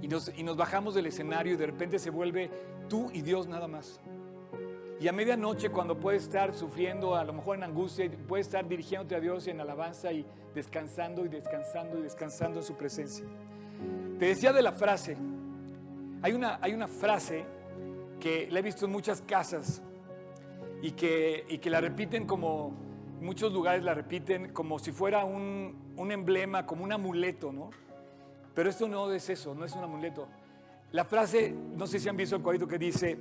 Y 0.02 0.08
nos, 0.08 0.32
y 0.34 0.44
nos 0.44 0.56
bajamos 0.56 0.96
del 0.96 1.08
escenario 1.08 1.54
y 1.54 1.58
de 1.58 1.66
repente 1.66 2.00
se 2.00 2.10
vuelve 2.10 2.50
tú 2.88 3.12
y 3.14 3.22
Dios 3.22 3.50
nada 3.50 3.68
más. 3.68 4.00
Y 5.02 5.08
a 5.08 5.12
medianoche 5.12 5.70
cuando 5.70 6.00
puedes 6.00 6.22
estar 6.22 6.54
sufriendo, 6.54 7.16
a 7.16 7.24
lo 7.24 7.34
mejor 7.34 7.58
en 7.58 7.64
angustia, 7.64 8.08
puedes 8.28 8.46
estar 8.46 8.68
dirigiéndote 8.68 9.16
a 9.16 9.20
Dios 9.20 9.48
en 9.48 9.60
alabanza 9.60 10.14
y 10.14 10.24
descansando 10.54 11.26
y 11.26 11.28
descansando 11.28 11.98
y 11.98 12.04
descansando 12.04 12.60
en 12.60 12.64
su 12.64 12.76
presencia. 12.76 13.26
Te 14.20 14.28
decía 14.28 14.54
de 14.54 14.62
la 14.62 14.72
frase, 14.72 15.18
hay 16.22 16.34
una, 16.34 16.60
hay 16.62 16.74
una 16.74 16.88
frase 16.88 17.44
que 18.20 18.48
la 18.52 18.60
he 18.60 18.62
visto 18.62 18.86
en 18.86 18.92
muchas 18.92 19.24
casas 19.24 19.82
y 20.84 20.92
que, 20.92 21.46
y 21.50 21.58
que 21.58 21.72
la 21.72 21.82
repiten 21.82 22.28
como, 22.28 22.72
muchos 23.22 23.52
lugares 23.52 23.84
la 23.84 23.96
repiten 23.96 24.54
como 24.54 24.78
si 24.78 24.92
fuera 24.92 25.26
un, 25.26 25.94
un 25.98 26.12
emblema, 26.12 26.68
como 26.68 26.84
un 26.84 26.92
amuleto, 26.92 27.52
¿no? 27.52 27.72
Pero 28.54 28.70
esto 28.70 28.88
no 28.88 29.12
es 29.12 29.28
eso, 29.32 29.56
no 29.56 29.66
es 29.66 29.74
un 29.74 29.84
amuleto. 29.84 30.28
La 30.92 31.06
frase, 31.06 31.50
no 31.76 31.88
sé 31.88 32.00
si 32.00 32.08
han 32.08 32.18
visto 32.18 32.36
el 32.36 32.44
cuadrito 32.44 32.68
que 32.68 32.78
dice, 32.78 33.18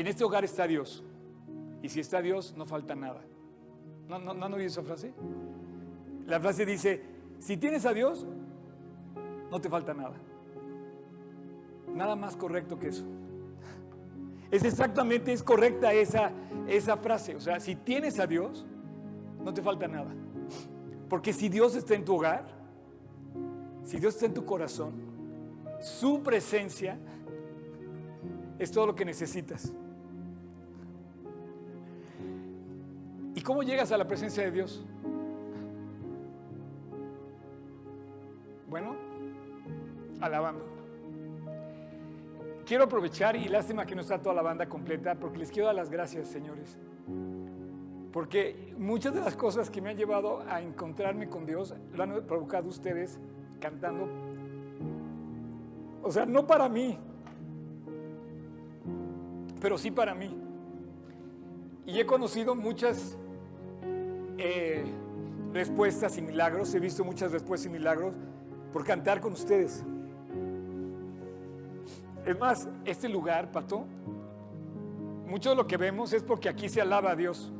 en 0.00 0.06
este 0.06 0.24
hogar 0.24 0.44
está 0.44 0.66
Dios. 0.66 1.04
Y 1.82 1.88
si 1.88 2.00
está 2.00 2.20
Dios, 2.20 2.54
no 2.56 2.66
falta 2.66 2.94
nada. 2.94 3.22
¿No, 4.08 4.16
han 4.16 4.54
oído 4.54 4.66
esa 4.66 4.82
frase? 4.82 5.12
La 6.26 6.40
frase 6.40 6.66
dice, 6.66 7.02
si 7.38 7.56
tienes 7.56 7.84
a 7.86 7.92
Dios, 7.92 8.26
no 9.50 9.60
te 9.60 9.68
falta 9.68 9.94
nada. 9.94 10.16
Nada 11.94 12.16
más 12.16 12.36
correcto 12.36 12.78
que 12.78 12.88
eso. 12.88 13.04
Es 14.50 14.64
exactamente, 14.64 15.32
es 15.32 15.42
correcta 15.42 15.92
esa, 15.92 16.30
esa 16.68 16.96
frase. 16.96 17.34
O 17.34 17.40
sea, 17.40 17.58
si 17.60 17.76
tienes 17.76 18.18
a 18.18 18.26
Dios, 18.26 18.66
no 19.44 19.52
te 19.52 19.62
falta 19.62 19.88
nada. 19.88 20.14
Porque 21.08 21.32
si 21.32 21.48
Dios 21.48 21.74
está 21.74 21.94
en 21.94 22.04
tu 22.04 22.16
hogar, 22.16 22.46
si 23.84 23.98
Dios 23.98 24.14
está 24.14 24.26
en 24.26 24.34
tu 24.34 24.44
corazón, 24.44 24.94
su 25.80 26.22
presencia 26.22 26.98
es 28.58 28.70
todo 28.70 28.86
lo 28.86 28.94
que 28.94 29.04
necesitas. 29.04 29.72
Cómo 33.46 33.62
llegas 33.62 33.92
a 33.92 33.96
la 33.96 34.06
presencia 34.06 34.42
de 34.42 34.50
Dios? 34.50 34.84
Bueno, 38.68 38.94
alabando 40.20 40.76
quiero 42.66 42.84
aprovechar 42.84 43.36
y 43.36 43.48
lástima 43.48 43.86
que 43.86 43.94
no 43.94 44.02
está 44.02 44.20
toda 44.20 44.34
la 44.34 44.42
banda 44.42 44.68
completa 44.68 45.14
porque 45.14 45.38
les 45.38 45.50
quiero 45.50 45.66
dar 45.66 45.76
las 45.76 45.88
gracias, 45.88 46.28
señores. 46.28 46.76
Porque 48.12 48.74
muchas 48.76 49.14
de 49.14 49.20
las 49.20 49.36
cosas 49.36 49.70
que 49.70 49.80
me 49.80 49.90
han 49.90 49.96
llevado 49.96 50.42
a 50.48 50.60
encontrarme 50.60 51.28
con 51.28 51.46
Dios 51.46 51.74
lo 51.94 52.02
han 52.02 52.26
provocado 52.26 52.68
ustedes 52.68 53.18
cantando. 53.60 54.08
O 56.02 56.10
sea, 56.10 56.26
no 56.26 56.46
para 56.46 56.68
mí, 56.68 56.98
pero 59.60 59.78
sí 59.78 59.90
para 59.90 60.14
mí. 60.14 60.36
Y 61.86 62.00
he 62.00 62.06
conocido 62.06 62.54
muchas 62.54 63.16
eh, 64.38 64.84
respuestas 65.52 66.16
y 66.18 66.22
milagros, 66.22 66.74
he 66.74 66.80
visto 66.80 67.04
muchas 67.04 67.32
respuestas 67.32 67.66
y 67.66 67.70
milagros 67.70 68.14
por 68.72 68.84
cantar 68.84 69.20
con 69.20 69.32
ustedes. 69.32 69.84
Es 72.24 72.38
más, 72.38 72.68
este 72.84 73.08
lugar, 73.08 73.52
Pato, 73.52 73.86
mucho 75.26 75.50
de 75.50 75.56
lo 75.56 75.66
que 75.66 75.76
vemos 75.76 76.12
es 76.12 76.22
porque 76.22 76.48
aquí 76.48 76.68
se 76.68 76.80
alaba 76.80 77.12
a 77.12 77.16
Dios. 77.16 77.52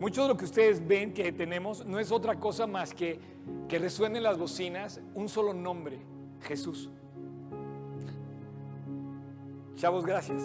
Mucho 0.00 0.22
de 0.22 0.28
lo 0.28 0.36
que 0.36 0.44
ustedes 0.44 0.86
ven 0.86 1.14
que 1.14 1.30
tenemos 1.32 1.86
no 1.86 2.00
es 2.00 2.10
otra 2.10 2.40
cosa 2.40 2.66
más 2.66 2.92
que 2.92 3.20
que 3.68 3.78
resuenen 3.78 4.22
las 4.22 4.38
bocinas 4.38 5.00
un 5.14 5.28
solo 5.28 5.54
nombre, 5.54 5.98
Jesús. 6.42 6.90
Chavos, 9.76 10.04
gracias. 10.04 10.42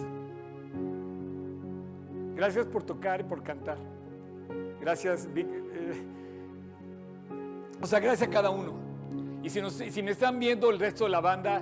Gracias 2.35 2.65
por 2.67 2.83
tocar 2.83 3.21
y 3.21 3.23
por 3.23 3.43
cantar. 3.43 3.77
Gracias, 4.81 5.31
Vic. 5.33 5.47
Eh, 5.47 6.03
o 7.81 7.87
sea, 7.87 7.99
gracias 7.99 8.27
a 8.27 8.31
cada 8.31 8.49
uno. 8.49 8.73
Y 9.43 9.49
si, 9.49 9.61
si 9.91 10.03
me 10.03 10.11
están 10.11 10.39
viendo 10.39 10.69
el 10.69 10.79
resto 10.79 11.03
de 11.03 11.11
la 11.11 11.21
banda, 11.21 11.61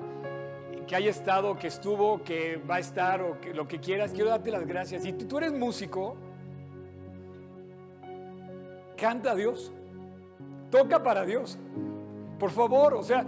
que 0.85 0.95
haya 0.95 1.09
estado, 1.09 1.57
que 1.57 1.67
estuvo, 1.67 2.23
que 2.23 2.57
va 2.57 2.75
a 2.75 2.79
estar 2.79 3.21
o 3.21 3.39
que, 3.41 3.53
lo 3.53 3.67
que 3.67 3.79
quieras, 3.79 4.11
quiero 4.11 4.29
darte 4.29 4.51
las 4.51 4.65
gracias. 4.65 5.03
Si 5.03 5.13
tú, 5.13 5.37
eres 5.37 5.51
músico, 5.51 6.15
canta 8.97 9.31
a 9.31 9.35
Dios, 9.35 9.71
toca 10.69 11.01
para 11.03 11.25
Dios. 11.25 11.57
Por 12.39 12.51
favor, 12.51 12.93
o 12.93 13.03
sea, 13.03 13.25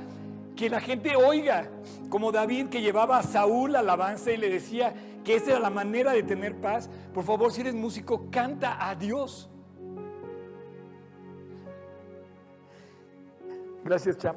que 0.56 0.70
la 0.70 0.80
gente 0.80 1.16
oiga, 1.16 1.70
como 2.10 2.32
David 2.32 2.68
que 2.68 2.82
llevaba 2.82 3.20
a 3.20 3.24
Saúl 3.24 3.76
alabanza 3.76 4.32
y 4.32 4.38
le 4.38 4.50
decía 4.50 4.94
que 5.24 5.36
esa 5.36 5.52
era 5.52 5.60
la 5.60 5.70
manera 5.70 6.14
de 6.14 6.24
tener 6.24 6.56
paz. 6.56 6.90
Por 7.14 7.24
favor, 7.24 7.52
si 7.52 7.62
eres 7.62 7.74
músico, 7.74 8.28
canta 8.32 8.88
a 8.88 8.96
Dios. 8.96 9.50
Gracias, 13.88 14.18
Chap. 14.18 14.36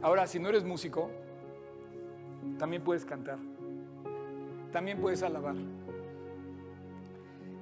Ahora, 0.00 0.26
si 0.26 0.38
no 0.38 0.48
eres 0.48 0.64
músico, 0.64 1.10
también 2.58 2.82
puedes 2.82 3.04
cantar. 3.04 3.36
También 4.72 4.98
puedes 4.98 5.22
alabar. 5.22 5.56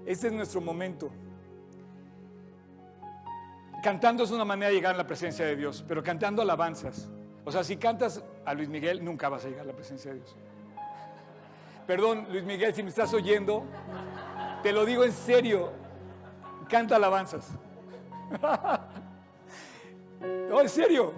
Este 0.07 0.29
es 0.29 0.33
nuestro 0.33 0.61
momento. 0.61 1.11
Cantando 3.83 4.23
es 4.23 4.31
una 4.31 4.45
manera 4.45 4.69
de 4.69 4.77
llegar 4.77 4.95
a 4.95 4.99
la 4.99 5.07
presencia 5.09 5.45
de 5.45 5.57
Dios, 5.57 5.85
pero 5.89 6.05
cantando 6.05 6.41
alabanzas. 6.41 7.11
O 7.45 7.51
sea, 7.51 7.65
si 7.65 7.77
cantas 7.77 8.23
a 8.45 8.55
Luis 8.55 8.69
Miguel, 8.69 9.05
nunca 9.05 9.29
vas 9.29 9.47
a 9.47 9.49
llegar 9.49 9.65
a 9.65 9.67
la 9.67 9.75
presencia 9.75 10.13
de 10.13 10.19
Dios. 10.19 10.37
Perdón, 11.89 12.29
Luis 12.31 12.45
Miguel, 12.45 12.73
si 12.73 12.85
me 12.85 12.91
estás 12.91 13.13
oyendo, 13.15 13.65
te 14.63 14.73
lo 14.73 14.85
digo 14.85 15.03
en 15.03 15.13
serio, 15.13 15.73
canta 16.69 16.95
alabanzas. 16.95 17.59
no, 20.49 20.61
en 20.61 20.69
serio. 20.69 21.13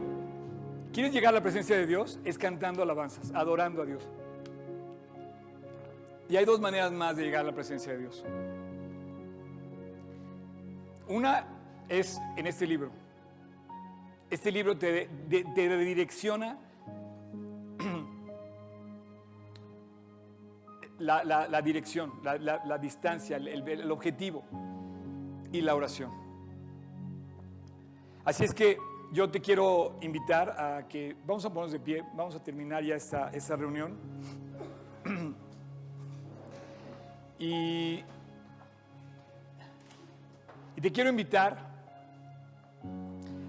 ¿Quieres 0.92 1.12
llegar 1.12 1.30
a 1.30 1.36
la 1.36 1.42
presencia 1.42 1.76
de 1.76 1.86
Dios? 1.86 2.18
Es 2.24 2.36
cantando 2.36 2.82
alabanzas, 2.82 3.30
adorando 3.32 3.82
a 3.82 3.84
Dios. 3.84 4.08
Y 6.28 6.36
hay 6.36 6.44
dos 6.44 6.60
maneras 6.60 6.90
más 6.92 7.16
de 7.16 7.24
llegar 7.24 7.42
a 7.42 7.44
la 7.44 7.52
presencia 7.52 7.92
de 7.92 7.98
Dios. 7.98 8.24
Una 11.08 11.46
es 11.88 12.20
en 12.36 12.46
este 12.46 12.66
libro. 12.66 12.90
Este 14.30 14.52
libro 14.52 14.76
te, 14.76 15.08
te 15.28 15.40
la, 20.98 21.62
dirección, 21.62 22.12
la, 22.22 22.78
distancia, 22.78 23.36
el 23.36 23.90
objetivo 23.90 24.44
y 25.52 25.62
la 25.62 25.74
oración. 25.74 26.29
Así 28.30 28.44
es 28.44 28.54
que 28.54 28.78
yo 29.10 29.28
te 29.28 29.40
quiero 29.40 29.96
invitar 30.02 30.50
a 30.50 30.86
que 30.86 31.16
vamos 31.26 31.44
a 31.44 31.48
ponernos 31.48 31.72
de 31.72 31.80
pie, 31.80 32.04
vamos 32.14 32.36
a 32.36 32.40
terminar 32.40 32.84
ya 32.84 32.94
esta, 32.94 33.28
esta 33.30 33.56
reunión. 33.56 33.98
Y, 37.40 38.04
te 40.80 40.92
quiero 40.92 41.10
invitar 41.10 41.56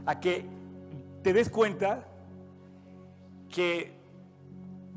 a 0.06 0.20
que 0.20 0.46
te 1.22 1.34
des 1.34 1.50
cuenta 1.50 2.08
que 3.50 3.92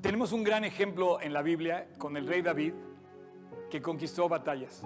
tenemos 0.00 0.32
un 0.32 0.44
gran 0.44 0.64
ejemplo 0.64 1.20
en 1.20 1.34
la 1.34 1.42
Biblia 1.42 1.88
con 1.98 2.16
el 2.16 2.26
rey 2.26 2.40
David 2.40 2.72
que 3.68 3.82
conquistó 3.82 4.30
batallas. 4.30 4.82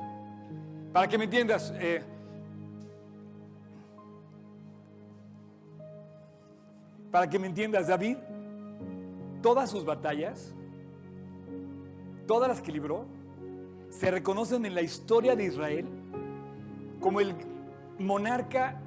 Para 0.92 1.06
que 1.06 1.18
me 1.18 1.24
entiendas, 1.24 1.72
eh, 1.76 2.02
para 7.10 7.28
que 7.28 7.38
me 7.38 7.46
entiendas, 7.46 7.88
David, 7.88 8.16
todas 9.42 9.70
sus 9.70 9.84
batallas, 9.84 10.54
todas 12.26 12.48
las 12.48 12.60
que 12.60 12.72
libró, 12.72 13.06
se 13.90 14.10
reconocen 14.10 14.66
en 14.66 14.74
la 14.74 14.82
historia 14.82 15.34
de 15.34 15.44
Israel 15.44 15.86
como 17.00 17.20
el 17.20 17.34
monarca 17.98 18.80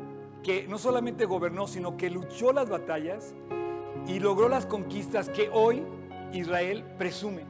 que 0.43 0.67
no 0.67 0.78
solamente 0.78 1.26
gobernó, 1.26 1.67
sino 1.67 1.97
que 1.97 2.09
luchó 2.09 2.51
las 2.51 2.69
batallas 2.69 3.34
y 4.07 4.19
logró 4.19 4.49
las 4.49 4.65
conquistas 4.65 5.30
que 5.30 5.49
hoy 5.51 5.84
Israel 6.34 6.84
presume. 6.97 7.43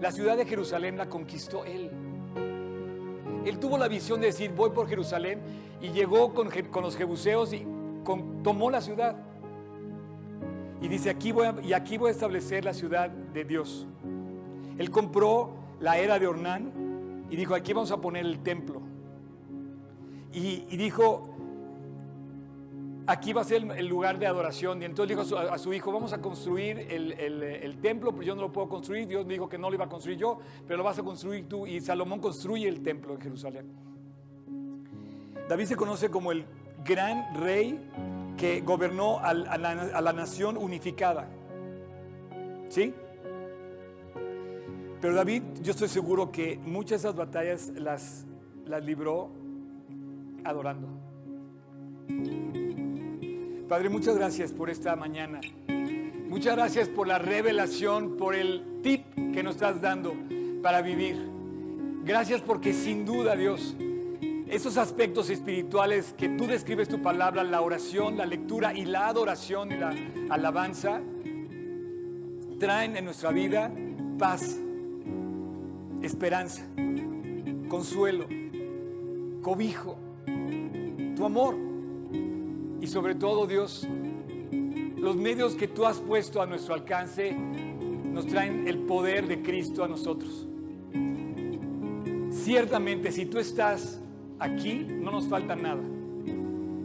La 0.00 0.12
ciudad 0.12 0.36
de 0.36 0.46
Jerusalén 0.46 0.96
la 0.96 1.08
conquistó 1.08 1.64
él. 1.64 1.90
Él 3.44 3.58
tuvo 3.58 3.78
la 3.78 3.88
visión 3.88 4.20
de 4.20 4.26
decir, 4.26 4.50
voy 4.52 4.70
por 4.70 4.88
Jerusalén, 4.88 5.40
y 5.80 5.90
llegó 5.90 6.34
con, 6.34 6.50
los 6.82 6.96
jebuseos 6.96 7.52
y 7.52 7.66
tomó 8.42 8.70
la 8.70 8.80
ciudad. 8.80 9.16
Y 10.80 10.88
dice, 10.88 11.10
aquí 11.10 11.32
voy 11.32 11.46
a, 11.46 11.54
y 11.62 11.72
aquí 11.72 11.96
voy 11.98 12.08
a 12.08 12.12
establecer 12.12 12.64
la 12.64 12.74
ciudad 12.74 13.08
de 13.10 13.44
Dios. 13.44 13.86
Él 14.78 14.90
compró 14.90 15.54
la 15.80 15.98
era 15.98 16.18
de 16.18 16.26
Ornán 16.26 17.26
y 17.30 17.36
dijo, 17.36 17.54
aquí 17.54 17.72
vamos 17.72 17.90
a 17.92 18.00
poner 18.00 18.26
el 18.26 18.40
templo. 18.40 18.82
Y, 20.32 20.76
dijo, 20.76 21.30
aquí 23.06 23.32
va 23.32 23.40
a 23.40 23.44
ser 23.44 23.62
el, 23.78 23.86
lugar 23.86 24.18
de 24.18 24.26
adoración. 24.26 24.82
Y 24.82 24.84
entonces 24.84 25.16
dijo 25.16 25.38
a 25.38 25.56
su, 25.56 25.72
hijo, 25.72 25.90
vamos 25.92 26.12
a 26.12 26.20
construir 26.20 26.78
el, 26.90 27.12
el- 27.12 27.42
el 27.42 27.78
templo, 27.78 28.12
pero 28.12 28.22
yo 28.22 28.34
no 28.34 28.42
lo 28.42 28.52
puedo 28.52 28.68
construir. 28.68 29.06
Dios 29.06 29.24
me 29.24 29.32
dijo 29.32 29.48
que 29.48 29.56
no 29.56 29.70
lo 29.70 29.74
iba 29.76 29.86
a 29.86 29.88
construir 29.88 30.18
yo, 30.18 30.38
pero 30.66 30.76
lo 30.76 30.84
vas 30.84 30.98
a 30.98 31.02
construir 31.02 31.48
tú. 31.48 31.66
Y 31.66 31.80
Salomón 31.80 32.20
construye 32.20 32.68
el 32.68 32.82
templo 32.82 33.14
en 33.14 33.20
Jerusalén. 33.22 33.66
David 35.48 35.64
se 35.64 35.76
conoce 35.76 36.10
como 36.10 36.32
el 36.32 36.44
gran 36.84 37.34
rey 37.40 37.80
que 38.36 38.60
gobernó 38.60 39.18
a 39.20 39.34
la, 39.34 39.70
a 39.70 40.00
la 40.00 40.12
nación 40.12 40.56
unificada. 40.56 41.28
¿Sí? 42.68 42.92
Pero 45.00 45.14
David, 45.14 45.42
yo 45.62 45.72
estoy 45.72 45.88
seguro 45.88 46.32
que 46.32 46.58
muchas 46.64 47.02
de 47.02 47.08
esas 47.08 47.16
batallas 47.16 47.68
las, 47.76 48.26
las 48.64 48.84
libró 48.84 49.30
adorando. 50.44 50.88
Padre, 53.68 53.88
muchas 53.88 54.16
gracias 54.16 54.52
por 54.52 54.70
esta 54.70 54.96
mañana. 54.96 55.40
Muchas 56.28 56.56
gracias 56.56 56.88
por 56.88 57.06
la 57.06 57.18
revelación, 57.18 58.16
por 58.16 58.34
el 58.34 58.80
tip 58.82 59.04
que 59.32 59.42
nos 59.42 59.56
estás 59.56 59.80
dando 59.80 60.14
para 60.62 60.82
vivir. 60.82 61.16
Gracias 62.04 62.40
porque 62.40 62.72
sin 62.72 63.04
duda, 63.04 63.36
Dios, 63.36 63.76
esos 64.48 64.76
aspectos 64.76 65.28
espirituales 65.28 66.14
que 66.16 66.28
tú 66.28 66.46
describes 66.46 66.88
tu 66.88 67.02
palabra, 67.02 67.42
la 67.42 67.60
oración, 67.60 68.16
la 68.16 68.26
lectura 68.26 68.74
y 68.74 68.84
la 68.84 69.08
adoración 69.08 69.72
y 69.72 69.76
la 69.76 69.94
alabanza, 70.30 71.00
traen 72.58 72.96
en 72.96 73.04
nuestra 73.04 73.32
vida 73.32 73.72
paz, 74.18 74.56
esperanza, 76.00 76.64
consuelo, 77.68 78.26
cobijo, 79.42 79.98
tu 81.16 81.24
amor 81.24 81.56
y 82.80 82.86
sobre 82.86 83.14
todo 83.16 83.46
Dios, 83.46 83.86
los 84.96 85.16
medios 85.16 85.54
que 85.54 85.66
tú 85.66 85.86
has 85.86 85.98
puesto 85.98 86.40
a 86.40 86.46
nuestro 86.46 86.74
alcance 86.74 87.32
nos 87.32 88.26
traen 88.26 88.68
el 88.68 88.78
poder 88.78 89.26
de 89.26 89.42
Cristo 89.42 89.82
a 89.82 89.88
nosotros. 89.88 90.46
Ciertamente 92.30 93.10
si 93.12 93.26
tú 93.26 93.38
estás 93.38 94.00
aquí 94.38 94.86
no 94.88 95.10
nos 95.10 95.26
falta 95.26 95.56
nada. 95.56 95.82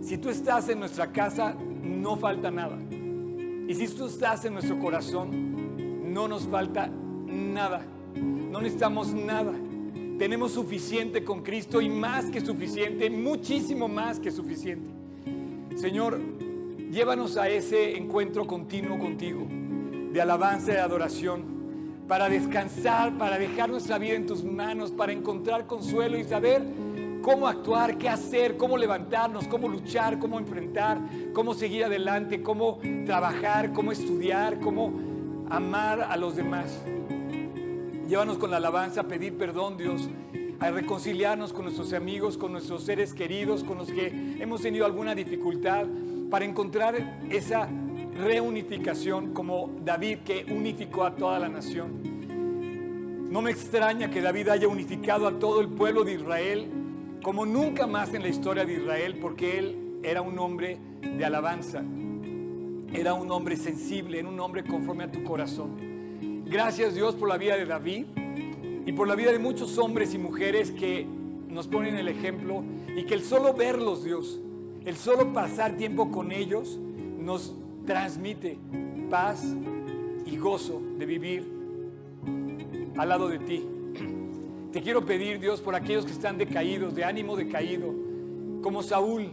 Si 0.02 0.18
tú 0.18 0.30
estás 0.30 0.70
en 0.70 0.80
nuestra 0.80 1.12
casa 1.12 1.56
no 1.84 2.18
falta 2.18 2.52
nada. 2.52 2.78
Y 3.68 3.76
si 3.76 3.88
tú 3.88 4.08
estás 4.08 4.46
en 4.46 4.54
nuestro 4.54 4.80
corazón 4.80 6.12
no 6.14 6.28
nos 6.28 6.48
falta 6.48 6.88
nada. 6.88 7.86
No 8.16 8.62
necesitamos 8.62 9.14
nada. 9.14 9.54
Tenemos 10.18 10.52
suficiente 10.52 11.24
con 11.24 11.42
Cristo 11.42 11.82
y 11.82 11.90
más 11.90 12.26
que 12.26 12.42
suficiente, 12.42 13.10
muchísimo 13.10 13.88
más 13.88 14.20
que 14.20 14.30
suficiente. 14.30 14.90
Señor, 15.76 16.20
llévanos 16.92 17.38
a 17.38 17.50
ese 17.50 17.98
encuentro 17.98 18.46
continuo 18.46 19.00
contigo, 19.00 19.48
de 20.12 20.22
alabanza 20.22 20.72
y 20.72 20.76
de 20.76 20.82
adoración, 20.82 21.44
para 22.08 22.30
descansar, 22.30 23.18
para 23.18 23.40
dejar 23.40 23.70
nuestra 23.70 23.98
vida 23.98 24.14
en 24.14 24.28
tus 24.28 24.44
manos, 24.44 24.92
para 24.92 25.14
encontrar 25.14 25.66
consuelo 25.66 26.20
y 26.20 26.24
saber 26.24 26.62
cómo 27.22 27.48
actuar, 27.48 27.98
qué 27.98 28.10
hacer, 28.10 28.58
cómo 28.58 28.78
levantarnos, 28.78 29.48
cómo 29.48 29.68
luchar, 29.68 30.20
cómo 30.20 30.40
enfrentar, 30.40 31.00
cómo 31.34 31.54
seguir 31.54 31.86
adelante, 31.86 32.42
cómo 32.42 32.80
trabajar, 33.06 33.72
cómo 33.74 33.92
estudiar, 33.92 34.60
cómo 34.60 34.92
amar 35.50 36.02
a 36.02 36.18
los 36.18 36.36
demás. 36.36 36.82
Llévanos 38.08 38.38
con 38.38 38.52
la 38.52 38.58
alabanza 38.58 39.02
a 39.02 39.08
pedir 39.08 39.38
perdón, 39.38 39.78
Dios, 39.78 40.10
a 40.60 40.70
reconciliarnos 40.72 41.54
con 41.54 41.64
nuestros 41.64 41.94
amigos, 41.94 42.38
con 42.38 42.52
nuestros 42.52 42.84
seres 42.84 43.14
queridos, 43.14 43.64
con 43.64 43.78
los 43.78 43.92
que 43.92 44.38
hemos 44.40 44.62
tenido 44.62 44.86
alguna 44.86 45.16
dificultad, 45.16 45.86
para 46.30 46.46
encontrar 46.46 47.20
esa 47.30 47.68
reunificación 48.18 49.34
como 49.34 49.70
David 49.84 50.20
que 50.20 50.46
unificó 50.50 51.04
a 51.04 51.16
toda 51.16 51.40
la 51.40 51.50
nación. 51.50 53.30
No 53.30 53.42
me 53.42 53.52
extraña 53.52 54.10
que 54.10 54.22
David 54.22 54.50
haya 54.50 54.68
unificado 54.68 55.28
a 55.28 55.40
todo 55.40 55.62
el 55.62 55.70
pueblo 55.70 56.04
de 56.04 56.14
Israel 56.14 56.81
como 57.22 57.46
nunca 57.46 57.88
más 57.88 58.14
en 58.14 58.24
la 58.24 58.30
historia 58.30 58.66
de 58.66 58.74
Israel, 58.74 59.18
porque 59.22 59.60
él 59.60 60.00
era 60.04 60.22
un 60.22 60.38
hombre 60.40 60.78
de 61.02 61.24
alabanza, 61.24 61.84
era 62.94 63.14
un 63.14 63.32
hombre 63.32 63.56
sensible, 63.56 64.20
era 64.20 64.28
un 64.28 64.40
hombre 64.40 64.64
conforme 64.64 65.04
a 65.04 65.12
tu 65.12 65.24
corazón. 65.24 65.92
Gracias 66.46 66.96
Dios 66.96 67.16
por 67.16 67.30
la 67.30 67.38
vida 67.38 67.56
de 67.56 67.66
David 67.66 68.06
y 68.86 68.92
por 68.94 69.08
la 69.08 69.16
vida 69.16 69.32
de 69.32 69.40
muchos 69.40 69.78
hombres 69.78 70.14
y 70.14 70.18
mujeres 70.18 70.72
que 70.72 71.06
nos 71.48 71.68
ponen 71.68 71.96
el 71.96 72.08
ejemplo 72.08 72.64
y 72.96 73.04
que 73.06 73.14
el 73.14 73.24
solo 73.24 73.54
verlos 73.54 74.04
Dios, 74.04 74.40
el 74.86 74.98
solo 74.98 75.32
pasar 75.32 75.78
tiempo 75.78 76.12
con 76.12 76.32
ellos 76.32 76.80
nos 77.20 77.56
transmite 77.86 78.58
paz 79.10 79.46
y 80.26 80.38
gozo 80.38 80.82
de 80.98 81.06
vivir 81.06 81.52
al 82.98 83.10
lado 83.10 83.28
de 83.28 83.40
ti. 83.40 83.64
Te 84.72 84.82
quiero 84.82 85.06
pedir 85.06 85.40
Dios 85.40 85.60
por 85.62 85.76
aquellos 85.76 86.06
que 86.06 86.12
están 86.12 86.38
decaídos, 86.38 86.96
de 86.96 87.04
ánimo 87.04 87.36
decaído, 87.36 87.94
como 88.62 88.82
Saúl, 88.82 89.30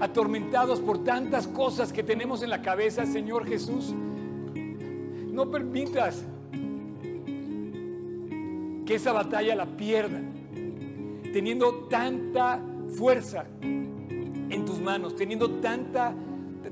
atormentados 0.00 0.80
por 0.80 1.04
tantas 1.04 1.46
cosas 1.46 1.92
que 1.92 2.02
tenemos 2.02 2.42
en 2.42 2.50
la 2.50 2.62
cabeza, 2.62 3.04
Señor 3.04 3.46
Jesús. 3.46 3.94
No 5.30 5.50
permitas 5.50 6.24
que 8.86 8.94
esa 8.94 9.12
batalla 9.12 9.54
la 9.54 9.66
pierdan, 9.66 10.32
teniendo 11.32 11.86
tanta 11.90 12.60
fuerza 12.96 13.44
en 13.60 14.64
tus 14.64 14.80
manos, 14.80 15.14
teniendo 15.16 15.50
tanta, 15.60 16.14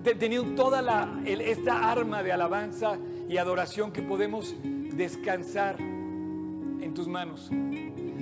te- 0.02 0.14
teniendo 0.14 0.54
toda 0.54 1.20
esta 1.26 1.90
arma 1.90 2.22
de 2.22 2.32
alabanza 2.32 2.96
y 3.28 3.36
adoración 3.36 3.92
que 3.92 4.00
podemos 4.00 4.54
descansar 4.62 5.78
en 5.78 6.92
tus 6.94 7.06
manos. 7.06 7.50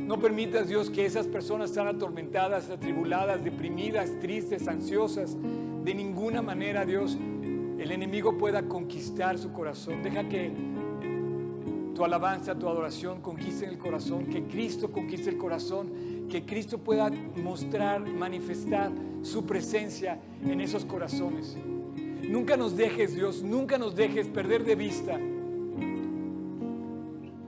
No 0.07 0.20
permitas, 0.20 0.68
Dios, 0.68 0.90
que 0.90 1.07
esas 1.07 1.26
personas 1.26 1.70
están 1.70 1.88
atormentadas, 1.88 2.70
atribuladas, 2.70 3.42
deprimidas, 3.42 4.11
tristes, 4.20 4.68
ansiosas. 4.68 5.36
De 5.84 5.94
ninguna 5.94 6.42
manera, 6.42 6.84
Dios, 6.84 7.16
el 7.78 7.90
enemigo 7.90 8.36
pueda 8.36 8.68
conquistar 8.68 9.38
su 9.38 9.52
corazón. 9.52 10.02
Deja 10.02 10.28
que 10.28 10.52
tu 11.94 12.05
alabanza, 12.05 12.59
tu 12.59 12.68
adoración 12.68 13.20
conquiste 13.20 13.66
el 13.66 13.78
corazón, 13.78 14.26
que 14.26 14.42
Cristo 14.44 14.90
conquiste 14.92 15.30
el 15.30 15.38
corazón 15.38 16.14
que 16.28 16.44
Cristo 16.44 16.78
pueda 16.78 17.11
mostrar, 17.36 18.00
manifestar 18.00 18.90
su 19.22 19.44
presencia 19.46 20.18
en 20.44 20.61
esos 20.61 20.84
corazones. 20.84 21.57
Nunca 22.28 22.57
nos 22.57 22.76
dejes, 22.76 23.14
Dios, 23.14 23.42
nunca 23.42 23.78
nos 23.78 23.94
dejes 23.94 24.26
perder 24.28 24.64
de 24.64 24.74
vista 24.74 25.18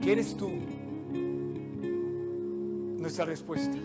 que 0.01 0.11
eres 0.11 0.37
tú 0.37 0.51
nuestra 3.07 3.23
respuesta. 3.23 3.77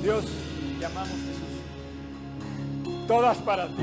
Dios, 0.00 0.24
llamamos 0.78 1.08
Jesús. 1.08 1.48
Todas 3.08 3.38
para 3.38 3.66
ti. 3.66 3.82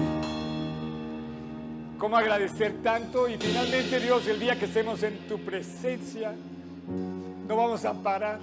¿Cómo 1.98 2.16
agradecer 2.16 2.76
tanto? 2.82 3.28
Y 3.28 3.38
finalmente, 3.38 4.00
Dios, 4.00 4.26
el 4.26 4.40
día 4.40 4.58
que 4.58 4.68
estemos 4.68 5.04
en 5.04 5.18
tu 5.28 5.38
presencia, 5.38 6.34
no 7.46 7.58
vamos 7.58 7.84
a 7.84 7.94
parar. 7.94 8.40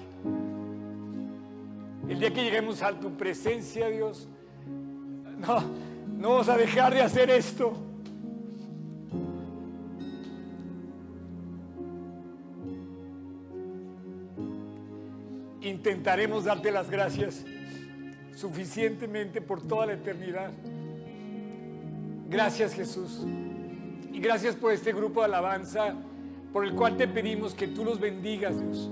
El 2.06 2.20
día 2.20 2.34
que 2.34 2.44
lleguemos 2.44 2.82
a 2.82 2.92
tu 2.92 3.16
presencia, 3.16 3.88
Dios, 3.88 4.28
no, 5.38 5.62
no 6.18 6.32
vamos 6.32 6.50
a 6.50 6.58
dejar 6.58 6.92
de 6.92 7.00
hacer 7.00 7.30
esto. 7.30 7.72
Intentaremos 15.66 16.44
darte 16.44 16.70
las 16.70 16.88
gracias 16.88 17.44
suficientemente 18.36 19.40
por 19.40 19.66
toda 19.66 19.86
la 19.86 19.94
eternidad. 19.94 20.52
Gracias 22.28 22.72
Jesús. 22.72 23.26
Y 24.12 24.20
gracias 24.20 24.54
por 24.54 24.72
este 24.72 24.92
grupo 24.92 25.20
de 25.20 25.26
alabanza 25.26 25.96
por 26.52 26.64
el 26.64 26.72
cual 26.74 26.96
te 26.96 27.08
pedimos 27.08 27.52
que 27.52 27.66
tú 27.66 27.84
los 27.84 27.98
bendigas, 27.98 28.54
Dios. 28.60 28.90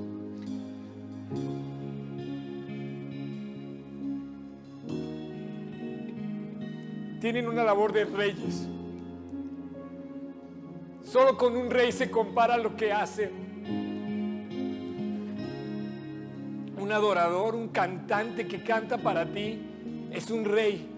Tienen 7.20 7.46
una 7.46 7.62
labor 7.62 7.92
de 7.92 8.04
reyes. 8.04 8.66
Solo 11.04 11.38
con 11.38 11.56
un 11.56 11.70
rey 11.70 11.92
se 11.92 12.10
compara 12.10 12.56
lo 12.58 12.74
que 12.76 12.90
hace 12.92 13.30
adorador, 16.94 17.54
un 17.54 17.68
cantante 17.68 18.46
que 18.46 18.62
canta 18.62 18.98
para 18.98 19.26
ti. 19.26 19.60
Es 20.10 20.30
un 20.30 20.44
rey, 20.44 20.88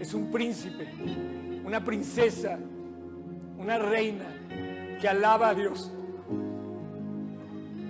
es 0.00 0.14
un 0.14 0.30
príncipe, 0.30 0.88
una 1.64 1.84
princesa, 1.84 2.58
una 3.58 3.78
reina 3.78 4.26
que 5.00 5.08
alaba 5.08 5.50
a 5.50 5.54
Dios. 5.54 5.92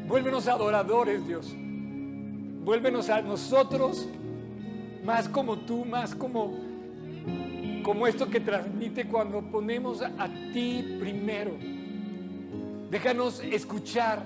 Vuélvenos 0.06 0.48
adoradores, 0.48 1.26
Dios. 1.26 1.54
Vuélvenos 2.64 3.08
a 3.08 3.22
nosotros 3.22 4.08
más 5.04 5.28
como 5.28 5.58
tú, 5.58 5.84
más 5.84 6.14
como, 6.14 6.52
como 7.82 8.06
esto 8.06 8.28
que 8.28 8.40
transmite 8.40 9.06
cuando 9.06 9.42
ponemos 9.42 10.02
a 10.02 10.28
ti 10.52 10.96
primero. 10.98 11.52
Déjanos 12.90 13.40
escuchar 13.40 14.22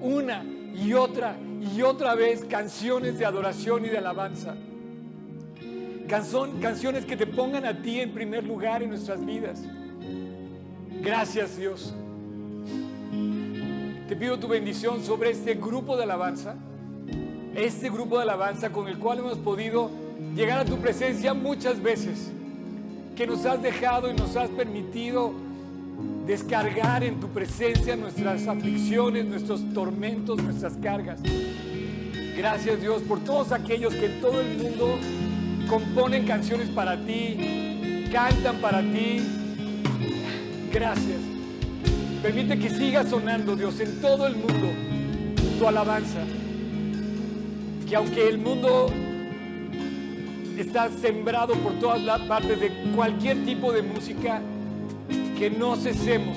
una 0.00 0.44
y 0.74 0.92
otra 0.92 1.36
y 1.62 1.82
otra 1.82 2.14
vez 2.14 2.44
canciones 2.44 3.18
de 3.18 3.24
adoración 3.24 3.84
y 3.84 3.88
de 3.88 3.98
alabanza. 3.98 4.54
canciones 6.08 7.06
que 7.06 7.16
te 7.16 7.26
pongan 7.26 7.64
a 7.64 7.80
ti 7.80 8.00
en 8.00 8.12
primer 8.12 8.44
lugar 8.44 8.82
en 8.82 8.90
nuestras 8.90 9.24
vidas. 9.24 9.62
Gracias 11.00 11.56
Dios. 11.56 11.94
Te 14.08 14.16
pido 14.16 14.38
tu 14.38 14.48
bendición 14.48 15.02
sobre 15.02 15.30
este 15.30 15.54
grupo 15.54 15.96
de 15.96 16.02
alabanza, 16.02 16.56
este 17.54 17.88
grupo 17.88 18.16
de 18.16 18.24
alabanza 18.24 18.70
con 18.70 18.88
el 18.88 18.98
cual 18.98 19.20
hemos 19.20 19.38
podido 19.38 19.90
llegar 20.34 20.58
a 20.58 20.64
tu 20.64 20.76
presencia 20.78 21.32
muchas 21.32 21.80
veces, 21.80 22.30
que 23.16 23.26
nos 23.26 23.46
has 23.46 23.62
dejado 23.62 24.10
y 24.10 24.14
nos 24.14 24.36
has 24.36 24.50
permitido 24.50 25.32
descargar 26.26 27.02
en 27.02 27.20
tu 27.20 27.28
presencia 27.28 27.96
nuestras 27.96 28.46
aflicciones, 28.46 29.24
nuestros 29.24 29.62
tormentos, 29.72 30.42
nuestras 30.42 30.74
cargas. 30.74 31.20
Gracias 32.36 32.80
Dios 32.80 33.02
por 33.02 33.20
todos 33.20 33.52
aquellos 33.52 33.94
que 33.94 34.06
en 34.06 34.20
todo 34.20 34.40
el 34.40 34.56
mundo 34.56 34.98
componen 35.68 36.26
canciones 36.26 36.68
para 36.70 36.96
ti, 36.96 38.08
cantan 38.12 38.56
para 38.56 38.80
ti. 38.80 39.22
Gracias. 40.72 41.20
Permite 42.22 42.58
que 42.58 42.70
siga 42.70 43.04
sonando, 43.04 43.56
Dios, 43.56 43.80
en 43.80 44.00
todo 44.00 44.26
el 44.26 44.36
mundo 44.36 44.68
tu 45.58 45.66
alabanza. 45.66 46.20
Que 47.88 47.96
aunque 47.96 48.28
el 48.28 48.38
mundo 48.38 48.90
está 50.56 50.88
sembrado 50.88 51.54
por 51.54 51.72
todas 51.80 52.02
las 52.02 52.20
partes 52.22 52.60
de 52.60 52.70
cualquier 52.94 53.44
tipo 53.44 53.72
de 53.72 53.82
música, 53.82 54.40
que 55.42 55.50
no 55.50 55.74
cesemos, 55.74 56.36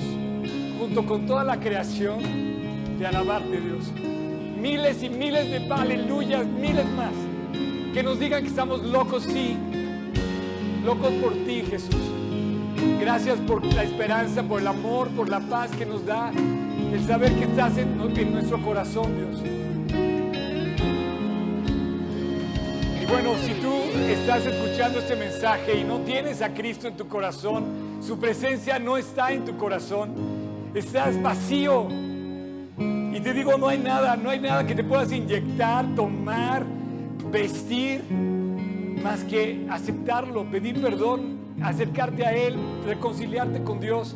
junto 0.80 1.06
con 1.06 1.26
toda 1.26 1.44
la 1.44 1.60
creación, 1.60 2.18
de 2.98 3.06
alabarte, 3.06 3.60
Dios. 3.60 3.92
Miles 4.60 5.00
y 5.00 5.08
miles 5.08 5.48
de 5.48 5.72
aleluyas, 5.72 6.44
miles 6.44 6.84
más. 6.86 7.12
Que 7.94 8.02
nos 8.02 8.18
digan 8.18 8.42
que 8.42 8.48
estamos 8.48 8.82
locos, 8.82 9.22
sí. 9.22 9.56
Locos 10.84 11.12
por 11.22 11.34
ti, 11.34 11.62
Jesús. 11.70 11.94
Gracias 12.98 13.38
por 13.46 13.64
la 13.74 13.84
esperanza, 13.84 14.42
por 14.42 14.60
el 14.60 14.66
amor, 14.66 15.08
por 15.10 15.28
la 15.28 15.38
paz 15.38 15.70
que 15.70 15.86
nos 15.86 16.04
da, 16.04 16.32
el 16.92 17.06
saber 17.06 17.32
que 17.36 17.44
estás 17.44 17.78
en, 17.78 17.96
nuestro 18.32 18.60
corazón, 18.60 19.14
Dios. 19.14 19.40
Y 23.00 23.06
bueno, 23.06 23.34
si 23.44 23.52
tú 23.62 23.72
estás 24.08 24.44
escuchando 24.46 24.98
este 24.98 25.14
mensaje 25.14 25.78
y 25.78 25.84
no 25.84 26.00
tienes 26.00 26.42
a 26.42 26.52
Cristo 26.52 26.88
en 26.88 26.96
tu 26.96 27.06
corazón, 27.06 27.85
su 28.00 28.18
presencia 28.18 28.78
no 28.78 28.96
está 28.96 29.32
en 29.32 29.44
tu 29.44 29.56
corazón, 29.56 30.14
estás 30.74 31.20
vacío. 31.22 31.88
Y 32.78 33.20
te 33.20 33.32
digo, 33.32 33.56
no 33.56 33.68
hay 33.68 33.78
nada, 33.78 34.16
no 34.16 34.30
hay 34.30 34.40
nada 34.40 34.66
que 34.66 34.74
te 34.74 34.84
puedas 34.84 35.10
inyectar, 35.10 35.86
tomar, 35.94 36.64
vestir, 37.30 38.04
más 39.02 39.24
que 39.24 39.66
aceptarlo, 39.70 40.44
pedir 40.50 40.80
perdón 40.80 41.36
acercarte 41.62 42.26
a 42.26 42.34
Él, 42.34 42.56
reconciliarte 42.84 43.62
con 43.62 43.80
Dios, 43.80 44.14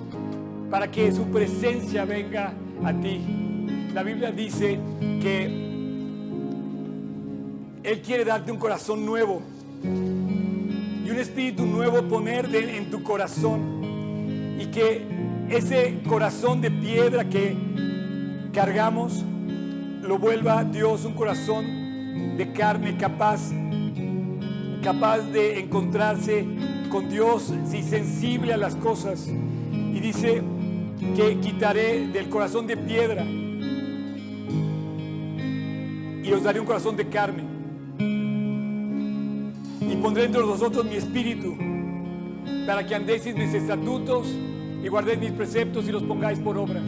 para 0.71 0.91
que 0.91 1.11
su 1.13 1.25
presencia 1.25 2.05
venga 2.05 2.53
a 2.85 2.93
ti. 2.93 3.21
La 3.95 4.03
Biblia 4.03 4.31
dice 4.31 4.79
que 5.21 5.47
Él 7.83 8.03
quiere 8.03 8.25
darte 8.25 8.53
un 8.53 8.59
corazón 8.59 9.05
nuevo 9.05 9.43
un 11.11 11.19
espíritu 11.19 11.67
nuevo 11.67 12.03
poner 12.03 12.55
en 12.55 12.91
tu 12.91 13.03
corazón 13.03 14.57
y 14.61 14.67
que 14.67 15.05
ese 15.49 16.01
corazón 16.09 16.61
de 16.61 16.71
piedra 16.71 17.29
que 17.29 17.57
cargamos 18.53 19.25
lo 20.03 20.19
vuelva 20.19 20.63
Dios 20.65 21.05
un 21.05 21.15
corazón 21.15 22.37
de 22.37 22.53
carne 22.53 22.97
capaz 22.97 23.51
capaz 24.83 25.19
de 25.19 25.61
encontrarse 25.61 26.47
con 26.91 27.09
Dios 27.09 27.53
y 27.73 27.83
sensible 27.83 28.53
a 28.53 28.57
las 28.57 28.75
cosas. 28.77 29.29
Y 29.29 30.01
dice 30.01 30.43
que 31.17 31.39
quitaré 31.41 32.09
del 32.09 32.29
corazón 32.29 32.67
de 32.67 32.77
piedra 32.77 33.25
y 36.23 36.33
os 36.33 36.43
daré 36.43 36.61
un 36.61 36.67
corazón 36.67 36.97
de 36.97 37.09
carne. 37.09 37.50
Pondré 40.03 40.25
entre 40.25 40.41
vosotros 40.41 40.87
mi 40.87 40.95
espíritu 40.95 41.59
para 42.67 42.87
que 42.87 42.95
andéis 42.95 43.27
mis 43.35 43.53
estatutos 43.53 44.35
y 44.83 44.89
guardéis 44.89 45.19
mis 45.19 45.33
preceptos 45.33 45.87
y 45.89 45.93
los 45.93 46.03
pongáis 46.05 46.39
por 46.39 46.57
obra. 46.57 46.81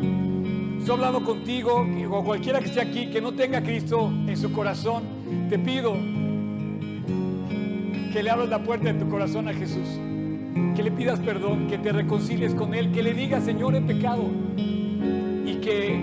Estoy 0.79 0.95
hablando 0.95 1.23
contigo 1.23 1.87
o 2.11 2.25
cualquiera 2.25 2.61
que 2.61 2.67
esté 2.67 2.81
aquí 2.81 3.11
que 3.11 3.21
no 3.21 3.35
tenga 3.35 3.63
Cristo 3.63 4.11
en 4.27 4.37
su 4.37 4.51
corazón, 4.51 5.03
te 5.51 5.59
pido 5.59 5.93
que 8.13 8.23
le 8.23 8.31
abras 8.31 8.49
la 8.49 8.65
puerta 8.65 8.91
de 8.91 8.99
tu 8.99 9.11
corazón 9.11 9.47
a 9.47 9.53
Jesús, 9.53 9.87
que 10.75 10.83
le 10.83 10.91
pidas 10.91 11.21
perdón, 11.21 11.67
que 11.69 11.77
te 11.77 11.93
reconcilies 11.93 12.55
con 12.55 12.73
Él, 12.73 12.93
que 12.93 13.03
le 13.03 13.13
digas, 13.13 13.45
Señor, 13.45 13.75
he 13.75 13.83
pecado 13.83 14.25
y 14.57 15.57
que 15.61 16.01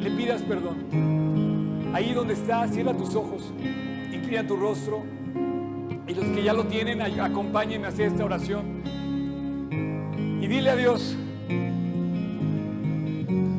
le 0.00 0.10
pidas 0.10 0.42
perdón. 0.42 1.90
Ahí 1.94 2.12
donde 2.12 2.34
estás, 2.34 2.72
cierra 2.72 2.96
tus 2.96 3.14
ojos, 3.14 3.52
inclina 4.12 4.44
tu 4.44 4.56
rostro 4.56 5.21
y 6.12 6.14
los 6.14 6.26
que 6.26 6.42
ya 6.42 6.52
lo 6.52 6.64
tienen, 6.66 7.00
acompáñenme 7.00 7.86
a 7.86 7.88
hacer 7.88 8.08
esta 8.08 8.24
oración. 8.24 8.82
Y 10.40 10.46
dile 10.46 10.70
a 10.70 10.76
Dios, 10.76 11.16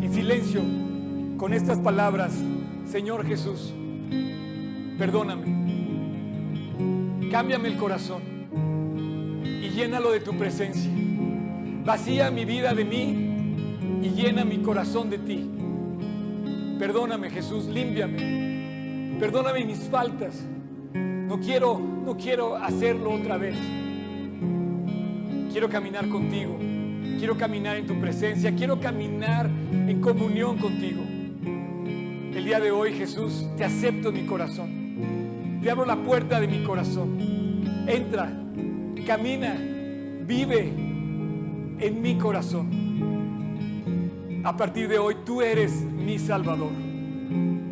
en 0.01 0.13
silencio, 0.13 0.61
con 1.37 1.53
estas 1.53 1.79
palabras, 1.79 2.33
Señor 2.85 3.25
Jesús, 3.25 3.73
perdóname 4.99 5.63
Cámbiame 7.33 7.67
el 7.67 7.77
corazón 7.77 8.21
y 9.43 9.69
llénalo 9.69 10.11
de 10.11 10.19
tu 10.19 10.37
presencia. 10.37 10.91
Vacía 11.83 12.29
mi 12.29 12.45
vida 12.45 12.75
de 12.75 12.85
mí 12.85 14.03
y 14.03 14.09
llena 14.09 14.45
mi 14.45 14.59
corazón 14.59 15.09
de 15.09 15.17
ti. 15.17 15.49
Perdóname 16.77 17.31
Jesús, 17.31 17.65
límpiame. 17.65 19.17
Perdóname 19.19 19.65
mis 19.65 19.79
faltas. 19.89 20.45
No 21.33 21.39
quiero, 21.39 21.79
no 21.79 22.15
quiero 22.15 22.55
hacerlo 22.57 23.11
otra 23.11 23.39
vez. 23.39 23.57
Quiero 25.51 25.67
caminar 25.67 26.07
contigo. 26.07 26.59
Quiero 27.17 27.35
caminar 27.35 27.75
en 27.75 27.87
tu 27.87 27.99
presencia. 27.99 28.53
Quiero 28.53 28.79
caminar 28.79 29.47
en 29.47 29.99
comunión 29.99 30.59
contigo. 30.59 31.01
El 31.01 32.45
día 32.45 32.59
de 32.59 32.69
hoy, 32.69 32.93
Jesús, 32.93 33.47
te 33.57 33.63
acepto 33.63 34.09
en 34.09 34.13
mi 34.13 34.25
corazón. 34.27 35.59
Te 35.63 35.71
abro 35.71 35.85
la 35.85 35.95
puerta 35.95 36.39
de 36.39 36.47
mi 36.47 36.63
corazón. 36.63 37.17
Entra, 37.87 38.31
camina, 39.07 39.57
vive 40.27 40.71
en 41.79 41.99
mi 41.99 42.15
corazón. 42.15 42.69
A 44.43 44.55
partir 44.55 44.87
de 44.87 44.99
hoy, 44.99 45.15
tú 45.25 45.41
eres 45.41 45.81
mi 45.81 46.19
Salvador. 46.19 46.73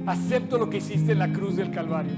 Acepto 0.07 0.57
lo 0.57 0.68
que 0.68 0.78
hiciste 0.78 1.12
en 1.12 1.20
la 1.20 1.32
cruz 1.32 1.55
del 1.57 1.70
Calvario. 1.70 2.14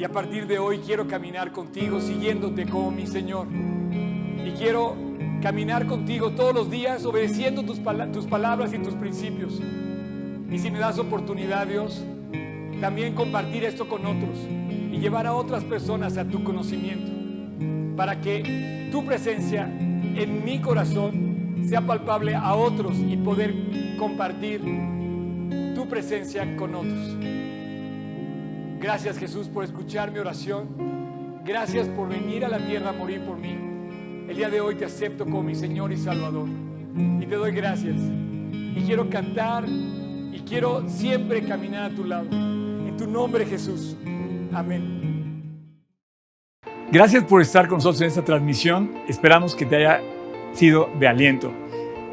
Y 0.00 0.04
a 0.04 0.08
partir 0.08 0.46
de 0.46 0.58
hoy 0.58 0.78
quiero 0.78 1.06
caminar 1.06 1.52
contigo, 1.52 2.00
siguiéndote 2.00 2.64
como 2.64 2.90
mi 2.90 3.06
Señor. 3.06 3.48
Y 3.52 4.50
quiero 4.52 4.96
caminar 5.42 5.86
contigo 5.86 6.30
todos 6.30 6.54
los 6.54 6.70
días, 6.70 7.04
obedeciendo 7.04 7.62
tus, 7.64 7.78
tus 8.10 8.24
palabras 8.24 8.72
y 8.72 8.78
tus 8.78 8.94
principios. 8.94 9.60
Y 10.50 10.58
si 10.58 10.70
me 10.70 10.78
das 10.78 10.98
oportunidad, 10.98 11.66
Dios, 11.66 12.02
también 12.80 13.14
compartir 13.14 13.62
esto 13.62 13.90
con 13.90 14.06
otros 14.06 14.38
y 14.90 14.98
llevar 15.00 15.26
a 15.26 15.34
otras 15.34 15.64
personas 15.64 16.16
a 16.16 16.24
tu 16.24 16.44
conocimiento, 16.44 17.12
para 17.94 18.22
que 18.22 18.88
tu 18.90 19.04
presencia 19.04 19.66
en 19.66 20.42
mi 20.46 20.62
corazón 20.62 21.66
sea 21.68 21.82
palpable 21.82 22.34
a 22.34 22.54
otros 22.54 22.96
y 22.96 23.18
poder 23.18 23.54
compartir 23.98 24.62
tu 25.74 25.86
presencia 25.90 26.56
con 26.56 26.74
otros. 26.74 27.39
Gracias 28.80 29.18
Jesús 29.18 29.46
por 29.48 29.62
escuchar 29.62 30.10
mi 30.10 30.20
oración. 30.20 30.68
Gracias 31.44 31.86
por 31.88 32.08
venir 32.08 32.46
a 32.46 32.48
la 32.48 32.58
tierra 32.66 32.90
a 32.90 32.92
morir 32.94 33.20
por 33.20 33.36
mí. 33.36 33.54
El 34.26 34.34
día 34.34 34.48
de 34.48 34.62
hoy 34.62 34.74
te 34.74 34.86
acepto 34.86 35.24
como 35.24 35.42
mi 35.42 35.54
Señor 35.54 35.92
y 35.92 35.98
Salvador. 35.98 36.48
Y 37.20 37.26
te 37.26 37.36
doy 37.36 37.52
gracias. 37.52 37.96
Y 37.98 38.82
quiero 38.86 39.10
cantar 39.10 39.64
y 39.68 40.42
quiero 40.48 40.88
siempre 40.88 41.44
caminar 41.44 41.92
a 41.92 41.94
tu 41.94 42.04
lado. 42.04 42.30
En 42.30 42.96
tu 42.96 43.06
nombre 43.06 43.44
Jesús. 43.44 43.98
Amén. 44.50 45.60
Gracias 46.90 47.22
por 47.24 47.42
estar 47.42 47.68
con 47.68 47.76
nosotros 47.76 48.00
en 48.00 48.06
esta 48.08 48.24
transmisión. 48.24 48.94
Esperamos 49.06 49.54
que 49.54 49.66
te 49.66 49.76
haya 49.76 50.00
sido 50.54 50.88
de 50.98 51.06
aliento. 51.06 51.52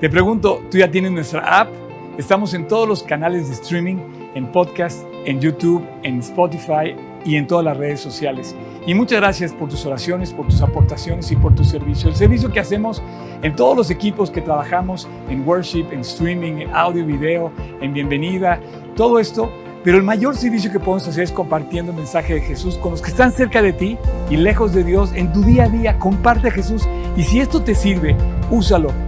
Te 0.01 0.09
pregunto, 0.09 0.61
¿tú 0.69 0.79
ya 0.79 0.91
tienes 0.91 1.13
nuestra 1.13 1.61
app? 1.61 1.69
Estamos 2.17 2.53
en 2.53 2.67
todos 2.67 2.89
los 2.89 3.03
canales 3.03 3.47
de 3.47 3.53
streaming, 3.53 3.97
en 4.37 4.51
podcast, 4.51 5.03
en 5.25 5.41
YouTube, 5.41 5.83
en 6.03 6.19
Spotify 6.19 6.95
y 7.25 7.35
en 7.35 7.47
todas 7.47 7.65
las 7.65 7.75
redes 7.75 7.99
sociales. 7.99 8.55
Y 8.85 8.93
muchas 8.93 9.19
gracias 9.19 9.51
por 9.51 9.67
tus 9.67 9.85
oraciones, 9.85 10.31
por 10.31 10.47
tus 10.47 10.61
aportaciones 10.61 11.29
y 11.31 11.35
por 11.35 11.53
tu 11.53 11.65
servicio. 11.65 12.09
El 12.09 12.15
servicio 12.15 12.51
que 12.51 12.59
hacemos 12.59 13.01
en 13.41 13.55
todos 13.55 13.75
los 13.75 13.89
equipos 13.89 14.31
que 14.31 14.41
trabajamos 14.41 15.07
en 15.29 15.45
worship, 15.45 15.87
en 15.91 16.01
streaming, 16.01 16.61
en 16.61 16.73
audio, 16.73 17.05
video, 17.05 17.51
en 17.81 17.93
bienvenida, 17.93 18.61
todo 18.95 19.19
esto. 19.19 19.51
Pero 19.83 19.97
el 19.97 20.03
mayor 20.03 20.35
servicio 20.35 20.71
que 20.71 20.79
podemos 20.79 21.07
hacer 21.07 21.23
es 21.23 21.31
compartiendo 21.31 21.91
el 21.91 21.97
mensaje 21.97 22.35
de 22.35 22.41
Jesús 22.41 22.77
con 22.77 22.91
los 22.91 23.01
que 23.01 23.09
están 23.09 23.31
cerca 23.31 23.61
de 23.61 23.73
ti 23.73 23.97
y 24.29 24.37
lejos 24.37 24.73
de 24.73 24.83
Dios 24.83 25.11
en 25.13 25.31
tu 25.33 25.41
día 25.43 25.65
a 25.65 25.69
día. 25.69 25.99
Comparte 25.99 26.49
a 26.49 26.51
Jesús 26.51 26.87
y 27.15 27.23
si 27.23 27.39
esto 27.39 27.61
te 27.61 27.75
sirve, 27.75 28.15
úsalo. 28.49 29.06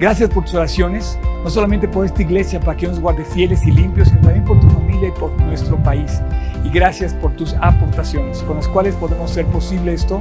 Gracias 0.00 0.30
por 0.30 0.44
tus 0.44 0.54
oraciones, 0.54 1.18
no 1.44 1.50
solamente 1.50 1.86
por 1.86 2.04
esta 2.04 2.22
iglesia 2.22 2.58
para 2.58 2.76
que 2.76 2.88
nos 2.88 2.98
guarde 2.98 3.24
fieles 3.24 3.64
y 3.64 3.70
limpios, 3.70 4.08
sino 4.08 4.22
también 4.22 4.44
por 4.44 4.58
tu 4.60 4.68
familia 4.68 5.08
y 5.08 5.12
por 5.12 5.30
nuestro 5.42 5.80
país. 5.82 6.20
Y 6.64 6.70
gracias 6.70 7.14
por 7.14 7.36
tus 7.36 7.54
aportaciones 7.60 8.42
con 8.42 8.56
las 8.56 8.66
cuales 8.66 8.96
podemos 8.96 9.30
hacer 9.30 9.46
posible 9.46 9.94
esto. 9.94 10.20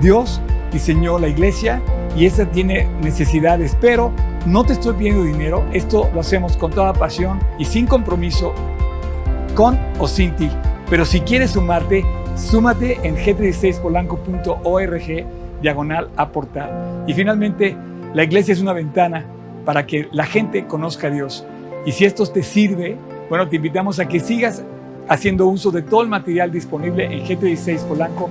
Dios 0.00 0.40
diseñó 0.72 1.18
la 1.18 1.28
iglesia 1.28 1.82
y 2.16 2.24
esa 2.26 2.46
tiene 2.46 2.88
necesidades, 3.02 3.76
pero 3.80 4.12
no 4.46 4.64
te 4.64 4.72
estoy 4.72 4.94
pidiendo 4.94 5.24
dinero, 5.24 5.64
esto 5.72 6.08
lo 6.14 6.20
hacemos 6.20 6.56
con 6.56 6.70
toda 6.70 6.92
pasión 6.92 7.40
y 7.58 7.64
sin 7.64 7.86
compromiso, 7.86 8.54
con 9.54 9.78
o 9.98 10.08
sin 10.08 10.34
ti. 10.36 10.48
Pero 10.88 11.04
si 11.04 11.20
quieres 11.20 11.50
sumarte, 11.52 12.04
súmate 12.36 12.98
en 13.02 13.16
g36polanco.org 13.16 15.26
diagonal 15.62 16.10
aportar. 16.16 17.04
Y 17.06 17.14
finalmente, 17.14 17.76
la 18.14 18.22
iglesia 18.22 18.52
es 18.52 18.60
una 18.60 18.72
ventana 18.72 19.26
para 19.64 19.86
que 19.86 20.08
la 20.12 20.24
gente 20.24 20.66
conozca 20.66 21.08
a 21.08 21.10
Dios. 21.10 21.44
Y 21.84 21.92
si 21.92 22.04
esto 22.04 22.24
te 22.26 22.42
sirve, 22.42 22.96
bueno, 23.28 23.48
te 23.48 23.56
invitamos 23.56 23.98
a 23.98 24.06
que 24.06 24.20
sigas 24.20 24.62
haciendo 25.08 25.46
uso 25.46 25.70
de 25.70 25.82
todo 25.82 26.02
el 26.02 26.08
material 26.08 26.50
disponible 26.50 27.04
en 27.04 27.24
g 27.26 27.38
16 27.38 27.82
polancoorg 27.82 28.30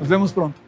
Nos 0.00 0.08
vemos 0.08 0.32
pronto. 0.32 0.65